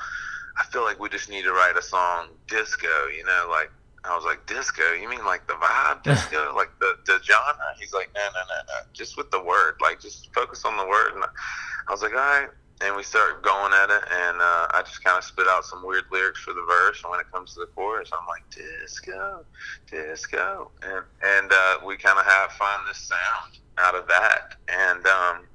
I 0.57 0.63
feel 0.65 0.83
like 0.83 0.99
we 0.99 1.09
just 1.09 1.29
need 1.29 1.43
to 1.43 1.53
write 1.53 1.75
a 1.77 1.81
song 1.81 2.27
disco, 2.47 3.07
you 3.15 3.25
know, 3.25 3.47
like 3.49 3.71
I 4.03 4.15
was 4.15 4.25
like, 4.25 4.45
disco? 4.47 4.93
You 4.93 5.09
mean 5.09 5.25
like 5.25 5.47
the 5.47 5.53
vibe 5.53 6.03
disco, 6.03 6.53
like 6.55 6.69
the 6.79 6.97
the 7.05 7.19
genre? 7.23 7.75
He's 7.79 7.93
like, 7.93 8.09
no, 8.13 8.21
no, 8.21 8.41
no, 8.49 8.61
no, 8.67 8.87
just 8.93 9.17
with 9.17 9.31
the 9.31 9.41
word, 9.41 9.75
like 9.81 9.99
just 9.99 10.33
focus 10.33 10.65
on 10.65 10.77
the 10.77 10.85
word. 10.85 11.13
And 11.15 11.23
I 11.23 11.91
was 11.91 12.01
like, 12.01 12.11
all 12.11 12.17
right. 12.17 12.49
And 12.83 12.95
we 12.95 13.03
started 13.03 13.43
going 13.43 13.73
at 13.73 13.89
it, 13.89 14.03
and 14.11 14.41
uh, 14.41 14.67
I 14.71 14.81
just 14.85 15.03
kind 15.03 15.17
of 15.17 15.23
spit 15.23 15.45
out 15.47 15.65
some 15.65 15.85
weird 15.85 16.05
lyrics 16.11 16.39
for 16.39 16.53
the 16.53 16.65
verse. 16.67 17.01
And 17.03 17.11
when 17.11 17.19
it 17.19 17.31
comes 17.31 17.53
to 17.53 17.59
the 17.59 17.67
chorus, 17.67 18.09
I'm 18.11 18.27
like, 18.27 18.43
disco, 18.49 19.45
disco, 19.89 20.71
and 20.81 21.03
and 21.23 21.51
uh, 21.51 21.75
we 21.85 21.97
kind 21.97 22.17
of 22.17 22.25
have 22.25 22.51
find 22.53 22.81
this 22.89 22.97
sound 22.97 23.59
out 23.77 23.93
of 23.93 24.07
that. 24.07 24.55
And 24.67 25.05
um, 25.05 25.47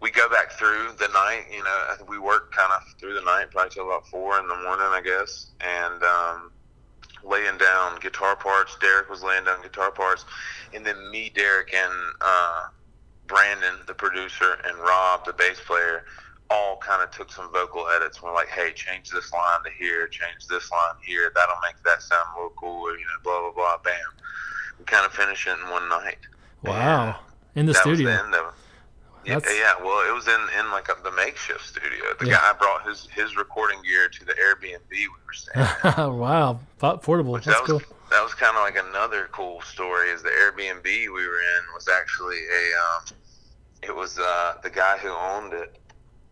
we 0.00 0.10
go 0.10 0.28
back 0.28 0.52
through 0.52 0.92
the 0.98 1.08
night. 1.08 1.44
You 1.50 1.64
know, 1.64 1.94
we 2.06 2.18
work 2.18 2.52
kind 2.52 2.72
of 2.72 2.82
through 2.98 3.14
the 3.14 3.22
night, 3.22 3.50
probably 3.50 3.70
till 3.70 3.86
about 3.86 4.06
four 4.08 4.38
in 4.38 4.46
the 4.46 4.56
morning, 4.56 4.86
I 4.90 5.00
guess. 5.02 5.46
And 5.60 6.02
um, 6.02 6.50
laying 7.24 7.58
down 7.58 7.98
guitar 8.00 8.36
parts. 8.36 8.76
Derek 8.80 9.08
was 9.08 9.22
laying 9.22 9.44
down 9.44 9.62
guitar 9.62 9.90
parts, 9.90 10.24
and 10.74 10.84
then 10.84 11.10
me, 11.10 11.30
Derek, 11.34 11.74
and 11.74 11.92
uh, 12.20 12.66
Brandon, 13.26 13.74
the 13.86 13.94
producer, 13.94 14.58
and 14.64 14.76
Rob, 14.78 15.24
the 15.24 15.32
bass 15.32 15.60
player, 15.66 16.04
all 16.50 16.76
kind 16.78 17.02
of 17.02 17.10
took 17.10 17.30
some 17.32 17.50
vocal 17.52 17.86
edits. 17.88 18.22
We're 18.22 18.34
like, 18.34 18.48
hey, 18.48 18.72
change 18.72 19.10
this 19.10 19.32
line 19.32 19.62
to 19.64 19.70
here, 19.78 20.06
change 20.08 20.46
this 20.48 20.70
line 20.70 20.94
here. 21.04 21.30
That'll 21.34 21.60
make 21.62 21.82
that 21.84 22.02
sound 22.02 22.24
a 22.34 22.38
little 22.38 22.50
cooler. 22.56 22.92
You 22.92 23.04
know, 23.04 23.20
blah 23.22 23.40
blah 23.40 23.52
blah. 23.52 23.76
Bam. 23.84 23.94
We 24.78 24.84
kind 24.84 25.04
of 25.04 25.12
finish 25.12 25.46
it 25.46 25.58
in 25.62 25.70
one 25.70 25.88
night. 25.88 26.18
Wow. 26.62 27.20
In 27.54 27.66
the 27.66 27.74
studio. 27.74 28.10
the 28.10 28.18
end 28.24 28.34
of 28.34 28.46
it. 28.46 28.52
Yeah, 29.24 29.40
yeah, 29.46 29.74
well, 29.84 30.08
it 30.08 30.14
was 30.14 30.26
in, 30.26 30.40
in 30.58 30.70
like 30.70 30.88
a, 30.88 30.96
the 31.02 31.10
makeshift 31.10 31.60
studio. 31.66 32.04
The 32.18 32.26
Yeah. 32.28 32.34
guy 32.36 32.52
brought 32.58 32.86
his, 32.88 33.08
his 33.14 33.36
recording 33.36 33.82
gear 33.82 34.08
to 34.08 34.24
the 34.24 34.32
Airbnb 34.32 34.90
we 34.90 35.06
were 35.08 35.32
staying 35.34 35.66
at. 35.84 35.96
wow. 36.10 36.60
Po- 36.78 36.96
Portable. 36.96 37.32
Which 37.32 37.44
That's 37.44 37.58
that 37.60 37.66
cool. 37.66 37.74
was 37.76 37.84
that 38.10 38.22
was 38.22 38.32
kind 38.32 38.56
of 38.56 38.62
like 38.62 38.76
another 38.82 39.28
cool 39.32 39.60
story. 39.62 40.08
Is 40.10 40.22
the 40.22 40.30
Airbnb 40.30 40.84
we 40.84 41.10
were 41.10 41.18
in 41.40 41.62
was 41.74 41.88
actually 41.88 42.38
a 42.38 42.62
um, 42.78 43.04
it 43.82 43.94
was 43.94 44.18
uh, 44.18 44.54
the 44.62 44.70
guy 44.70 44.96
who 44.98 45.10
owned 45.10 45.52
it. 45.52 45.76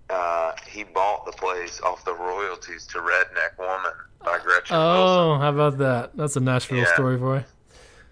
Uh, 0.08 0.52
he 0.68 0.84
bought 0.84 1.26
the 1.26 1.32
place 1.32 1.80
off 1.80 2.04
the 2.04 2.14
royalties 2.14 2.86
to 2.86 2.98
Redneck 2.98 3.58
Woman 3.58 3.92
by 4.24 4.38
Gretchen 4.38 4.76
Wilson. 4.76 5.18
Oh, 5.18 5.38
how 5.40 5.50
about 5.50 5.78
that? 5.78 6.16
That's 6.16 6.36
a 6.36 6.40
Nashville 6.40 6.78
Yeah. 6.78 6.92
story 6.94 7.18
for 7.18 7.36
you. 7.38 7.44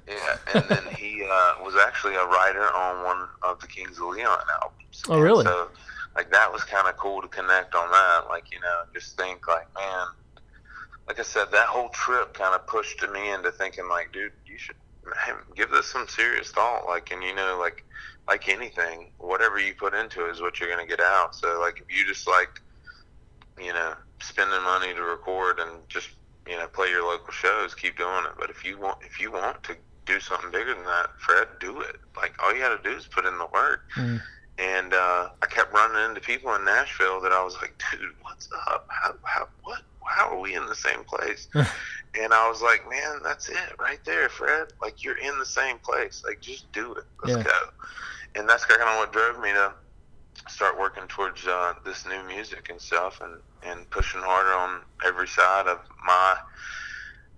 Yeah, 0.08 0.36
and 0.54 0.64
then 0.68 0.82
he 0.94 1.22
uh, 1.22 1.54
was 1.62 1.76
actually 1.76 2.14
a 2.16 2.24
writer 2.26 2.62
on 2.74 3.04
one 3.04 3.28
of 3.42 3.60
the 3.60 3.66
Kings 3.66 3.98
of 3.98 4.08
Leon 4.08 4.38
albums. 4.62 5.02
Oh, 5.08 5.14
And 5.14 5.22
really? 5.22 5.44
So, 5.44 5.68
like, 6.16 6.30
that 6.32 6.52
was 6.52 6.62
kind 6.64 6.88
of 6.88 6.96
cool 6.96 7.22
to 7.22 7.28
connect 7.28 7.74
on 7.74 7.90
that. 7.90 8.24
Like, 8.28 8.52
you 8.52 8.60
know, 8.60 8.82
just 8.92 9.16
think, 9.16 9.46
like, 9.48 9.66
man, 9.74 10.06
like 11.08 11.18
I 11.20 11.22
said, 11.22 11.46
that 11.52 11.68
whole 11.68 11.88
trip 11.90 12.34
kind 12.34 12.54
of 12.54 12.66
pushed 12.66 13.02
me 13.12 13.30
into 13.32 13.50
thinking, 13.52 13.88
like, 13.88 14.12
dude, 14.12 14.32
you 14.46 14.58
should 14.58 14.76
give 15.54 15.70
this 15.70 15.86
some 15.86 16.06
serious 16.08 16.50
thought. 16.50 16.86
Like, 16.86 17.10
and 17.10 17.22
you 17.22 17.34
know, 17.34 17.56
like, 17.60 17.84
like 18.28 18.48
anything, 18.48 19.10
whatever 19.18 19.58
you 19.58 19.74
put 19.74 19.94
into 19.94 20.26
it 20.26 20.30
is 20.30 20.40
what 20.40 20.58
you're 20.60 20.70
gonna 20.70 20.86
get 20.86 21.00
out. 21.00 21.34
So, 21.34 21.60
like, 21.60 21.80
if 21.80 21.96
you 21.96 22.06
just 22.06 22.26
like, 22.26 22.60
you 23.60 23.72
know, 23.72 23.94
spending 24.20 24.62
money 24.62 24.94
to 24.94 25.02
record 25.02 25.58
and 25.58 25.86
just 25.88 26.10
you 26.48 26.56
know 26.56 26.66
play 26.68 26.88
your 26.88 27.04
local 27.06 27.32
shows, 27.32 27.74
keep 27.74 27.96
doing 27.98 28.24
it. 28.24 28.32
But 28.38 28.50
if 28.50 28.64
you 28.64 28.78
want, 28.78 28.98
if 29.02 29.20
you 29.20 29.30
want 29.32 29.62
to 29.64 29.76
do 30.06 30.20
something 30.20 30.50
bigger 30.50 30.74
than 30.74 30.84
that, 30.84 31.08
Fred, 31.18 31.48
do 31.60 31.80
it. 31.80 31.96
Like 32.16 32.34
all 32.42 32.52
you 32.54 32.60
got 32.60 32.82
to 32.82 32.90
do 32.90 32.96
is 32.96 33.06
put 33.06 33.24
in 33.26 33.36
the 33.38 33.46
work. 33.52 33.82
Mm. 33.96 34.20
And 34.56 34.94
uh, 34.94 35.30
I 35.42 35.46
kept 35.46 35.72
running 35.72 36.04
into 36.08 36.20
people 36.20 36.54
in 36.54 36.64
Nashville 36.64 37.20
that 37.22 37.32
I 37.32 37.42
was 37.42 37.56
like, 37.60 37.74
dude, 37.90 38.12
what's 38.22 38.48
up? 38.68 38.86
How, 38.88 39.14
how, 39.24 39.48
what? 39.64 39.80
How 40.06 40.28
are 40.30 40.38
we 40.38 40.54
in 40.54 40.66
the 40.66 40.74
same 40.76 41.02
place? 41.04 41.48
and 41.54 42.32
I 42.32 42.48
was 42.48 42.62
like, 42.62 42.88
man, 42.88 43.20
that's 43.24 43.48
it 43.48 43.56
right 43.80 43.98
there, 44.04 44.28
Fred. 44.28 44.68
Like 44.80 45.02
you're 45.02 45.18
in 45.18 45.38
the 45.38 45.46
same 45.46 45.78
place. 45.78 46.22
Like 46.26 46.40
just 46.40 46.70
do 46.72 46.92
it. 46.94 47.04
Let's 47.24 47.38
Yeah. 47.38 47.42
go. 47.42 47.58
And 48.34 48.48
that's 48.48 48.64
kind 48.64 48.82
of 48.82 48.96
what 48.96 49.12
drove 49.12 49.40
me 49.40 49.50
to 49.52 49.72
start 50.48 50.78
working 50.78 51.04
towards 51.08 51.46
uh, 51.46 51.74
this 51.84 52.06
new 52.06 52.22
music 52.24 52.68
and 52.70 52.80
stuff, 52.80 53.20
and 53.20 53.40
and 53.62 53.88
pushing 53.90 54.20
harder 54.20 54.52
on 54.52 54.80
every 55.06 55.28
side 55.28 55.66
of 55.66 55.78
my 56.04 56.36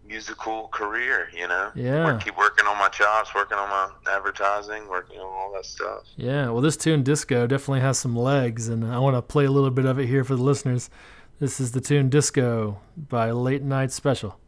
musical 0.07 0.69
career. 0.69 1.29
You 1.37 1.49
know. 1.49 1.71
Yeah. 1.75 2.05
Work- 2.05 2.25
keep 2.25 2.37
working 2.37 2.67
on 2.67 2.79
my 2.79 2.89
chops, 2.89 3.35
working 3.35 3.59
on 3.59 3.69
my 3.69 3.91
advertising, 4.11 4.89
working 4.89 5.19
on 5.19 5.27
all 5.27 5.53
that 5.55 5.67
stuff. 5.67 6.05
Yeah, 6.17 6.51
well, 6.51 6.63
this 6.63 6.77
tune 6.77 7.03
Disco 7.03 7.47
definitely 7.47 7.81
has 7.81 7.99
some 7.99 8.17
legs, 8.17 8.69
and 8.69 8.85
I 8.87 8.99
want 8.99 9.17
to 9.17 9.23
play 9.23 9.45
a 9.45 9.51
little 9.51 9.71
bit 9.71 9.85
of 9.85 9.99
it 9.99 10.07
here 10.07 10.25
for 10.25 10.37
the 10.37 10.43
listeners. 10.43 10.91
This 11.39 11.61
is 11.61 11.73
the 11.73 11.83
tune 11.83 12.09
Disco 12.09 12.81
by 12.97 13.31
Late 13.31 13.63
Night 13.63 13.93
Special. 13.93 14.41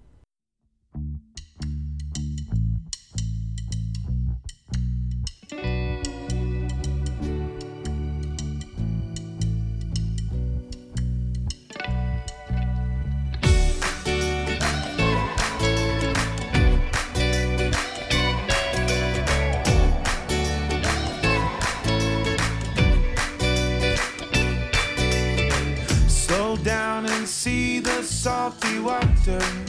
Salty 29.28 29.67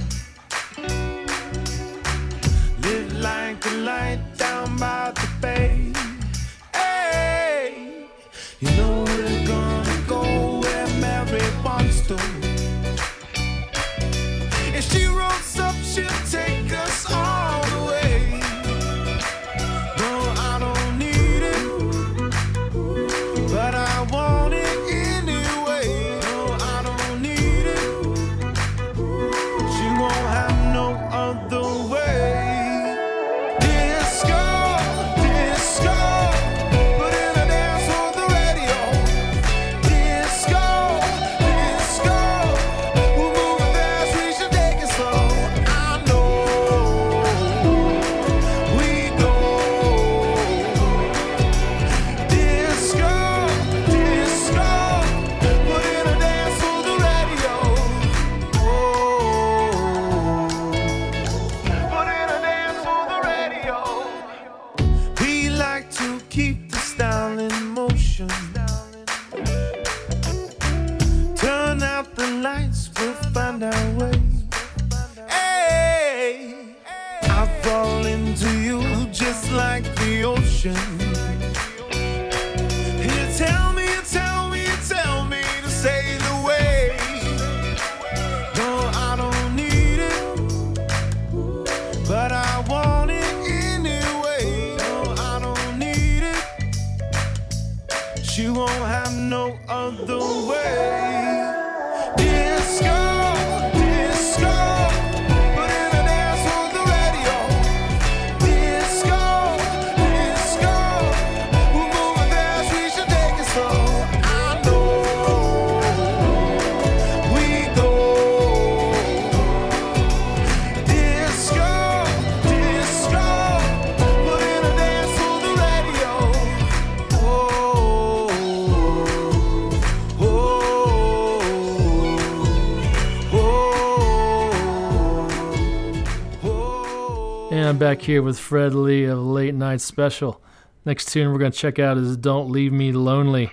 back 137.89 138.03
here 138.03 138.21
with 138.21 138.37
Fred 138.37 138.75
Lee 138.75 139.05
of 139.05 139.17
Late 139.17 139.55
Night 139.55 139.81
Special. 139.81 140.39
Next 140.85 141.11
tune 141.11 141.33
we're 141.33 141.39
going 141.39 141.51
to 141.51 141.57
check 141.57 141.79
out 141.79 141.97
is 141.97 142.15
Don't 142.17 142.51
Leave 142.51 142.71
Me 142.71 142.91
Lonely, 142.91 143.49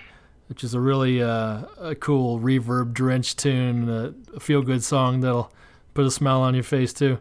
which 0.47 0.63
is 0.63 0.75
a 0.75 0.79
really 0.79 1.23
uh, 1.23 1.63
a 1.79 1.95
cool 1.95 2.39
reverb 2.39 2.93
drenched 2.93 3.39
tune, 3.39 3.89
uh, 3.89 4.11
a 4.35 4.39
feel 4.39 4.61
good 4.61 4.83
song 4.83 5.21
that'll 5.21 5.51
put 5.95 6.05
a 6.05 6.11
smile 6.11 6.41
on 6.41 6.53
your 6.53 6.63
face 6.63 6.93
too. 6.93 7.17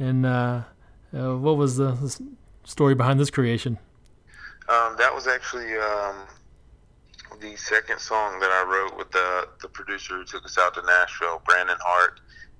And 0.00 0.26
uh, 0.26 0.62
uh, 1.16 1.36
what 1.36 1.56
was 1.56 1.76
the, 1.76 2.20
story 2.64 2.96
behind 2.96 3.20
this 3.20 3.30
creation? 3.30 3.78
Um, 4.68 4.96
that 4.98 5.14
was 5.14 5.28
actually 5.28 5.74
um, 5.76 6.16
the 7.40 7.54
second 7.54 8.00
song 8.00 8.40
that 8.40 8.50
I 8.50 8.64
wrote 8.68 8.98
with 8.98 9.12
the 9.12 9.48
the 9.62 9.68
producer 9.68 10.16
who 10.16 10.24
took 10.24 10.44
us 10.44 10.58
out 10.58 10.74
to 10.74 10.82
Nashville, 10.82 11.40
Brandon 11.46 11.78
Hart, 11.80 12.18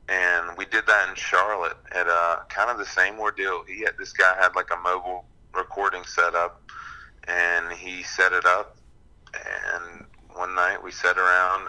and 0.09 0.57
we 0.57 0.65
did 0.65 0.87
that 0.87 1.09
in 1.09 1.15
Charlotte 1.15 1.77
at 1.95 2.09
uh, 2.09 2.39
kind 2.49 2.71
of 2.71 2.79
the 2.79 2.87
same 2.87 3.19
ordeal. 3.19 3.63
He 3.69 3.81
had 3.81 3.95
this 3.99 4.13
guy 4.13 4.35
had 4.41 4.57
like 4.57 4.69
a 4.73 4.77
mobile 4.79 5.27
recording 5.55 6.05
setup, 6.05 6.63
and 7.27 7.73
he 7.73 8.03
set 8.03 8.33
it 8.33 8.47
up. 8.47 8.77
And 9.35 10.07
one 10.35 10.55
night 10.55 10.83
we 10.83 10.91
sat 10.91 11.19
around. 11.19 11.69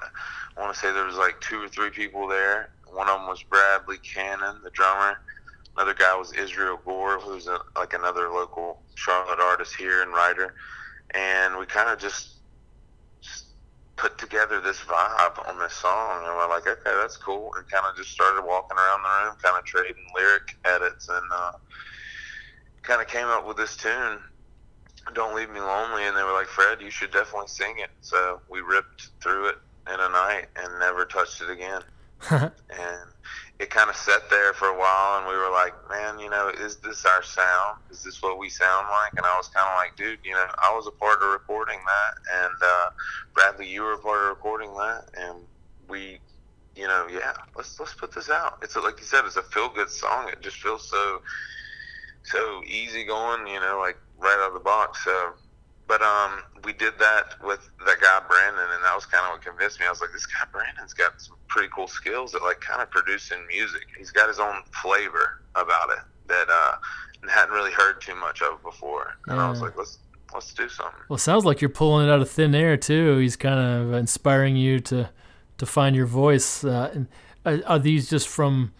I 0.58 0.62
want 0.62 0.74
to 0.74 0.80
say 0.80 0.92
there 0.94 1.06
was 1.06 1.16
like 1.16 1.40
two 1.42 1.62
or 1.62 1.68
three 1.68 1.90
people 1.90 2.28
there. 2.28 2.72
One 2.88 3.10
of 3.10 3.20
them 3.20 3.28
was 3.28 3.44
Bradley 3.44 3.98
Cannon, 3.98 4.62
the 4.64 4.70
drummer. 4.72 5.20
Another 5.76 5.94
guy 5.94 6.16
was 6.16 6.34
Israel 6.34 6.80
Gore, 6.84 7.20
who's 7.20 7.48
a, 7.48 7.60
like 7.76 7.94
another 7.94 8.30
local 8.30 8.82
Charlotte 8.96 9.40
artist 9.40 9.76
here 9.76 10.02
and 10.02 10.12
writer. 10.12 10.56
And 11.12 11.58
we 11.58 11.66
kind 11.66 11.90
of 11.90 12.00
just 12.00 12.39
just 12.39 12.39
put 14.00 14.18
together 14.18 14.62
this 14.62 14.80
vibe 14.80 15.47
on 15.47 15.60
this 15.60 15.74
song, 15.74 16.24
and 16.26 16.36
we're 16.36 16.50
like, 16.50 16.66
okay, 16.66 16.95
that's 17.02 17.18
cool, 17.18 17.52
and 17.58 17.68
kind 17.70 17.84
of 17.89 17.95
just 17.97 18.12
started 18.12 18.43
walking 18.45 18.78
around 18.78 19.04
the 19.04 19.26
room, 19.26 19.36
kind 19.43 19.58
of 19.58 19.66
trading 19.66 20.04
lyric 20.16 20.56
edits, 20.66 21.10
and 21.10 21.26
uh, 21.34 21.52
kind 22.82 23.02
of 23.02 23.08
came 23.08 23.28
up 23.28 23.45
with 23.45 23.58
this 23.58 23.76
tune, 23.76 24.20
"Don't 25.14 25.36
Leave 25.36 25.50
Me 25.50 25.60
Lonely," 25.60 26.06
and 26.06 26.16
they 26.16 26.24
were 26.24 26.32
like, 26.32 26.47
Fred, 26.47 26.82
you 26.82 26.89
should 26.89 27.12
definitely 27.12 27.47
sing 27.50 27.76
it. 27.78 27.89
So 28.02 28.41
we 28.50 28.62
ripped 28.62 29.10
through 29.22 29.50
it 29.50 29.56
in 29.88 30.00
a 30.00 30.10
night 30.10 30.45
and 30.56 30.80
never 30.80 31.06
touched 31.06 31.41
it 31.41 31.50
again, 31.50 31.82
and 32.32 32.52
it 33.60 33.70
kind 33.70 33.89
of 33.89 33.95
sat 33.95 34.30
there 34.30 34.53
for 34.53 34.70
a 34.70 34.78
while, 34.78 35.18
and 35.20 35.28
we 35.28 35.36
were 35.36 35.51
like, 35.51 35.74
man, 35.89 36.18
you 36.18 36.30
know, 36.30 36.49
is 36.49 36.78
this 36.78 37.05
our 37.05 37.22
sound? 37.22 37.80
Is 37.91 38.03
this 38.03 38.22
what 38.24 38.39
we 38.39 38.49
sound 38.49 38.88
like? 38.89 39.12
And 39.18 39.26
I 39.26 39.36
was 39.38 39.49
kind 39.49 39.68
of 39.68 39.76
like, 39.76 39.97
dude, 39.97 40.20
you 40.24 40.32
know, 40.32 40.45
I 40.64 40.74
was 40.74 40.88
a 40.88 40.91
part 40.91 41.22
of 41.22 41.30
recording 41.30 41.80
that, 41.86 42.45
and 42.45 42.53
uh, 42.62 42.89
Bradley, 43.34 43.68
you 43.68 43.82
were 43.84 43.93
a 43.93 43.97
part 43.97 44.24
of 44.24 44.30
recording 44.30 44.74
that, 44.76 45.10
and 45.18 45.39
we, 45.89 46.20
you 46.76 46.88
know, 46.88 47.07
yeah, 47.12 47.34
let's 47.57 47.78
let's 47.80 47.93
put 47.93 48.16
this 48.16 48.30
out. 48.30 48.60
It's 48.62 48.78
a, 48.78 48.80
like 48.80 48.97
you 48.99 49.05
said, 49.05 49.26
it's 49.26 49.36
a 49.36 49.43
feel 49.43 49.68
good 49.68 49.89
song. 49.89 50.30
It 50.30 50.41
just 50.41 50.57
feels 50.57 50.89
so 50.89 51.22
so 52.24 52.62
easy 52.66 53.03
going, 53.03 53.45
you 53.45 53.60
know, 53.60 53.80
like 53.82 53.97
right 54.18 54.38
out 54.39 54.49
of 54.49 54.53
the 54.53 54.60
box. 54.62 55.03
So, 55.03 55.34
but 55.90 56.04
um, 56.04 56.44
we 56.64 56.72
did 56.72 56.94
that 57.00 57.34
with 57.44 57.68
that 57.84 58.00
guy 58.00 58.22
Brandon, 58.30 58.64
and 58.76 58.84
that 58.84 58.94
was 58.94 59.08
kind 59.08 59.26
of 59.26 59.32
what 59.32 59.42
convinced 59.42 59.80
me. 59.80 59.88
I 59.88 59.90
was 59.90 60.02
like, 60.02 60.12
this 60.14 60.28
guy 60.28 60.46
Brandon's 60.52 60.94
got 60.94 61.20
some 61.20 61.36
pretty 61.48 61.68
cool 61.76 61.88
skills 61.88 62.36
at 62.36 62.44
like 62.44 62.62
kind 62.62 62.80
of 62.80 62.92
producing 62.92 63.40
music. 63.48 63.88
He's 63.98 64.12
got 64.12 64.28
his 64.28 64.40
own 64.40 64.62
flavor 64.84 65.42
about 65.56 65.90
it 65.90 66.06
that 66.28 66.48
uh, 66.48 66.76
hadn't 67.28 67.56
really 67.56 67.72
heard 67.72 68.02
too 68.02 68.14
much 68.14 68.44
of 68.44 68.62
before. 68.62 69.16
And 69.26 69.40
I 69.40 69.50
was 69.50 69.62
like, 69.62 69.76
let's 69.76 69.98
let's 70.32 70.54
do 70.54 70.70
something. 70.70 71.02
Well, 71.10 71.16
it 71.16 71.22
sounds 71.22 71.44
like 71.44 71.60
you're 71.60 71.72
pulling 71.72 72.08
it 72.08 72.12
out 72.12 72.22
of 72.22 72.30
thin 72.30 72.54
air 72.54 72.78
too. 72.78 73.18
He's 73.18 73.36
kind 73.36 73.60
of 73.60 73.94
inspiring 73.94 74.56
you 74.56 74.80
to 74.82 75.10
to 75.58 75.66
find 75.66 75.96
your 75.96 76.06
voice. 76.06 76.64
Uh, 76.64 76.92
and 76.94 77.08
are, 77.48 77.62
are 77.66 77.80
these 77.80 78.08
just 78.12 78.28
from 78.28 78.74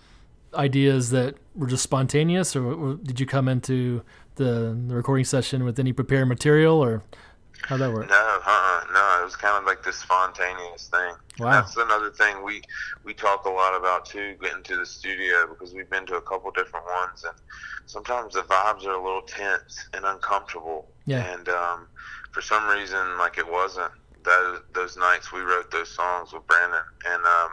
ideas 0.54 1.10
that 1.10 1.38
were 1.56 1.66
just 1.66 1.82
spontaneous, 1.82 2.56
or, 2.56 2.72
or 2.72 2.94
did 2.96 3.20
you 3.20 3.26
come 3.26 3.48
into 3.48 4.04
the, 4.40 4.76
the 4.88 4.96
recording 4.96 5.26
session 5.26 5.64
with 5.64 5.78
any 5.78 5.94
prepared 5.94 6.28
material, 6.28 6.84
or 6.84 7.04
how'd 7.68 7.80
that 7.82 7.94
work? 7.94 8.10
No, 8.10 8.16
uh-uh, 8.16 8.84
no. 8.92 9.22
It 9.22 9.26
was 9.26 9.36
kind 9.36 9.58
of 9.58 9.66
like 9.66 9.84
this 9.84 9.98
spontaneous 9.98 10.88
thing. 10.88 11.14
Wow. 11.38 11.52
That's 11.52 11.78
another 11.78 12.10
thing 12.10 12.44
we 12.44 12.64
we 13.04 13.14
talk 13.14 13.46
a 13.46 13.50
lot 13.50 13.78
about 13.78 14.06
too, 14.06 14.36
getting 14.42 14.64
to 14.64 14.78
the 14.78 14.86
studio 14.86 15.46
because 15.48 15.74
we've 15.76 15.90
been 15.90 16.08
to 16.08 16.16
a 16.16 16.22
couple 16.22 16.50
different 16.52 16.86
ones, 16.88 17.24
and 17.24 17.36
sometimes 17.86 18.34
the 18.34 18.42
vibes 18.42 18.86
are 18.86 18.94
a 18.94 19.04
little 19.04 19.22
tense 19.22 19.88
and 19.94 20.06
uncomfortable. 20.06 20.88
Yeah. 21.06 21.24
And 21.34 21.48
um, 21.50 21.88
for 22.32 22.42
some 22.42 22.68
reason, 22.68 23.18
like 23.18 23.38
it 23.38 23.50
wasn't. 23.50 23.92
Those 24.24 24.62
those 24.74 24.98
nights 24.98 25.32
we 25.32 25.42
wrote 25.42 25.70
those 25.72 25.92
songs 25.92 26.34
with 26.34 26.48
Brandon, 26.48 26.82
and 27.06 27.24
um, 27.24 27.52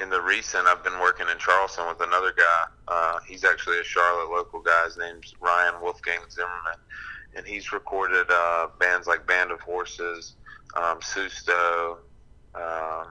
in 0.00 0.10
the 0.10 0.20
recent, 0.20 0.66
I've 0.66 0.82
been 0.82 0.98
working 1.00 1.26
in 1.30 1.38
Charleston 1.38 1.86
with 1.86 2.00
another 2.00 2.32
guy. 2.36 2.64
Uh, 2.88 3.18
he's 3.26 3.44
actually 3.44 3.78
a 3.78 3.84
Charlotte 3.84 4.30
local 4.30 4.60
guy. 4.60 4.84
His 4.86 4.96
name's 4.96 5.34
Ryan 5.40 5.80
Wolfgang 5.80 6.20
Zimmerman, 6.30 6.78
and 7.36 7.46
he's 7.46 7.72
recorded 7.72 8.26
uh, 8.30 8.68
bands 8.80 9.06
like 9.06 9.26
Band 9.26 9.50
of 9.52 9.60
Horses, 9.60 10.34
um, 10.76 10.98
Susto, 11.00 11.98
um, 12.54 13.06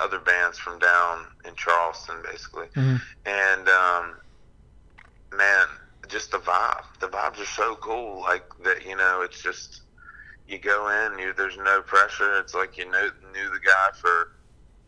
other 0.00 0.18
bands 0.18 0.58
from 0.58 0.78
down 0.78 1.26
in 1.44 1.54
Charleston, 1.54 2.16
basically. 2.24 2.66
Mhm. 2.74 3.00
And 3.26 3.68
um, 3.68 4.16
man, 5.32 5.66
just 6.08 6.32
the 6.32 6.38
vibe. 6.38 6.84
The 7.00 7.08
vibes 7.08 7.40
are 7.40 7.46
so 7.46 7.76
cool. 7.76 8.20
Like 8.20 8.44
that, 8.64 8.84
you 8.84 8.96
know, 8.96 9.22
it's 9.22 9.42
just 9.42 9.82
you 10.48 10.58
go 10.58 10.88
in, 10.88 11.18
you 11.18 11.32
there's 11.32 11.56
no 11.56 11.82
pressure. 11.82 12.38
It's 12.40 12.54
like 12.54 12.76
you 12.76 12.90
know 12.90 13.10
knew 13.32 13.50
the 13.50 13.60
guy 13.60 13.90
for 14.00 14.32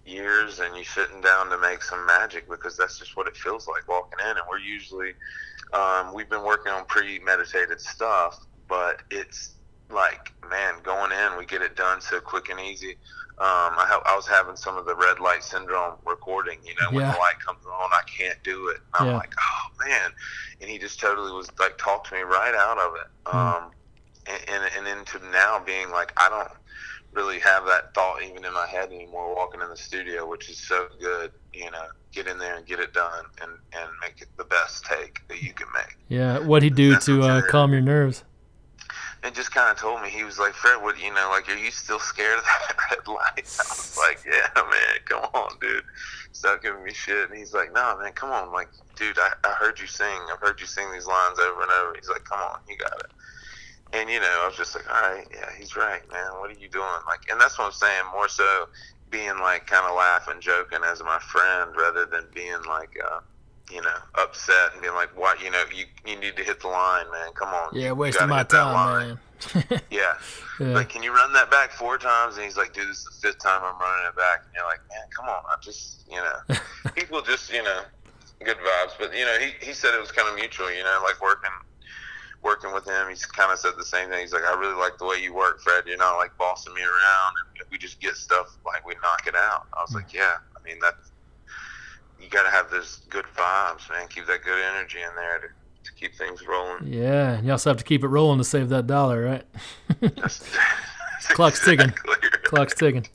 years 0.04 0.58
and 0.60 0.76
you 0.76 0.84
sitting 0.84 1.20
down 1.20 1.48
to 1.50 1.58
make 1.58 1.82
some 1.82 2.04
magic 2.06 2.48
because 2.48 2.76
that's 2.76 2.98
just 2.98 3.16
what 3.16 3.26
it 3.26 3.36
feels 3.36 3.68
like 3.68 3.86
walking 3.88 4.18
in. 4.24 4.30
And 4.30 4.40
we're 4.50 4.58
usually 4.58 5.12
um, 5.72 6.12
we've 6.14 6.28
been 6.28 6.42
working 6.44 6.72
on 6.72 6.84
premeditated 6.86 7.80
stuff 7.80 8.46
but 8.68 9.02
it's 9.10 9.54
like 9.90 10.32
man 10.48 10.74
going 10.82 11.12
in 11.12 11.36
we 11.38 11.44
get 11.44 11.60
it 11.62 11.76
done 11.76 12.00
so 12.00 12.20
quick 12.20 12.48
and 12.50 12.58
easy. 12.60 12.96
Um, 13.38 13.74
I, 13.76 13.86
ha- 13.88 14.02
I 14.06 14.14
was 14.14 14.26
having 14.26 14.56
some 14.56 14.76
of 14.76 14.84
the 14.86 14.94
red 14.94 15.18
light 15.18 15.42
syndrome 15.42 15.94
recording 16.06 16.58
you 16.64 16.74
know 16.80 16.90
when 16.90 17.04
Yeah. 17.04 17.12
the 17.12 17.18
light 17.18 17.38
comes 17.46 17.64
on 17.66 17.90
I 17.92 18.02
can't 18.06 18.38
do 18.44 18.68
it. 18.68 18.78
I'm 18.94 19.06
Yeah. 19.08 19.16
like 19.16 19.32
oh 19.38 19.86
man. 19.88 20.10
And 20.60 20.70
he 20.70 20.78
just 20.78 21.00
totally 21.00 21.32
was 21.32 21.50
like 21.58 21.76
talked 21.78 22.08
to 22.08 22.14
me 22.14 22.22
right 22.22 22.54
out 22.54 22.78
of 22.78 22.92
it. 22.94 23.34
Um, 23.34 23.70
and, 24.26 24.40
and, 24.48 24.88
and 24.88 24.98
into 24.98 25.18
now 25.30 25.60
being 25.64 25.90
like 25.90 26.12
I 26.16 26.28
don't 26.28 26.48
really 27.12 27.38
have 27.40 27.64
that 27.66 27.94
thought 27.94 28.22
even 28.22 28.44
in 28.44 28.52
my 28.52 28.66
head 28.66 28.90
anymore 28.90 29.34
walking 29.34 29.60
in 29.60 29.68
the 29.68 29.76
studio, 29.76 30.28
which 30.28 30.48
is 30.48 30.58
so 30.58 30.88
good. 31.00 31.32
You 31.52 31.70
know, 31.70 31.86
get 32.12 32.26
in 32.26 32.38
there 32.38 32.56
and 32.56 32.66
get 32.66 32.80
it 32.80 32.92
done 32.92 33.24
and, 33.40 33.52
and 33.72 33.90
make 34.00 34.20
it 34.20 34.28
the 34.36 34.44
best 34.44 34.84
take 34.84 35.26
that 35.28 35.42
you 35.42 35.52
can 35.52 35.66
make. 35.74 35.96
Yeah, 36.08 36.38
what'd 36.38 36.62
he 36.62 36.70
do 36.70 36.92
That's 36.92 37.06
to 37.06 37.22
uh, 37.22 37.42
calm 37.42 37.72
your 37.72 37.80
nerves? 37.80 38.24
And 39.24 39.34
just 39.34 39.54
kind 39.54 39.70
of 39.70 39.78
told 39.78 40.02
me, 40.02 40.08
he 40.08 40.24
was 40.24 40.40
like, 40.40 40.52
Fred, 40.52 40.82
what, 40.82 40.98
you 41.00 41.14
know, 41.14 41.28
like, 41.30 41.48
are 41.48 41.56
you 41.56 41.70
still 41.70 42.00
scared 42.00 42.38
of 42.38 42.44
that 42.44 42.76
red 42.90 43.06
light? 43.06 43.20
I 43.36 43.64
was 43.68 43.96
like, 44.08 44.18
yeah, 44.26 44.48
man, 44.56 44.98
come 45.04 45.24
on, 45.32 45.52
dude. 45.60 45.84
Stop 46.32 46.60
giving 46.60 46.82
me 46.82 46.92
shit. 46.92 47.30
And 47.30 47.38
he's 47.38 47.54
like, 47.54 47.72
no, 47.72 47.96
man, 48.00 48.12
come 48.12 48.32
on. 48.32 48.48
I'm 48.48 48.52
like, 48.52 48.68
dude, 48.96 49.16
I, 49.18 49.30
I 49.44 49.50
heard 49.52 49.78
you 49.78 49.86
sing. 49.86 50.18
I've 50.32 50.40
heard 50.40 50.60
you 50.60 50.66
sing 50.66 50.90
these 50.92 51.06
lines 51.06 51.38
over 51.38 51.62
and 51.62 51.70
over. 51.70 51.94
He's 51.94 52.08
like, 52.08 52.24
come 52.24 52.40
on, 52.40 52.58
you 52.68 52.76
got 52.76 52.98
it. 52.98 53.12
And 53.92 54.08
you 54.08 54.20
know, 54.20 54.40
I 54.42 54.46
was 54.46 54.56
just 54.56 54.74
like, 54.74 54.88
all 54.88 55.14
right, 55.14 55.26
yeah, 55.32 55.50
he's 55.58 55.76
right, 55.76 56.00
man. 56.10 56.32
What 56.40 56.50
are 56.50 56.58
you 56.58 56.68
doing? 56.68 56.86
Like, 57.06 57.30
and 57.30 57.40
that's 57.40 57.58
what 57.58 57.66
I'm 57.66 57.72
saying. 57.72 58.04
More 58.12 58.28
so, 58.28 58.68
being 59.10 59.38
like 59.38 59.66
kind 59.66 59.86
of 59.86 59.94
laughing, 59.94 60.40
joking 60.40 60.78
as 60.84 61.02
my 61.02 61.18
friend, 61.18 61.70
rather 61.76 62.06
than 62.06 62.24
being 62.34 62.62
like, 62.66 62.96
uh, 63.04 63.20
you 63.70 63.82
know, 63.82 63.96
upset 64.14 64.72
and 64.72 64.82
being 64.82 64.94
like, 64.94 65.16
what? 65.16 65.42
You 65.42 65.50
know, 65.50 65.62
you 65.74 65.84
you 66.06 66.18
need 66.18 66.36
to 66.36 66.42
hit 66.42 66.60
the 66.60 66.68
line, 66.68 67.10
man. 67.12 67.32
Come 67.34 67.48
on. 67.48 67.70
Yeah, 67.74 67.92
wasting 67.92 68.28
my 68.28 68.44
time, 68.44 68.74
line." 68.74 69.08
man. 69.08 69.18
Yeah. 69.90 70.14
yeah. 70.60 70.66
Like, 70.68 70.88
can 70.88 71.02
you 71.02 71.12
run 71.12 71.32
that 71.32 71.50
back 71.50 71.72
four 71.72 71.98
times? 71.98 72.36
And 72.36 72.44
he's 72.44 72.56
like, 72.56 72.72
dude, 72.72 72.88
this 72.88 72.98
is 72.98 73.04
the 73.20 73.28
fifth 73.28 73.40
time 73.40 73.60
I'm 73.64 73.78
running 73.80 74.06
it 74.08 74.16
back. 74.16 74.44
And 74.44 74.54
you're 74.54 74.64
like, 74.64 74.80
man, 74.88 75.04
come 75.14 75.28
on. 75.28 75.42
I'm 75.50 75.58
just, 75.60 76.06
you 76.08 76.16
know, 76.16 76.90
people 76.94 77.22
just, 77.22 77.52
you 77.52 77.62
know, 77.62 77.82
good 78.44 78.56
vibes. 78.58 78.92
But, 79.00 79.16
you 79.16 79.24
know, 79.24 79.36
he, 79.38 79.50
he 79.64 79.72
said 79.72 79.94
it 79.94 80.00
was 80.00 80.12
kind 80.12 80.28
of 80.28 80.36
mutual, 80.36 80.72
you 80.72 80.84
know, 80.84 81.02
like 81.04 81.20
working 81.20 81.50
working 82.42 82.72
with 82.74 82.84
him. 82.86 83.08
He's 83.08 83.24
kind 83.26 83.52
of 83.52 83.58
said 83.58 83.72
the 83.78 83.84
same 83.84 84.08
thing. 84.10 84.20
He's 84.20 84.32
like, 84.32 84.44
I 84.44 84.58
really 84.58 84.74
like 84.78 84.98
the 84.98 85.06
way 85.06 85.16
you 85.22 85.32
work, 85.34 85.60
Fred. 85.60 85.84
You're 85.86 85.96
not 85.98 86.16
like 86.16 86.36
bossing 86.38 86.74
me 86.74 86.82
around. 86.82 87.34
And 87.60 87.68
we 87.70 87.78
just 87.78 88.00
get 88.00 88.16
stuff, 88.16 88.56
like, 88.66 88.86
we 88.86 88.94
knock 89.02 89.26
it 89.26 89.34
out. 89.36 89.66
I 89.76 89.82
was 89.82 89.94
like, 89.94 90.08
mm. 90.08 90.14
yeah. 90.14 90.34
I 90.56 90.62
mean, 90.68 90.78
that's, 90.80 91.10
you 92.20 92.28
got 92.28 92.42
to 92.44 92.50
have 92.50 92.70
those 92.70 93.00
good 93.10 93.24
vibes, 93.36 93.88
man. 93.90 94.08
Keep 94.08 94.26
that 94.26 94.42
good 94.44 94.60
energy 94.74 94.98
in 94.98 95.14
there 95.16 95.38
to, 95.40 95.46
to 95.84 95.94
keep 95.94 96.14
things 96.16 96.46
rolling. 96.46 96.92
yeah, 96.92 97.32
and 97.34 97.46
you 97.46 97.52
also 97.52 97.70
have 97.70 97.76
to 97.78 97.84
keep 97.84 98.04
it 98.04 98.08
rolling 98.08 98.38
to 98.38 98.44
save 98.44 98.68
that 98.70 98.86
dollar, 98.86 99.22
right? 99.24 99.44
That's, 100.00 100.38
that's 100.38 101.26
Clock's 101.28 101.64
ticking. 101.64 101.92
right. 102.06 102.32
Clock's 102.44 102.74
ticking. 102.74 103.06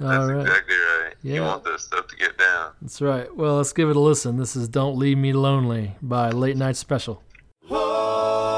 All 0.00 0.08
That's 0.08 0.30
right. 0.32 0.40
exactly 0.46 0.74
right. 0.74 1.14
You 1.22 1.34
Yeah. 1.34 1.46
want 1.46 1.64
this 1.64 1.84
stuff 1.84 2.08
to 2.08 2.16
get 2.16 2.36
down. 2.36 2.72
That's 2.80 3.00
right. 3.00 3.34
Well, 3.36 3.56
let's 3.58 3.72
give 3.72 3.88
it 3.88 3.96
a 3.96 4.00
listen. 4.00 4.36
This 4.36 4.56
is 4.56 4.68
Don't 4.68 4.98
Leave 4.98 5.16
Me 5.18 5.32
Lonely 5.32 5.94
by 6.02 6.30
Late 6.30 6.56
Night 6.56 6.76
Special. 6.76 7.22
Oh, 7.70 8.51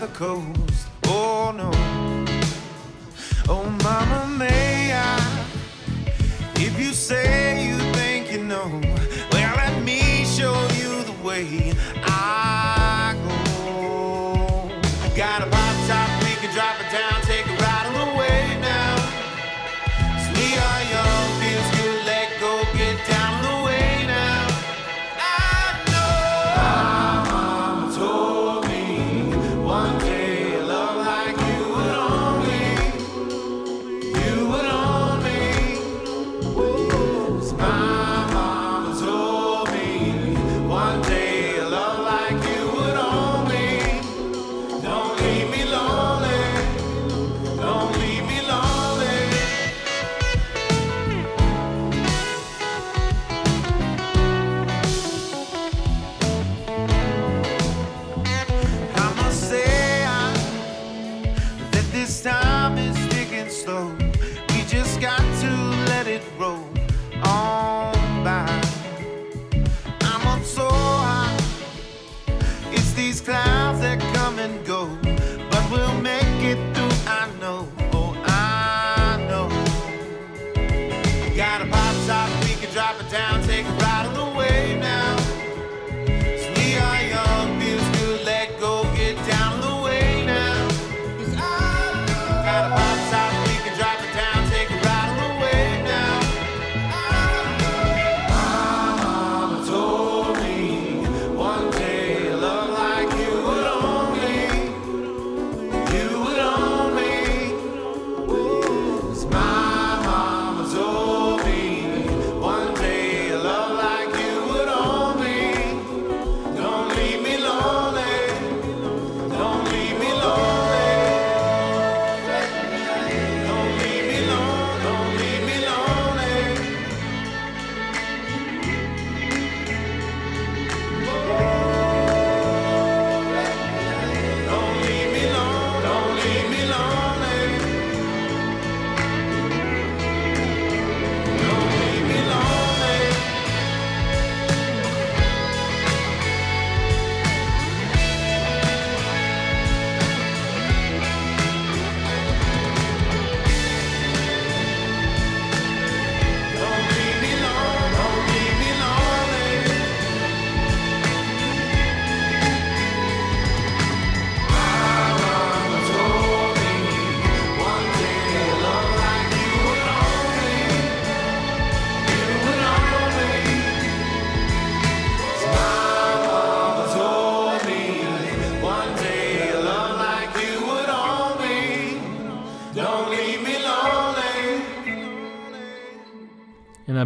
the 0.00 0.06
coast. 0.08 0.88
Oh, 1.04 1.52
no. 1.54 1.70
Oh, 3.50 3.64
mama, 3.82 4.34
may 4.38 4.94
I? 4.94 5.46
If 6.54 6.80
you 6.80 6.92
say 6.94 7.66
you 7.68 7.79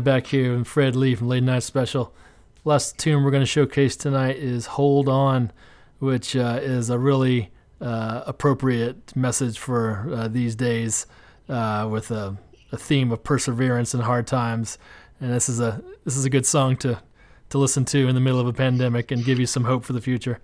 back 0.04 0.26
here 0.26 0.58
with 0.58 0.66
Fred 0.66 0.94
Lee 0.94 1.14
from 1.14 1.28
Late 1.28 1.42
Night 1.42 1.62
Special. 1.62 2.14
Last 2.62 2.98
tune 2.98 3.24
we're 3.24 3.30
going 3.30 3.42
to 3.42 3.46
showcase 3.46 3.96
tonight 3.96 4.36
is 4.36 4.66
Hold 4.66 5.08
On, 5.08 5.50
which 5.98 6.36
uh, 6.36 6.58
is 6.60 6.90
a 6.90 6.98
really 6.98 7.50
uh, 7.80 8.22
appropriate 8.26 9.16
message 9.16 9.58
for 9.58 10.06
uh, 10.12 10.28
these 10.28 10.54
days 10.54 11.06
uh, 11.48 11.88
with 11.90 12.10
a, 12.10 12.36
a 12.70 12.76
theme 12.76 13.10
of 13.12 13.24
perseverance 13.24 13.94
in 13.94 14.00
hard 14.00 14.26
times. 14.26 14.76
And 15.20 15.32
this 15.32 15.48
is 15.48 15.58
a 15.58 15.82
this 16.04 16.18
is 16.18 16.26
a 16.26 16.30
good 16.30 16.44
song 16.44 16.76
to, 16.78 17.00
to 17.48 17.56
listen 17.56 17.86
to 17.86 18.06
in 18.06 18.14
the 18.14 18.20
middle 18.20 18.40
of 18.40 18.46
a 18.46 18.52
pandemic 18.52 19.10
and 19.10 19.24
give 19.24 19.40
you 19.40 19.46
some 19.46 19.64
hope 19.64 19.84
for 19.84 19.94
the 19.94 20.02
future. 20.02 20.38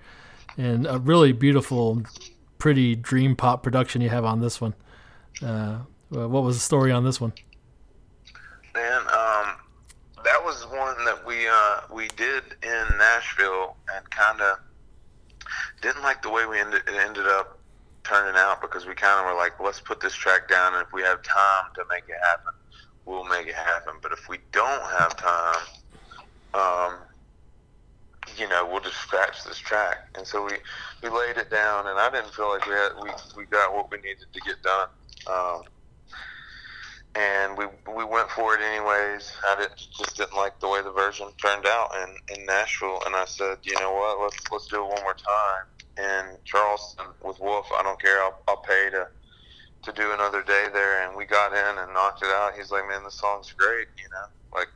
And 0.57 0.87
a 0.87 0.99
really 0.99 1.33
beautiful, 1.33 2.03
pretty 2.59 2.97
dream 2.97 3.37
pop 3.37 3.63
production 3.63 4.01
you 4.01 4.09
have 4.09 4.25
on 4.25 4.41
this 4.41 4.59
one. 4.59 4.75
Uh, 5.43 5.81
what 6.09 6.43
was 6.43 6.57
the 6.57 6.63
story 6.63 6.91
on 6.91 7.05
this 7.05 7.21
one? 7.21 7.35
Man, 8.75 9.01
um, 9.01 9.57
that 10.25 10.45
was 10.45 10.65
one 10.67 11.05
that 11.05 11.27
we 11.27 11.49
uh, 11.49 11.81
we 11.93 12.09
did 12.17 12.45
in 12.63 12.99
Nashville 12.99 13.77
and 13.95 14.09
kind 14.11 14.41
of 14.41 14.59
didn't 15.83 16.03
like 16.03 16.23
the 16.23 16.31
way 16.31 16.47
we 16.47 16.61
ended 16.61 16.83
it 16.87 16.95
ended 16.95 17.27
up 17.27 17.59
turning 18.05 18.37
out 18.37 18.61
because 18.61 18.87
we 18.87 18.95
kind 18.95 19.21
of 19.21 19.27
were 19.27 19.39
like, 19.39 19.59
let's 19.61 19.81
put 19.81 20.01
this 20.01 20.15
track 20.15 20.49
down, 20.49 20.75
and 20.75 20.87
if 20.87 20.93
we 20.93 21.03
have 21.03 21.23
time 21.23 21.67
to 21.75 21.85
make 21.91 22.05
it 22.09 22.17
happen, 22.23 22.53
we'll 23.05 23.25
make 23.25 23.47
it 23.47 23.55
happen. 23.55 23.95
But 24.03 24.13
if 24.13 24.29
we 24.29 24.39
don't 24.53 24.83
have 24.99 25.17
time, 25.17 25.63
um, 26.55 26.95
you 28.37 28.49
know, 28.49 28.69
we'll 28.71 28.81
just 28.81 28.97
scratch 28.97 29.45
this 29.45 29.59
track. 29.59 30.09
And 30.17 30.27
so 30.27 30.45
we 30.45 30.53
we 31.03 31.09
laid 31.09 31.39
it 31.39 31.51
down, 31.51 31.87
and 31.87 31.99
I 31.99 32.11
didn't 32.11 32.33
feel 32.35 32.51
like 32.51 32.67
we 32.67 32.73
had 32.73 32.91
we 33.03 33.11
we 33.37 33.45
got 33.47 33.75
what 33.75 33.91
we 33.91 33.97
needed 33.99 34.27
to 34.33 34.41
get 34.41 34.63
done. 34.63 34.89
Um, 35.27 35.63
and 37.15 37.59
we 37.59 37.67
we 37.95 38.05
went 38.05 38.31
for 38.31 38.55
it 38.55 38.61
anyways. 38.61 39.33
I 39.49 39.57
didn't, 39.57 39.77
just 39.77 40.17
didn't 40.17 40.37
like 40.37 40.61
the 40.61 40.69
way 40.69 40.83
the 40.83 40.93
version 40.93 41.27
turned 41.43 41.67
out 41.67 41.89
in, 42.03 42.39
in 42.39 42.47
Nashville, 42.47 43.01
and 43.07 43.17
I 43.17 43.25
said, 43.25 43.59
you 43.63 43.75
know 43.81 43.93
what, 43.93 44.21
let's 44.23 44.39
let's 44.53 44.67
do 44.69 44.85
it 44.85 44.89
one 44.89 45.03
more 45.03 45.15
time. 45.15 45.65
And 45.97 46.39
Charleston 46.45 47.07
with 47.23 47.41
Wolf, 47.41 47.67
I 47.79 47.83
don't 47.83 48.01
care, 48.01 48.23
I'll, 48.23 48.39
I'll 48.49 48.63
pay 48.63 48.91
to 48.91 49.09
to 49.83 49.93
do 49.93 50.13
another 50.13 50.43
day 50.43 50.67
there. 50.73 51.07
And 51.07 51.17
we 51.17 51.25
got 51.25 51.53
in 51.53 51.79
and 51.79 51.93
knocked 51.95 52.23
it 52.23 52.29
out. 52.29 52.53
He's 52.57 52.71
like, 52.71 52.87
man, 52.89 53.03
the 53.03 53.11
song's 53.11 53.53
great, 53.57 53.89
you 53.99 54.09
know, 54.13 54.59
like 54.59 54.69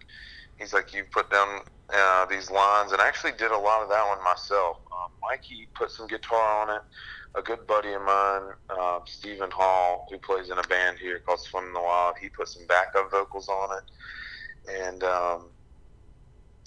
he's 0.59 0.73
like, 0.73 0.93
you 0.93 1.05
put 1.13 1.31
down 1.31 1.61
uh, 1.95 2.27
these 2.27 2.51
lines, 2.51 2.93
and 2.93 3.01
I 3.01 3.07
actually 3.07 3.33
did 3.33 3.51
a 3.51 3.59
lot 3.59 3.83
of 3.83 3.89
that 3.91 4.07
one 4.09 4.23
myself. 4.25 4.79
Um, 5.05 5.11
Mikey 5.23 5.69
put 5.75 5.91
some 5.91 6.07
guitar 6.07 6.63
on 6.63 6.77
it. 6.77 6.83
A 7.37 7.43
good 7.43 7.67
buddy 7.67 7.93
of 7.93 8.03
mine, 8.03 8.53
uh, 8.71 9.01
Stephen 9.07 9.51
Hall, 9.51 10.07
who 10.11 10.19
plays 10.19 10.51
in 10.51 10.59
a 10.59 10.63
band 10.63 10.99
here 10.99 11.19
called 11.19 11.41
Swim 11.41 11.65
in 11.65 11.73
the 11.73 11.81
Wild, 11.81 12.15
he 12.21 12.29
put 12.29 12.49
some 12.49 12.65
backup 12.67 13.11
vocals 13.11 13.49
on 13.49 13.77
it. 13.77 14.83
And 14.87 15.03
um, 15.03 15.47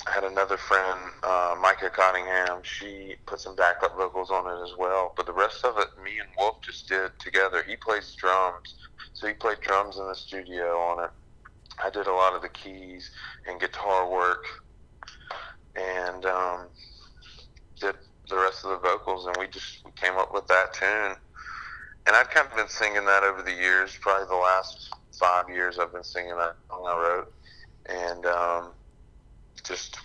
I 0.06 0.12
had 0.12 0.26
another 0.26 0.58
friend, 0.58 1.00
uh, 1.24 1.56
Micah 1.62 1.90
Cottingham. 1.90 2.62
She 2.64 3.16
put 3.26 3.40
some 3.40 3.56
backup 3.56 3.96
vocals 3.96 4.30
on 4.30 4.46
it 4.46 4.64
as 4.64 4.78
well. 4.78 5.14
But 5.16 5.26
the 5.26 5.34
rest 5.34 5.64
of 5.64 5.78
it, 5.78 5.88
me 6.04 6.20
and 6.20 6.28
Wolf 6.38 6.58
just 6.62 6.90
did 6.90 7.12
together. 7.18 7.64
He 7.66 7.78
plays 7.78 8.14
drums, 8.16 8.76
so 9.14 9.28
he 9.28 9.34
played 9.34 9.62
drums 9.62 9.98
in 9.98 10.08
the 10.08 10.16
studio 10.16 10.78
on 10.78 11.06
it. 11.06 11.12
I 11.84 11.90
did 11.90 12.08
a 12.08 12.14
lot 12.14 12.36
of 12.36 12.42
the 12.42 12.50
keys 12.50 13.10
and 13.48 13.60
guitar 13.60 14.10
work, 14.12 14.44
and 15.76 16.26
um, 16.26 16.68
did 17.80 17.96
the 18.30 18.38
rest 18.38 18.66
of 18.66 18.72
the 18.72 18.78
vocals, 18.78 19.26
and 19.26 19.36
we 19.40 19.48
just 19.48 19.84
came 19.96 20.14
up 20.18 20.34
with 20.34 20.48
that 20.48 20.74
tune. 20.74 21.16
And 22.06 22.16
I've 22.16 22.30
kind 22.30 22.48
of 22.48 22.56
been 22.56 22.70
singing 22.70 23.06
that 23.06 23.24
over 23.24 23.42
the 23.42 23.54
years. 23.54 23.98
Probably 24.02 24.28
the 24.28 24.36
last 24.36 24.90
five 25.20 25.50
years, 25.50 25.78
I've 25.80 25.92
been 25.92 26.04
singing 26.04 26.36
that 26.38 26.56
song 26.70 26.86
I 26.88 26.96
wrote, 26.96 27.34
and 27.90 28.26
um, 28.26 28.72
just 29.64 29.98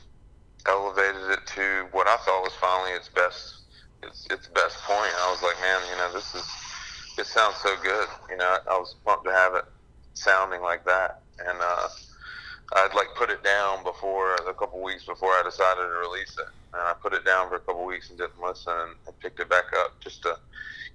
elevated 0.67 1.31
it 1.31 1.41
to 1.55 1.87
what 1.93 2.07
I 2.07 2.17
thought 2.25 2.43
was 2.43 2.53
finally 2.61 2.93
its 2.93 3.09
best 3.09 3.63
its, 4.03 4.27
its 4.31 4.49
best 4.49 4.79
point. 4.83 5.13
I 5.19 5.31
was 5.31 5.43
like, 5.43 5.61
man, 5.61 5.81
you 5.91 5.97
know, 5.99 6.13
this 6.13 6.35
is 6.35 6.49
this 7.17 7.29
sounds 7.29 7.57
so 7.63 7.75
good. 7.83 8.09
You 8.31 8.37
know, 8.37 8.57
I 8.71 8.79
was 8.79 8.97
pumped 9.05 9.25
to 9.27 9.33
have 9.33 9.55
it 9.55 9.65
sounding 10.15 10.63
like 10.63 10.85
that, 10.85 11.23
and 11.47 11.59
uh, 11.61 11.89
I'd 12.75 12.95
like 12.95 13.09
put 13.17 13.31
it 13.31 13.43
down 13.45 13.85
before 13.85 14.35
a 14.35 14.55
couple 14.55 14.83
weeks 14.83 15.05
before 15.05 15.31
I 15.31 15.43
decided 15.45 15.83
to 15.83 16.09
release 16.09 16.37
it, 16.39 16.47
and 16.73 16.83
I 16.83 16.95
put 16.95 17.13
it 17.13 17.25
down 17.25 17.49
for 17.49 17.57
a 17.57 17.61
couple 17.61 17.85
weeks 17.85 18.09
and 18.11 18.19
didn't 18.19 18.41
listen, 18.43 18.73
and, 18.73 18.93
and 19.07 19.19
picked 19.21 19.41
it 19.41 19.51
back 19.51 19.67
up 19.77 20.01
just 20.01 20.23
to 20.23 20.39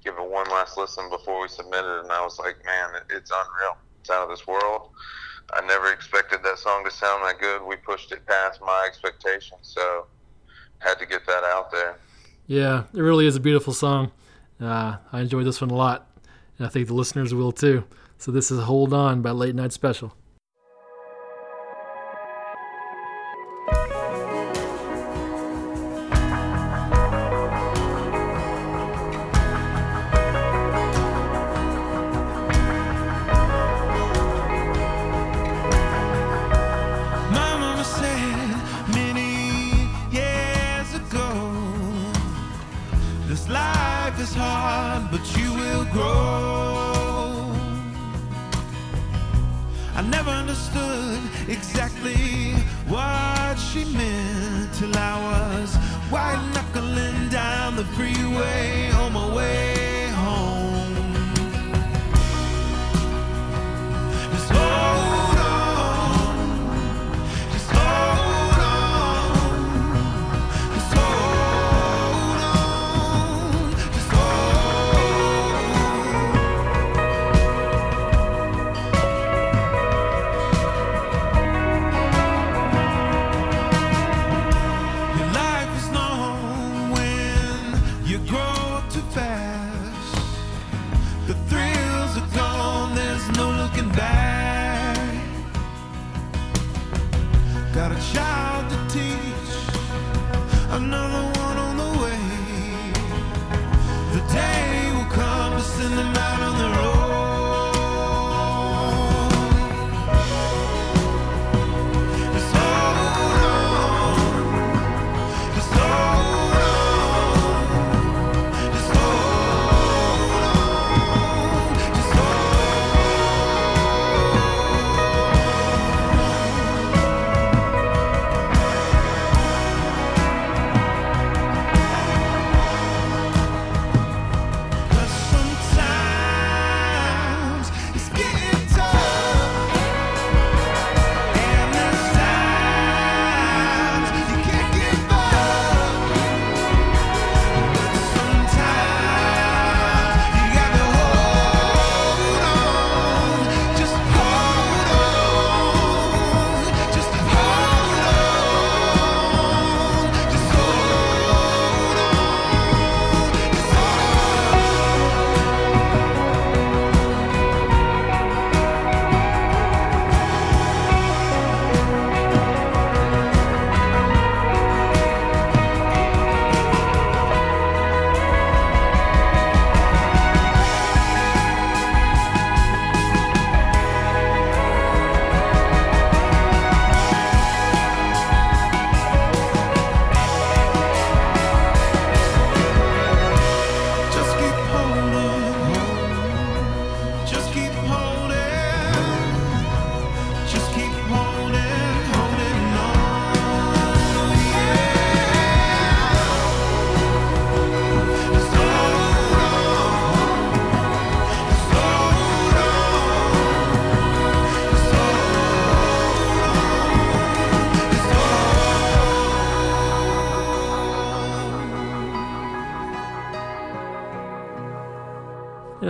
give 0.04 0.16
it 0.16 0.30
one 0.30 0.48
last 0.50 0.78
listen 0.78 1.10
before 1.10 1.42
we 1.42 1.48
submitted, 1.48 2.02
and 2.02 2.12
I 2.12 2.24
was 2.24 2.40
like, 2.40 2.56
man, 2.66 3.02
it's 3.10 3.32
unreal. 3.32 3.78
It's 4.02 4.10
out 4.10 4.24
of 4.24 4.30
this 4.30 4.48
world. 4.48 4.90
I 5.54 5.66
never 5.66 5.92
expected 5.94 6.40
that 6.44 6.58
song 6.60 6.84
to 6.84 6.92
sound 6.92 7.24
that 7.24 7.40
good. 7.40 7.64
We 7.64 7.78
pushed 7.78 8.12
it 8.12 8.26
past 8.26 8.60
my 8.62 8.86
expectations, 8.88 9.62
so 9.62 10.06
had 10.80 11.00
to 11.00 11.06
get 11.06 11.26
that 11.26 11.44
out 11.44 11.72
there. 11.72 11.98
Yeah, 12.48 12.84
it 12.94 13.02
really 13.02 13.28
is 13.28 13.36
a 13.36 13.40
beautiful 13.40 13.74
song. 13.74 14.12
Uh, 14.60 14.98
I 15.12 15.22
enjoyed 15.22 15.46
this 15.46 15.62
one 15.62 15.70
a 15.70 15.76
lot, 15.76 16.08
and 16.58 16.68
I 16.68 16.70
think 16.70 16.88
the 16.88 16.94
listeners 16.94 17.34
will 17.34 17.52
too. 17.52 17.84
So 18.18 18.32
this 18.32 18.52
is 18.52 18.62
"Hold 18.64 18.94
On" 18.94 19.22
by 19.22 19.32
Late 19.32 19.56
Night 19.56 19.74
Special. 19.74 20.14
Life 44.18 44.30
is 44.30 44.36
hard, 44.36 45.12
but 45.12 45.38
you 45.38 45.54
will 45.54 45.86
grow. 45.86 47.54
I 49.96 50.02
never 50.10 50.30
understood 50.30 51.20
exactly 51.48 52.54
what 52.88 53.56
she 53.56 53.86
meant 53.86 54.74
till 54.74 54.96
I 54.96 55.16
was 55.30 55.76
white 56.10 56.42
knuckling 56.54 57.30
down 57.30 57.76
the 57.76 57.86
freeway 57.96 58.92
on 58.92 59.14
my 59.14 59.36
way 59.36 59.67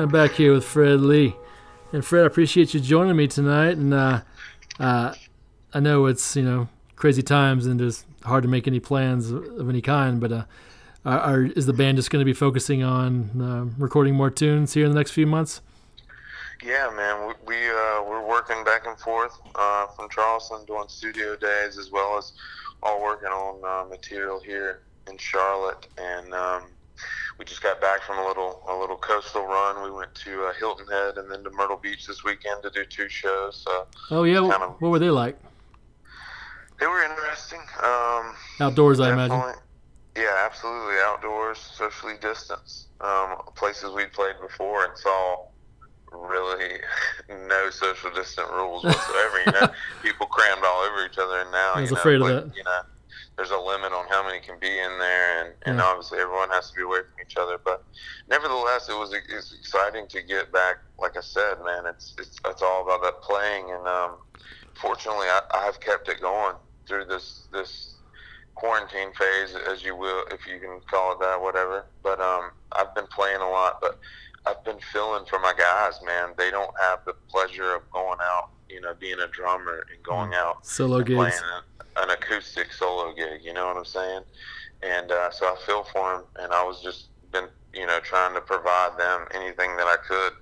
I'm 0.08 0.14
back 0.14 0.32
here 0.32 0.54
with 0.54 0.64
Fred 0.64 1.02
Lee. 1.02 1.36
And 1.92 2.06
Fred, 2.06 2.24
I 2.24 2.28
appreciate 2.28 2.74
you 2.74 2.80
joining 2.80 3.18
me 3.18 3.28
tonight. 3.28 3.76
And 3.76 3.94
uh, 3.94 4.22
uh, 4.80 5.14
I 5.74 5.80
know 5.82 6.06
it's 6.06 6.34
you 6.34 6.44
know 6.44 6.70
crazy 6.96 7.22
times 7.22 7.66
and 7.66 7.82
it's 7.82 8.06
hard 8.24 8.44
to 8.44 8.48
make 8.48 8.70
any 8.70 8.80
plans 8.80 9.32
of 9.32 9.68
any 9.68 9.82
kind. 9.82 10.22
But 10.22 10.32
uh, 10.32 10.46
are, 11.04 11.42
is 11.44 11.66
the 11.66 11.74
band 11.74 11.98
just 11.98 12.10
going 12.10 12.22
to 12.22 12.26
be 12.26 12.32
focusing 12.32 12.84
on 12.84 13.42
uh, 13.42 13.66
recording 13.78 14.16
more 14.16 14.30
tunes 14.30 14.74
here 14.76 14.86
in 14.86 14.94
the 14.94 14.98
next 14.98 15.12
few 15.12 15.28
months? 15.28 15.60
Yeah, 16.64 16.90
man, 16.96 17.28
we, 17.28 17.34
we 17.46 17.68
uh, 17.68 18.02
we're 18.08 18.26
working 18.26 18.64
back 18.64 18.88
and 18.88 18.98
forth 18.98 19.38
uh, 19.56 19.88
from 19.88 20.08
Charleston, 20.10 20.64
doing 20.68 20.88
studio 20.88 21.36
days 21.36 21.78
as 21.78 21.92
well 21.92 22.18
as 22.18 22.32
all 22.82 23.04
working 23.04 23.28
on 23.28 23.90
material 23.90 24.40
here 24.40 24.84
in 25.10 25.18
Charlotte, 25.18 25.86
and 25.98 26.34
um, 26.34 26.64
we 27.40 27.46
just 27.46 27.62
got 27.62 27.80
back 27.82 28.02
from 28.02 28.18
a 28.18 28.28
little 28.28 28.64
a 28.70 28.76
little 28.76 28.98
coastal 28.98 29.46
run. 29.46 29.84
We 29.84 29.92
went 29.92 30.14
to 30.16 30.46
uh, 30.46 30.54
Hilton 30.54 30.88
Head 30.88 31.18
and 31.18 31.30
then 31.32 31.44
to 31.44 31.50
Myrtle 31.52 31.78
Beach 31.78 32.08
this 32.08 32.24
weekend 32.24 32.64
to 32.64 32.70
do 32.70 32.84
two 32.86 33.10
shows. 33.10 33.64
So 33.66 33.88
Oh 34.12 34.24
yeah, 34.24 34.38
Kind 34.38 34.48
what, 34.50 34.62
of- 34.62 34.82
what 34.82 34.92
were 34.92 35.00
they 35.00 35.10
like? 35.10 35.38
they 36.80 36.86
were 36.88 37.02
interesting. 37.04 37.60
Um, 37.84 38.36
Outdoors, 38.60 39.00
I 39.00 39.12
imagine. 39.12 39.42
Yeah, 40.16 40.46
absolutely. 40.46 40.96
Outdoors, 41.04 41.58
socially 41.60 42.16
distanced. 42.22 42.88
Um, 43.02 43.36
places 43.56 43.92
we'd 43.92 44.12
played 44.14 44.36
before 44.42 44.86
and 44.86 44.98
saw 44.98 45.46
really 46.12 46.80
no 47.48 47.70
social 47.70 48.10
distant 48.12 48.50
rules 48.52 48.84
whatsoever. 48.84 49.40
you 49.46 49.52
know, 49.54 49.68
people 50.04 50.26
crammed 50.28 50.64
all 50.66 50.82
over 50.84 51.06
each 51.06 51.18
other, 51.20 51.40
and 51.42 51.52
now 51.52 51.74
I 51.76 51.82
was 51.82 51.90
you 51.92 51.96
know, 51.96 52.00
afraid 52.00 52.22
of 52.22 52.28
that. 52.28 52.56
You 52.56 52.64
know, 52.64 52.82
there's 53.38 53.52
a 53.52 53.58
limit 53.58 53.94
on 53.94 54.08
how 54.10 54.26
many 54.26 54.40
can 54.40 54.58
be 54.60 54.68
in 54.68 54.98
there, 55.00 55.46
and, 55.46 55.54
and 55.68 55.80
obviously 55.80 56.18
everyone 56.18 56.50
has 56.50 56.72
to 56.72 56.76
be 56.76 56.82
away 56.82 57.00
from 57.00 57.22
each 57.24 57.38
other. 57.38 57.60
But 57.64 57.84
nevertheless, 58.28 58.90
it 58.90 58.98
was 58.98 59.14
it's 59.14 59.54
exciting 59.54 60.08
to 60.08 60.24
get 60.24 60.52
back. 60.52 60.78
Like 61.00 61.16
I 61.16 61.22
said, 61.22 61.56
man, 61.64 61.86
it's 61.86 62.16
it's 62.18 62.40
it's 62.46 62.62
all 62.64 62.84
about 62.84 63.04
that 63.04 63.22
playing, 63.22 63.70
and 63.70 63.88
um, 63.88 64.16
fortunately, 64.74 65.28
I, 65.28 65.42
I've 65.54 65.80
kept 65.80 66.10
it 66.10 66.20
going 66.20 66.56
through 66.88 67.06
this 67.06 67.48
this 67.54 67.98
quarantine 68.56 69.14
phase, 69.14 69.56
as 69.72 69.84
you 69.84 69.96
will, 69.96 70.24
if 70.32 70.48
you 70.48 70.60
can 70.60 70.80
call 70.90 71.12
it 71.14 71.20
that, 71.20 71.40
whatever. 71.40 71.86
But 72.02 72.20
um, 72.20 72.50
I've 72.72 72.94
been 72.96 73.08
playing 73.08 73.42
a 73.42 73.50
lot, 73.50 73.80
but 73.80 74.00
I've 74.48 74.64
been 74.64 74.80
feeling 74.92 75.26
for 75.26 75.38
my 75.40 75.54
guys, 75.56 76.00
man. 76.04 76.34
They 76.38 76.50
don't 76.50 76.74
have 76.82 77.00
the 77.06 77.14
pleasure 77.30 77.76
of 77.76 77.90
going 77.92 78.18
out, 78.20 78.50
you 78.68 78.82
know, 78.82 78.96
being 79.00 79.20
a 79.20 79.28
drummer 79.28 79.86
and 79.94 80.04
going 80.04 80.34
out 80.34 80.66
Solo 80.66 80.98
and 80.98 81.06
gigs. 81.06 81.18
playing 81.18 81.34
a, 81.34 81.77
an 81.98 82.10
acoustic 82.10 82.72
solo 82.74 83.14
gig. 83.14 83.42
You 83.44 83.54
know 83.54 83.68
what 83.68 83.78
I'm 83.78 83.86
saying? 83.86 84.22
And 84.84 85.12
uh, 85.12 85.32
so 85.32 85.46
I 85.46 85.56
feel 85.66 85.84
for 85.84 86.14
them, 86.14 86.24
and 86.40 86.54
I 86.54 86.64
was 86.64 86.82
just 86.82 87.08
been, 87.32 87.48
you 87.74 87.86
know, 87.86 88.00
trying 88.00 88.36
to 88.36 88.42
provide 88.42 88.92
them 88.98 89.26
anything 89.34 89.76
that 89.78 89.88
I 89.88 89.98
could. 90.08 90.34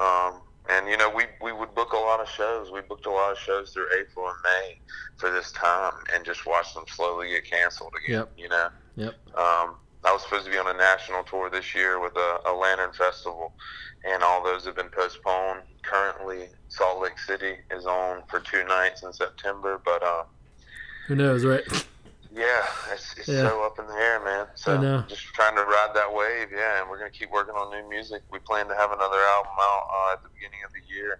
Um, 0.00 0.42
and 0.68 0.88
you 0.88 0.96
know, 0.96 1.10
we 1.10 1.24
we 1.42 1.52
would 1.52 1.74
book 1.74 1.92
a 1.92 1.96
lot 1.96 2.20
of 2.20 2.28
shows. 2.28 2.70
We 2.70 2.80
booked 2.82 3.06
a 3.06 3.10
lot 3.10 3.32
of 3.32 3.38
shows 3.38 3.70
through 3.72 3.86
April 3.98 4.26
and 4.26 4.36
May 4.44 4.80
for 5.16 5.30
this 5.30 5.50
time, 5.52 5.94
and 6.14 6.24
just 6.24 6.46
watch 6.46 6.74
them 6.74 6.84
slowly 6.88 7.30
get 7.30 7.44
canceled 7.44 7.92
again. 8.04 8.18
Yep. 8.18 8.32
You 8.36 8.48
know. 8.48 8.68
Yep. 8.96 9.14
Um, 9.36 9.76
I 10.02 10.12
was 10.12 10.22
supposed 10.22 10.46
to 10.46 10.50
be 10.50 10.58
on 10.58 10.66
a 10.66 10.78
national 10.78 11.24
tour 11.24 11.50
this 11.50 11.74
year 11.74 12.00
with 12.00 12.16
a, 12.16 12.38
a 12.46 12.52
Lantern 12.52 12.92
Festival, 12.92 13.52
and 14.04 14.22
all 14.22 14.42
those 14.42 14.64
have 14.64 14.76
been 14.76 14.88
postponed. 14.88 15.60
Currently, 15.82 16.48
Salt 16.68 17.02
Lake 17.02 17.18
City 17.18 17.56
is 17.70 17.84
on 17.86 18.22
for 18.28 18.40
two 18.40 18.64
nights 18.64 19.02
in 19.02 19.12
September, 19.12 19.80
but 19.84 20.02
uh, 20.02 20.22
Who 21.10 21.16
knows, 21.16 21.44
right? 21.44 21.64
yeah, 22.32 22.44
it's, 22.92 23.14
it's 23.18 23.26
Yeah. 23.26 23.48
so 23.48 23.64
up 23.64 23.76
in 23.80 23.86
the 23.88 23.94
air, 23.94 24.20
man. 24.24 24.46
So 24.54 24.76
I 24.76 24.80
know. 24.80 25.04
just 25.08 25.22
trying 25.22 25.56
to 25.56 25.62
ride 25.62 25.90
that 25.92 26.14
wave, 26.14 26.50
yeah. 26.54 26.80
And 26.80 26.88
we're 26.88 26.98
gonna 26.98 27.10
keep 27.10 27.32
working 27.32 27.56
on 27.56 27.68
new 27.72 27.88
music. 27.90 28.22
We 28.30 28.38
plan 28.38 28.68
to 28.68 28.76
have 28.76 28.92
another 28.92 29.16
album 29.18 29.50
out 29.60 29.88
uh, 29.90 30.12
at 30.12 30.22
the 30.22 30.28
beginning 30.28 30.60
of 30.64 30.70
the 30.72 30.94
year. 30.94 31.18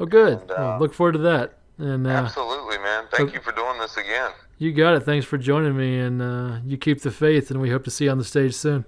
Oh, 0.00 0.06
good. 0.06 0.40
And, 0.40 0.50
uh, 0.50 0.54
well, 0.58 0.78
look 0.80 0.92
forward 0.94 1.12
to 1.12 1.18
that. 1.20 1.58
And 1.78 2.08
uh, 2.08 2.10
Absolutely, 2.10 2.78
man. 2.78 3.04
Thank 3.12 3.28
okay. 3.28 3.34
you 3.36 3.40
for 3.40 3.52
doing 3.52 3.78
this 3.78 3.96
again. 3.96 4.32
you 4.58 4.72
got 4.72 4.96
it. 4.96 5.04
Thanks 5.04 5.24
for 5.26 5.38
joining 5.38 5.76
me, 5.76 6.00
and 6.00 6.20
uh, 6.20 6.58
you 6.66 6.76
keep 6.76 7.02
the 7.02 7.12
faith, 7.12 7.52
and 7.52 7.60
we 7.60 7.70
hope 7.70 7.84
to 7.84 7.92
see 7.92 8.06
you 8.06 8.10
on 8.10 8.18
the 8.18 8.24
stage 8.24 8.54
soon. 8.54 8.84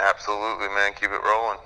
Absolutely, 0.00 0.66
man. 0.70 0.90
Keep 0.94 1.10
it 1.12 1.20
rolling. 1.24 1.58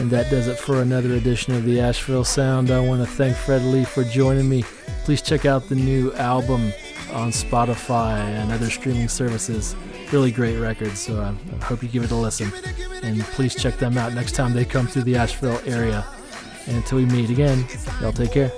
And 0.00 0.10
that 0.10 0.28
does 0.30 0.48
it 0.48 0.58
for 0.58 0.82
another 0.82 1.12
edition 1.14 1.54
of 1.54 1.64
the 1.64 1.78
Asheville 1.78 2.24
Sound. 2.24 2.72
I 2.72 2.80
want 2.80 3.02
to 3.02 3.06
thank 3.06 3.36
Fred 3.36 3.62
Lee 3.62 3.84
for 3.84 4.02
joining 4.02 4.48
me. 4.48 4.64
Please 5.10 5.22
check 5.22 5.44
out 5.44 5.68
the 5.68 5.74
new 5.74 6.12
album 6.12 6.72
on 7.12 7.32
Spotify 7.32 8.16
and 8.20 8.52
other 8.52 8.70
streaming 8.70 9.08
services. 9.08 9.74
Really 10.12 10.30
great 10.30 10.56
records, 10.56 11.00
so 11.00 11.20
I 11.20 11.64
hope 11.64 11.82
you 11.82 11.88
give 11.88 12.04
it 12.04 12.12
a 12.12 12.14
listen. 12.14 12.52
And 13.02 13.20
please 13.20 13.56
check 13.56 13.76
them 13.78 13.98
out 13.98 14.14
next 14.14 14.36
time 14.36 14.54
they 14.54 14.64
come 14.64 14.86
through 14.86 15.02
the 15.02 15.16
Asheville 15.16 15.60
area. 15.66 16.06
And 16.68 16.76
until 16.76 16.98
we 16.98 17.06
meet 17.06 17.28
again, 17.28 17.66
y'all 18.00 18.12
take 18.12 18.30
care. 18.30 18.52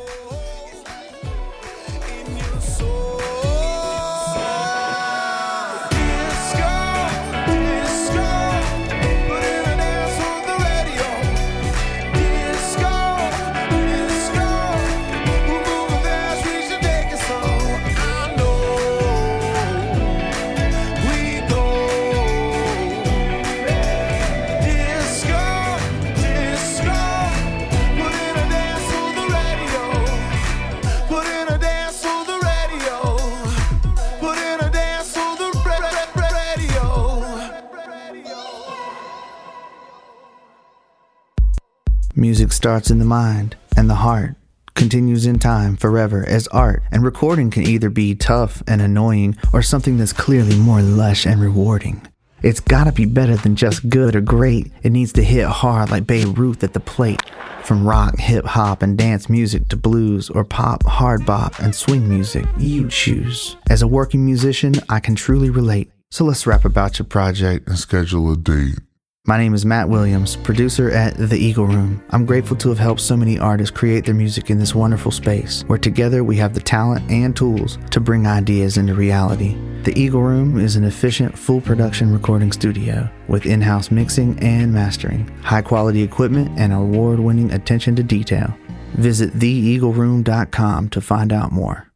Starts 42.62 42.92
in 42.92 43.00
the 43.00 43.04
mind 43.04 43.56
and 43.76 43.90
the 43.90 43.96
heart, 43.96 44.36
continues 44.76 45.26
in 45.26 45.36
time 45.36 45.76
forever 45.76 46.24
as 46.28 46.46
art, 46.48 46.80
and 46.92 47.02
recording 47.02 47.50
can 47.50 47.64
either 47.64 47.90
be 47.90 48.14
tough 48.14 48.62
and 48.68 48.80
annoying 48.80 49.36
or 49.52 49.62
something 49.62 49.98
that's 49.98 50.12
clearly 50.12 50.56
more 50.56 50.80
lush 50.80 51.26
and 51.26 51.40
rewarding. 51.40 52.00
It's 52.40 52.60
gotta 52.60 52.92
be 52.92 53.04
better 53.04 53.34
than 53.34 53.56
just 53.56 53.88
good 53.88 54.14
or 54.14 54.20
great. 54.20 54.70
It 54.84 54.92
needs 54.92 55.12
to 55.14 55.24
hit 55.24 55.44
hard 55.48 55.90
like 55.90 56.06
Babe 56.06 56.38
Ruth 56.38 56.62
at 56.62 56.72
the 56.72 56.78
plate. 56.78 57.20
From 57.64 57.84
rock, 57.84 58.16
hip 58.20 58.44
hop, 58.44 58.80
and 58.80 58.96
dance 58.96 59.28
music 59.28 59.66
to 59.70 59.76
blues 59.76 60.30
or 60.30 60.44
pop, 60.44 60.86
hard 60.86 61.26
bop, 61.26 61.58
and 61.58 61.74
swing 61.74 62.08
music, 62.08 62.44
you 62.58 62.88
choose. 62.88 63.56
As 63.70 63.82
a 63.82 63.88
working 63.88 64.24
musician, 64.24 64.74
I 64.88 65.00
can 65.00 65.16
truly 65.16 65.50
relate. 65.50 65.90
So 66.12 66.24
let's 66.24 66.46
rap 66.46 66.64
about 66.64 67.00
your 67.00 67.06
project 67.06 67.66
and 67.66 67.76
schedule 67.76 68.30
a 68.30 68.36
date. 68.36 68.78
My 69.24 69.38
name 69.38 69.54
is 69.54 69.64
Matt 69.64 69.88
Williams, 69.88 70.34
producer 70.34 70.90
at 70.90 71.16
The 71.16 71.38
Eagle 71.38 71.66
Room. 71.66 72.04
I'm 72.10 72.26
grateful 72.26 72.56
to 72.56 72.70
have 72.70 72.78
helped 72.78 73.00
so 73.00 73.16
many 73.16 73.38
artists 73.38 73.74
create 73.74 74.04
their 74.04 74.16
music 74.16 74.50
in 74.50 74.58
this 74.58 74.74
wonderful 74.74 75.12
space, 75.12 75.62
where 75.68 75.78
together 75.78 76.24
we 76.24 76.36
have 76.38 76.54
the 76.54 76.60
talent 76.60 77.08
and 77.08 77.34
tools 77.36 77.78
to 77.92 78.00
bring 78.00 78.26
ideas 78.26 78.78
into 78.78 78.94
reality. 78.94 79.56
The 79.84 79.96
Eagle 79.96 80.22
Room 80.22 80.58
is 80.58 80.74
an 80.74 80.82
efficient, 80.82 81.38
full 81.38 81.60
production 81.60 82.12
recording 82.12 82.50
studio 82.50 83.08
with 83.28 83.46
in 83.46 83.60
house 83.60 83.92
mixing 83.92 84.38
and 84.40 84.72
mastering, 84.72 85.28
high 85.42 85.62
quality 85.62 86.02
equipment, 86.02 86.58
and 86.58 86.72
award 86.72 87.20
winning 87.20 87.52
attention 87.52 87.94
to 87.96 88.02
detail. 88.02 88.52
Visit 88.94 89.34
theeagleroom.com 89.34 90.88
to 90.88 91.00
find 91.00 91.32
out 91.32 91.52
more. 91.52 91.91